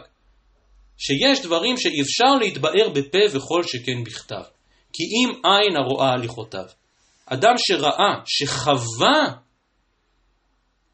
שיש 0.97 1.41
דברים 1.41 1.77
שאי 1.77 2.01
אפשר 2.01 2.35
להתבאר 2.39 2.89
בפה 2.89 3.37
וכל 3.37 3.63
שכן 3.63 4.03
בכתב, 4.03 4.43
כי 4.93 5.03
אם 5.03 5.29
עין 5.43 5.77
הרואה 5.77 6.13
הליכותיו. 6.13 6.65
אדם 7.25 7.53
שראה, 7.57 8.13
שחווה, 8.25 9.33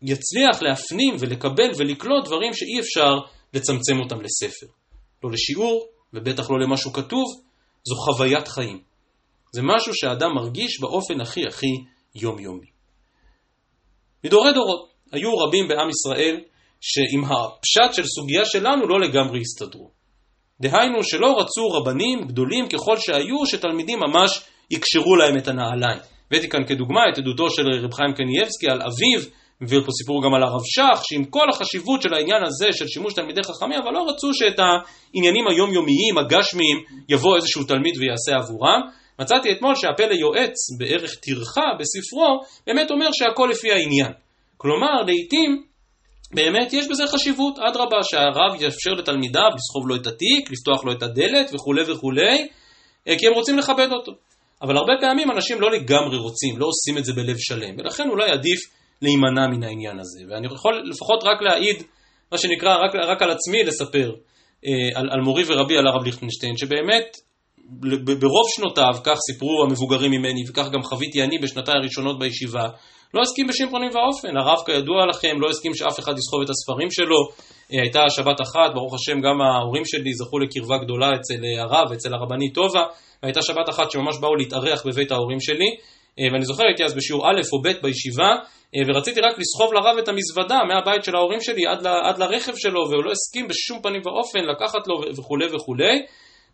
יצליח 0.02 0.62
להפנים 0.62 1.16
ולקבל 1.20 1.72
ולקלוט 1.78 2.26
דברים 2.26 2.54
שאי 2.54 2.80
אפשר 2.80 3.14
לצמצם 3.54 4.00
אותם 4.04 4.22
לספר. 4.22 4.66
לא 5.24 5.32
לשיעור, 5.32 5.88
ובטח 6.14 6.50
לא 6.50 6.60
למשהו 6.60 6.94
כתוב, 6.94 7.26
זו 7.84 7.96
חוויית 7.96 8.48
חיים. 8.48 8.82
זה 9.52 9.62
משהו 9.64 9.96
שהאדם 9.96 10.36
מרגיש 10.36 10.80
באופן 10.80 11.22
הכי 11.22 11.42
הכי 11.48 11.72
יומיומי. 12.16 12.68
מדורי 14.24 14.54
דורות, 14.54 14.90
היו 15.12 15.38
רבים 15.38 15.68
בעם 15.68 15.90
ישראל 15.90 16.42
שעם 16.82 17.24
הפשט 17.26 17.94
של 17.94 18.04
סוגיה 18.06 18.46
שלנו 18.46 18.88
לא 18.88 19.00
לגמרי 19.00 19.42
הסתדרו. 19.42 19.92
דהיינו 20.62 21.04
שלא 21.04 21.40
רצו 21.40 21.68
רבנים 21.70 22.28
גדולים 22.28 22.70
ככל 22.70 22.98
שהיו, 22.98 23.46
שתלמידים 23.46 24.00
ממש 24.00 24.42
יקשרו 24.72 25.16
להם 25.16 25.38
את 25.38 25.48
הנעליים. 25.48 26.00
הבאתי 26.32 26.50
כאן 26.50 26.64
כדוגמה 26.68 27.02
את 27.14 27.18
עדותו 27.18 27.50
של 27.50 27.64
רב 27.84 27.94
חיים 27.94 28.14
קנייבסקי 28.14 28.68
על 28.72 28.82
אביו, 28.82 29.30
מביא 29.62 29.80
פה 29.86 29.92
סיפור 29.92 30.24
גם 30.24 30.34
על 30.34 30.44
הרב 30.44 30.62
שך, 30.66 31.02
שעם 31.04 31.26
כל 31.26 31.50
החשיבות 31.50 32.02
של 32.02 32.14
העניין 32.14 32.44
הזה 32.44 32.68
של 32.72 32.88
שימוש 32.88 33.14
תלמידי 33.14 33.44
חכמים, 33.44 33.80
אבל 33.84 33.92
לא 33.92 34.06
רצו 34.10 34.34
שאת 34.34 34.60
העניינים 34.60 35.48
היומיומיים, 35.48 36.18
הגשמיים, 36.18 36.78
יבוא 37.10 37.36
איזשהו 37.36 37.64
תלמיד 37.64 37.94
ויעשה 37.98 38.36
עבורם. 38.36 38.82
מצאתי 39.20 39.52
אתמול 39.52 39.76
שהפלא 39.76 40.14
יועץ 40.14 40.56
בערך 40.80 41.16
טרחה 41.16 41.68
בספרו, 41.80 42.42
באמת 42.68 42.92
אומר 42.92 43.10
שהכל 43.12 43.50
לפי 43.52 43.72
העניין. 43.72 44.12
כלומר, 44.58 45.02
לעיתים 45.06 45.64
באמת 46.34 46.74
יש 46.74 46.88
בזה 46.88 47.08
חשיבות, 47.08 47.60
אדרבה, 47.60 48.04
שהרב 48.04 48.62
יאפשר 48.62 48.92
לתלמידיו 48.92 49.50
לסחוב 49.56 49.88
לו 49.88 49.96
את 49.96 50.08
התיק, 50.08 50.52
לפתוח 50.52 50.86
לו 50.86 50.92
את 50.92 51.04
הדלת 51.04 51.54
וכולי 51.54 51.92
וכולי, 51.92 52.48
אה, 53.08 53.20
כי 53.20 53.28
הם 53.28 53.34
רוצים 53.34 53.58
לכבד 53.58 53.88
אותו. 53.92 54.12
אבל 54.62 54.78
הרבה 54.78 54.94
פעמים 55.02 55.32
אנשים 55.32 55.62
לא 55.62 55.72
לגמרי 55.72 56.18
רוצים, 56.18 56.60
לא 56.60 56.66
עושים 56.66 56.98
את 56.98 57.06
זה 57.06 57.14
בלב 57.14 57.36
שלם, 57.38 57.76
ולכן 57.78 58.10
אולי 58.10 58.32
עדיף 58.32 58.60
להימנע 59.02 59.48
מן 59.48 59.64
העניין 59.64 60.00
הזה. 60.00 60.20
ואני 60.30 60.48
יכול 60.48 60.84
לפחות 60.86 61.24
רק 61.24 61.42
להעיד, 61.42 61.84
מה 62.32 62.38
שנקרא, 62.38 62.76
רק, 62.76 62.96
רק 62.96 63.22
על 63.22 63.32
עצמי 63.32 63.64
לספר, 63.64 64.12
אה, 64.66 65.00
על, 65.00 65.10
על 65.12 65.22
מורי 65.22 65.44
ורבי, 65.48 65.78
על 65.78 65.88
הרב 65.88 66.04
ליכטנשטיין, 66.06 66.58
שבאמת 66.58 67.18
ברוב 68.20 68.48
שנותיו, 68.56 68.94
כך 69.04 69.18
סיפרו 69.32 69.64
המבוגרים 69.64 70.12
ממני, 70.12 70.44
וכך 70.50 70.70
גם 70.72 70.82
חוויתי 70.84 71.24
אני 71.24 71.38
בשנותיי 71.38 71.74
הראשונות 71.76 72.20
בישיבה, 72.20 72.68
לא 73.14 73.22
הסכים 73.22 73.48
בשום 73.48 73.70
פנים 73.70 73.92
ואופן. 73.96 74.38
הרב, 74.38 74.58
כידוע 74.66 75.06
לכם, 75.10 75.42
לא 75.42 75.50
הסכים 75.50 75.76
שאף 75.76 76.00
אחד 76.00 76.14
יסחוב 76.18 76.42
את 76.42 76.50
הספרים 76.50 76.92
שלו. 76.92 77.30
אה, 77.74 77.82
הייתה 77.82 78.00
שבת 78.10 78.42
אחת, 78.42 78.74
ברוך 78.74 78.94
השם, 78.94 79.22
גם 79.22 79.42
ההורים 79.42 79.86
שלי 79.86 80.14
זכו 80.14 80.40
לקרבה 80.40 80.78
גדולה 80.78 81.16
אצל 81.16 81.46
אה, 81.46 81.64
הרב, 81.64 81.92
אצל 81.92 82.14
הרבנית 82.14 82.54
טובה, 82.54 82.84
והייתה 83.24 83.42
שבת 83.42 83.70
אחת 83.70 83.92
שממש 83.92 84.18
באו 84.22 84.36
להתארח 84.36 84.86
בבית 84.86 85.12
ההורים 85.12 85.40
שלי. 85.40 85.70
אה, 86.20 86.26
ואני 86.34 86.46
זוכר, 86.46 86.64
הייתי 86.64 86.84
אז 86.84 86.96
בשיעור 86.96 87.30
א' 87.30 87.42
או 87.54 87.62
ב' 87.62 87.82
בישיבה, 87.84 88.36
ורציתי 88.88 89.20
רק 89.20 89.40
לסחוב 89.40 89.74
לרב 89.74 89.98
את 89.98 90.08
המזוודה 90.08 90.58
מהבית 90.68 91.04
של 91.04 91.16
ההורים 91.16 91.42
שלי 91.42 91.68
עד, 91.68 91.88
ל, 91.88 91.88
עד 91.88 92.18
לרכב 92.18 92.54
שלו, 92.56 92.90
והוא 92.90 93.04
לא 93.04 93.12
הסכים 93.12 93.48
בשום 93.48 93.82
פנים 93.82 94.02
ואופן 94.06 94.40
לקחת 94.40 94.88
לו 94.88 95.02
וכולי 95.18 95.46
וכולי. 95.56 96.02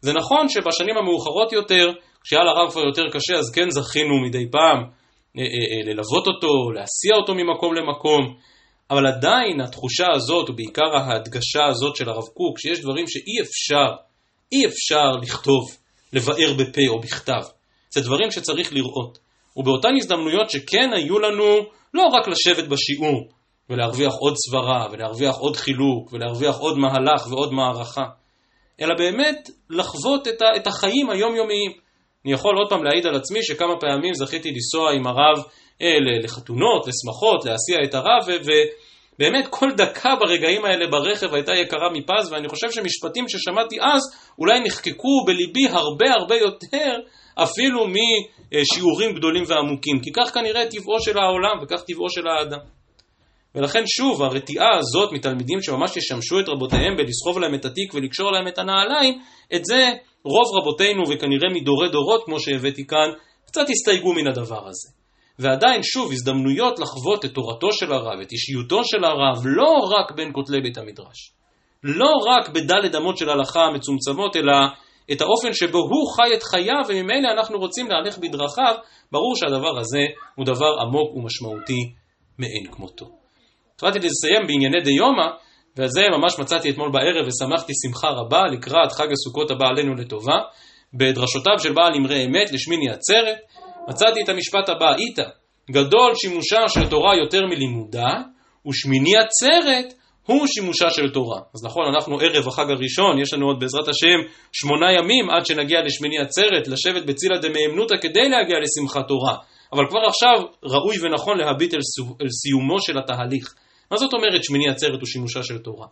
זה 0.01 0.13
נכון 0.13 0.49
שבשנים 0.49 0.97
המאוחרות 0.97 1.51
יותר, 1.53 1.91
כשהיה 2.23 2.43
לרב 2.43 2.71
כבר 2.71 2.81
יותר 2.81 3.03
קשה, 3.11 3.35
אז 3.35 3.51
כן 3.55 3.69
זכינו 3.69 4.21
מדי 4.25 4.51
פעם 4.51 4.77
אה, 4.77 5.43
אה, 5.43 5.47
אה, 5.71 5.93
ללוות 5.93 6.27
אותו, 6.27 6.71
להסיע 6.75 7.15
אותו 7.15 7.35
ממקום 7.35 7.73
למקום, 7.73 8.35
אבל 8.91 9.07
עדיין 9.07 9.61
התחושה 9.61 10.05
הזאת, 10.15 10.49
ובעיקר 10.49 10.95
ההדגשה 10.95 11.65
הזאת 11.69 11.95
של 11.95 12.09
הרב 12.09 12.27
קוק, 12.33 12.59
שיש 12.59 12.79
דברים 12.79 13.07
שאי 13.07 13.41
אפשר, 13.41 13.95
אי 14.51 14.65
אפשר 14.65 15.11
לכתוב, 15.21 15.77
לבאר 16.13 16.53
בפה 16.57 16.81
או 16.87 16.99
בכתב. 16.99 17.41
זה 17.93 18.01
דברים 18.01 18.31
שצריך 18.31 18.73
לראות. 18.73 19.17
ובאותן 19.57 19.89
הזדמנויות 19.97 20.49
שכן 20.49 20.89
היו 20.93 21.19
לנו 21.19 21.45
לא 21.93 22.03
רק 22.03 22.27
לשבת 22.27 22.67
בשיעור 22.67 23.29
ולהרוויח 23.69 24.13
עוד 24.19 24.33
סברה 24.35 24.87
ולהרוויח 24.91 25.35
עוד 25.35 25.55
חילוק 25.55 26.13
ולהרוויח 26.13 26.57
עוד 26.57 26.77
מהלך 26.77 27.27
ועוד 27.31 27.53
מערכה, 27.53 28.05
אלא 28.81 28.95
באמת 28.97 29.49
לחוות 29.69 30.27
את 30.57 30.67
החיים 30.67 31.09
היומיומיים. 31.09 31.71
אני 32.25 32.33
יכול 32.33 32.57
עוד 32.57 32.69
פעם 32.69 32.83
להעיד 32.83 33.05
על 33.05 33.15
עצמי 33.15 33.39
שכמה 33.43 33.73
פעמים 33.79 34.13
זכיתי 34.13 34.51
לנסוע 34.51 34.91
עם 34.91 35.07
הרב 35.07 35.43
לחתונות, 36.23 36.87
לשמחות, 36.87 37.45
להסיע 37.45 37.77
את 37.83 37.93
הרב, 37.93 38.27
ובאמת 38.45 39.47
כל 39.49 39.71
דקה 39.77 40.15
ברגעים 40.19 40.65
האלה 40.65 40.87
ברכב 40.87 41.33
הייתה 41.33 41.51
יקרה 41.53 41.89
מפז, 41.93 42.31
ואני 42.31 42.47
חושב 42.47 42.71
שמשפטים 42.71 43.29
ששמעתי 43.29 43.75
אז 43.81 44.01
אולי 44.39 44.59
נחקקו 44.59 45.25
בליבי 45.25 45.67
הרבה 45.67 46.13
הרבה 46.13 46.35
יותר 46.35 46.99
אפילו 47.35 47.85
משיעורים 47.87 49.15
גדולים 49.15 49.43
ועמוקים, 49.47 49.99
כי 50.03 50.11
כך 50.11 50.33
כנראה 50.33 50.65
טבעו 50.65 51.01
של 51.01 51.17
העולם 51.17 51.63
וכך 51.63 51.83
טבעו 51.87 52.09
של 52.09 52.27
האדם. 52.27 52.59
ולכן 53.55 53.83
שוב, 53.87 54.21
הרתיעה 54.21 54.77
הזאת 54.77 55.11
מתלמידים 55.11 55.61
שממש 55.61 55.97
ישמשו 55.97 56.39
את 56.39 56.49
רבותיהם 56.49 56.97
בלסחוב 56.97 57.39
להם 57.39 57.55
את 57.55 57.65
התיק 57.65 57.93
ולקשור 57.93 58.31
להם 58.31 58.47
את 58.47 58.57
הנעליים, 58.57 59.21
את 59.55 59.65
זה 59.65 59.91
רוב 60.23 60.57
רבותינו 60.61 61.03
וכנראה 61.09 61.49
מדורי 61.53 61.89
דורות, 61.89 62.25
כמו 62.25 62.39
שהבאתי 62.39 62.87
כאן, 62.87 63.09
קצת 63.45 63.69
הסתייגו 63.69 64.13
מן 64.13 64.27
הדבר 64.27 64.67
הזה. 64.67 65.04
ועדיין, 65.39 65.83
שוב, 65.83 66.11
הזדמנויות 66.11 66.79
לחוות 66.79 67.25
את 67.25 67.33
תורתו 67.33 67.71
של 67.71 67.93
הרב, 67.93 68.19
את 68.21 68.31
אישיותו 68.31 68.83
של 68.83 69.03
הרב, 69.03 69.41
לא 69.45 69.73
רק 69.97 70.11
בין 70.11 70.29
כותלי 70.33 70.61
בית 70.61 70.77
המדרש. 70.77 71.31
לא 71.83 72.11
רק 72.27 72.49
בדלת 72.49 72.95
אמות 72.95 73.17
של 73.17 73.29
הלכה 73.29 73.59
המצומצמות, 73.59 74.35
אלא 74.35 74.53
את 75.11 75.21
האופן 75.21 75.53
שבו 75.53 75.77
הוא 75.77 76.15
חי 76.15 76.33
את 76.33 76.43
חייו, 76.43 76.81
וממילא 76.87 77.29
אנחנו 77.37 77.57
רוצים 77.57 77.87
להלך 77.87 78.17
בדרכיו, 78.17 78.75
ברור 79.11 79.35
שהדבר 79.35 79.79
הזה 79.79 80.01
הוא 80.35 80.45
דבר 80.45 80.79
עמוק 80.81 81.15
ומשמעותי 81.15 81.93
מאין 82.39 82.71
כמותו. 82.71 83.05
החלטתי 83.77 84.07
לסיים 84.07 84.47
בענייני 84.47 84.81
דיומא, 84.83 85.27
וזה 85.77 86.01
ממש 86.17 86.39
מצאתי 86.39 86.69
אתמול 86.69 86.91
בערב 86.91 87.27
ושמחתי 87.27 87.73
שמחה 87.85 88.09
רבה 88.09 88.43
לקראת 88.43 88.91
חג 88.91 89.11
הסוכות 89.11 89.51
הבא 89.51 89.65
עלינו 89.67 89.95
לטובה. 89.95 90.39
בדרשותיו 90.93 91.59
של 91.59 91.73
בעל 91.73 91.95
אמרי 91.95 92.25
אמת 92.25 92.51
לשמיני 92.51 92.89
עצרת, 92.89 93.37
מצאתי 93.89 94.21
את 94.23 94.29
המשפט 94.29 94.69
הבא, 94.69 94.95
איתה, 94.95 95.23
גדול 95.71 96.11
שימושה 96.15 96.67
של 96.67 96.89
תורה 96.89 97.15
יותר 97.15 97.45
מלימודה, 97.45 98.13
ושמיני 98.67 99.13
עצרת 99.17 99.93
הוא 100.25 100.47
שימושה 100.47 100.89
של 100.89 101.09
תורה. 101.09 101.41
אז 101.55 101.65
נכון, 101.65 101.83
אנחנו 101.95 102.19
ערב 102.19 102.47
החג 102.47 102.71
הראשון, 102.71 103.21
יש 103.21 103.33
לנו 103.33 103.45
עוד 103.45 103.59
בעזרת 103.59 103.87
השם 103.87 104.19
שמונה 104.51 104.85
ימים 104.91 105.29
עד 105.29 105.45
שנגיע 105.45 105.79
לשמיני 105.85 106.19
עצרת, 106.19 106.67
לשבת 106.67 107.05
בצילה 107.05 107.37
דמאמנותא 107.37 107.95
כדי 108.01 108.29
להגיע 108.29 108.57
לשמחת 108.63 109.07
תורה. 109.07 109.35
אבל 109.73 109.83
כבר 109.89 109.99
עכשיו 110.07 110.47
ראוי 110.63 110.95
ונכון 111.01 111.37
להביט 111.37 111.73
אל, 111.73 111.79
אל 112.21 112.29
סיומו 112.29 112.81
של 112.81 112.97
התהליך. 112.97 113.53
מה 113.91 113.97
זאת 113.97 114.13
אומרת 114.13 114.43
שמיני 114.43 114.69
עצרת 114.69 114.99
הוא 114.99 115.07
שימושה 115.07 115.43
של 115.43 115.57
תורה? 115.57 115.87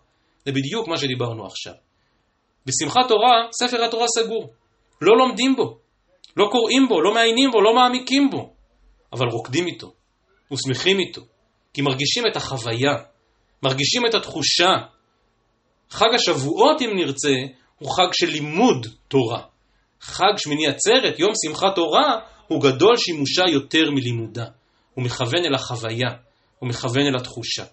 זה 0.45 0.51
בדיוק 0.51 0.87
מה 0.87 0.97
שדיברנו 0.97 1.45
עכשיו. 1.45 1.73
בשמחת 2.65 3.07
תורה, 3.07 3.47
ספר 3.59 3.83
התורה 3.83 4.05
סגור. 4.07 4.49
לא 5.01 5.17
לומדים 5.17 5.55
בו, 5.55 5.77
לא 6.37 6.47
קוראים 6.51 6.87
בו, 6.87 7.01
לא 7.01 7.13
מעיינים 7.13 7.51
בו, 7.51 7.61
לא 7.61 7.75
מעמיקים 7.75 8.29
בו, 8.29 8.53
אבל 9.13 9.27
רוקדים 9.27 9.67
איתו, 9.67 9.93
ושמחים 10.53 10.99
איתו, 10.99 11.21
כי 11.73 11.81
מרגישים 11.81 12.23
את 12.31 12.35
החוויה, 12.35 12.93
מרגישים 13.63 14.05
את 14.05 14.13
התחושה. 14.13 14.71
חג 15.89 16.13
השבועות, 16.15 16.81
אם 16.81 16.89
נרצה, 16.95 17.33
הוא 17.79 17.89
חג 17.95 18.13
של 18.13 18.27
לימוד 18.31 18.87
תורה. 19.07 19.41
חג 20.01 20.33
שמיני 20.37 20.67
עצרת, 20.67 21.19
יום 21.19 21.31
שמחת 21.45 21.75
תורה, 21.75 22.19
הוא 22.47 22.61
גדול 22.61 22.97
שימושה 22.97 23.43
יותר 23.53 23.91
מלימודה. 23.91 24.45
הוא 24.93 25.03
מכוון 25.03 25.45
אל 25.45 25.55
החוויה, 25.55 26.09
הוא 26.59 26.69
מכוון 26.69 27.05
אל 27.07 27.15
התחושה. 27.15 27.63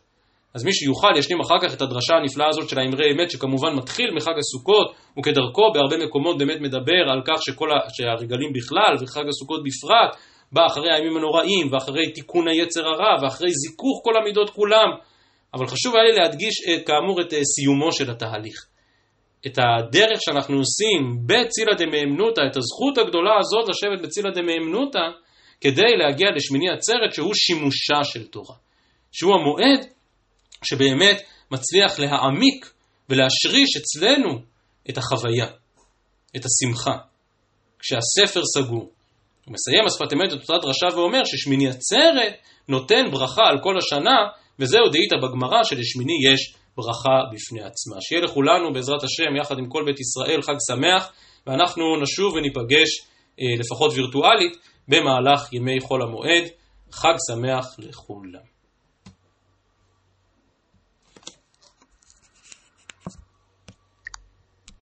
אז 0.54 0.64
מי 0.64 0.72
שיוכל 0.72 1.16
ישלים 1.16 1.40
אחר 1.40 1.54
כך 1.62 1.74
את 1.74 1.82
הדרשה 1.82 2.14
הנפלאה 2.14 2.48
הזאת 2.48 2.68
של 2.68 2.78
האמרי 2.78 3.12
אמת, 3.12 3.30
שכמובן 3.30 3.74
מתחיל 3.74 4.10
מחג 4.14 4.38
הסוכות, 4.38 4.94
וכדרכו 5.18 5.72
בהרבה 5.74 6.06
מקומות 6.06 6.38
באמת 6.38 6.60
מדבר 6.60 7.02
על 7.12 7.22
כך 7.26 7.42
שכל 7.42 7.68
ה... 7.72 7.90
שהרגלים 7.90 8.52
בכלל 8.52 8.94
וחג 9.00 9.28
הסוכות 9.28 9.60
בפרט, 9.64 10.16
בא 10.52 10.66
אחרי 10.66 10.94
הימים 10.94 11.16
הנוראים, 11.16 11.72
ואחרי 11.72 12.12
תיקון 12.12 12.48
היצר 12.48 12.80
הרע, 12.86 13.22
ואחרי 13.22 13.50
זיכוך 13.50 14.00
כל 14.04 14.16
המידות 14.16 14.50
כולם. 14.50 14.88
אבל 15.54 15.66
חשוב 15.66 15.96
היה 15.96 16.04
לי 16.04 16.12
להדגיש 16.12 16.54
את, 16.68 16.86
כאמור 16.86 17.20
את 17.20 17.34
אה, 17.34 17.44
סיומו 17.44 17.92
של 17.92 18.10
התהליך. 18.10 18.66
את 19.46 19.58
הדרך 19.58 20.18
שאנחנו 20.20 20.56
עושים 20.56 21.26
בצילא 21.26 21.74
דמאמנותא, 21.78 22.40
את 22.50 22.56
הזכות 22.56 22.98
הגדולה 22.98 23.32
הזאת 23.38 23.68
לשבת 23.68 24.00
בצילא 24.02 24.30
דמאמנותא, 24.30 25.06
כדי 25.60 25.96
להגיע 25.96 26.28
לשמיני 26.36 26.70
עצרת 26.70 27.14
שהוא 27.14 27.34
שימושה 27.34 28.04
של 28.04 28.26
תורה. 28.26 28.54
שהוא 29.12 29.34
המועד 29.34 29.86
שבאמת 30.64 31.22
מצליח 31.50 31.98
להעמיק 31.98 32.72
ולהשריש 33.08 33.76
אצלנו 33.76 34.38
את 34.90 34.98
החוויה, 34.98 35.46
את 36.36 36.44
השמחה. 36.44 36.96
כשהספר 37.78 38.42
סגור. 38.44 38.90
הוא 39.44 39.54
מסיים 39.54 39.86
השפת 39.86 40.12
אמת 40.12 40.32
את 40.32 40.40
אותה 40.40 40.66
דרשה 40.66 40.96
ואומר 40.96 41.24
ששמיני 41.24 41.68
עצרת 41.68 42.32
נותן 42.68 43.10
ברכה 43.10 43.42
על 43.50 43.58
כל 43.62 43.78
השנה, 43.78 44.18
וזהו 44.58 44.88
דאיתא 44.88 45.16
בגמרא 45.22 45.64
שלשמיני 45.64 46.12
יש 46.32 46.54
ברכה 46.76 47.18
בפני 47.32 47.60
עצמה. 47.60 47.96
שיהיה 48.00 48.22
לכולנו 48.22 48.72
בעזרת 48.72 49.02
השם 49.02 49.36
יחד 49.40 49.58
עם 49.58 49.68
כל 49.68 49.82
בית 49.86 50.00
ישראל 50.00 50.42
חג 50.42 50.56
שמח, 50.68 51.12
ואנחנו 51.46 52.00
נשוב 52.02 52.34
וניפגש 52.34 52.90
אה, 53.40 53.44
לפחות 53.58 53.92
וירטואלית 53.94 54.56
במהלך 54.88 55.52
ימי 55.52 55.80
חול 55.80 56.02
המועד. 56.02 56.44
חג 56.92 57.14
שמח 57.30 57.66
לכולם. 57.78 58.49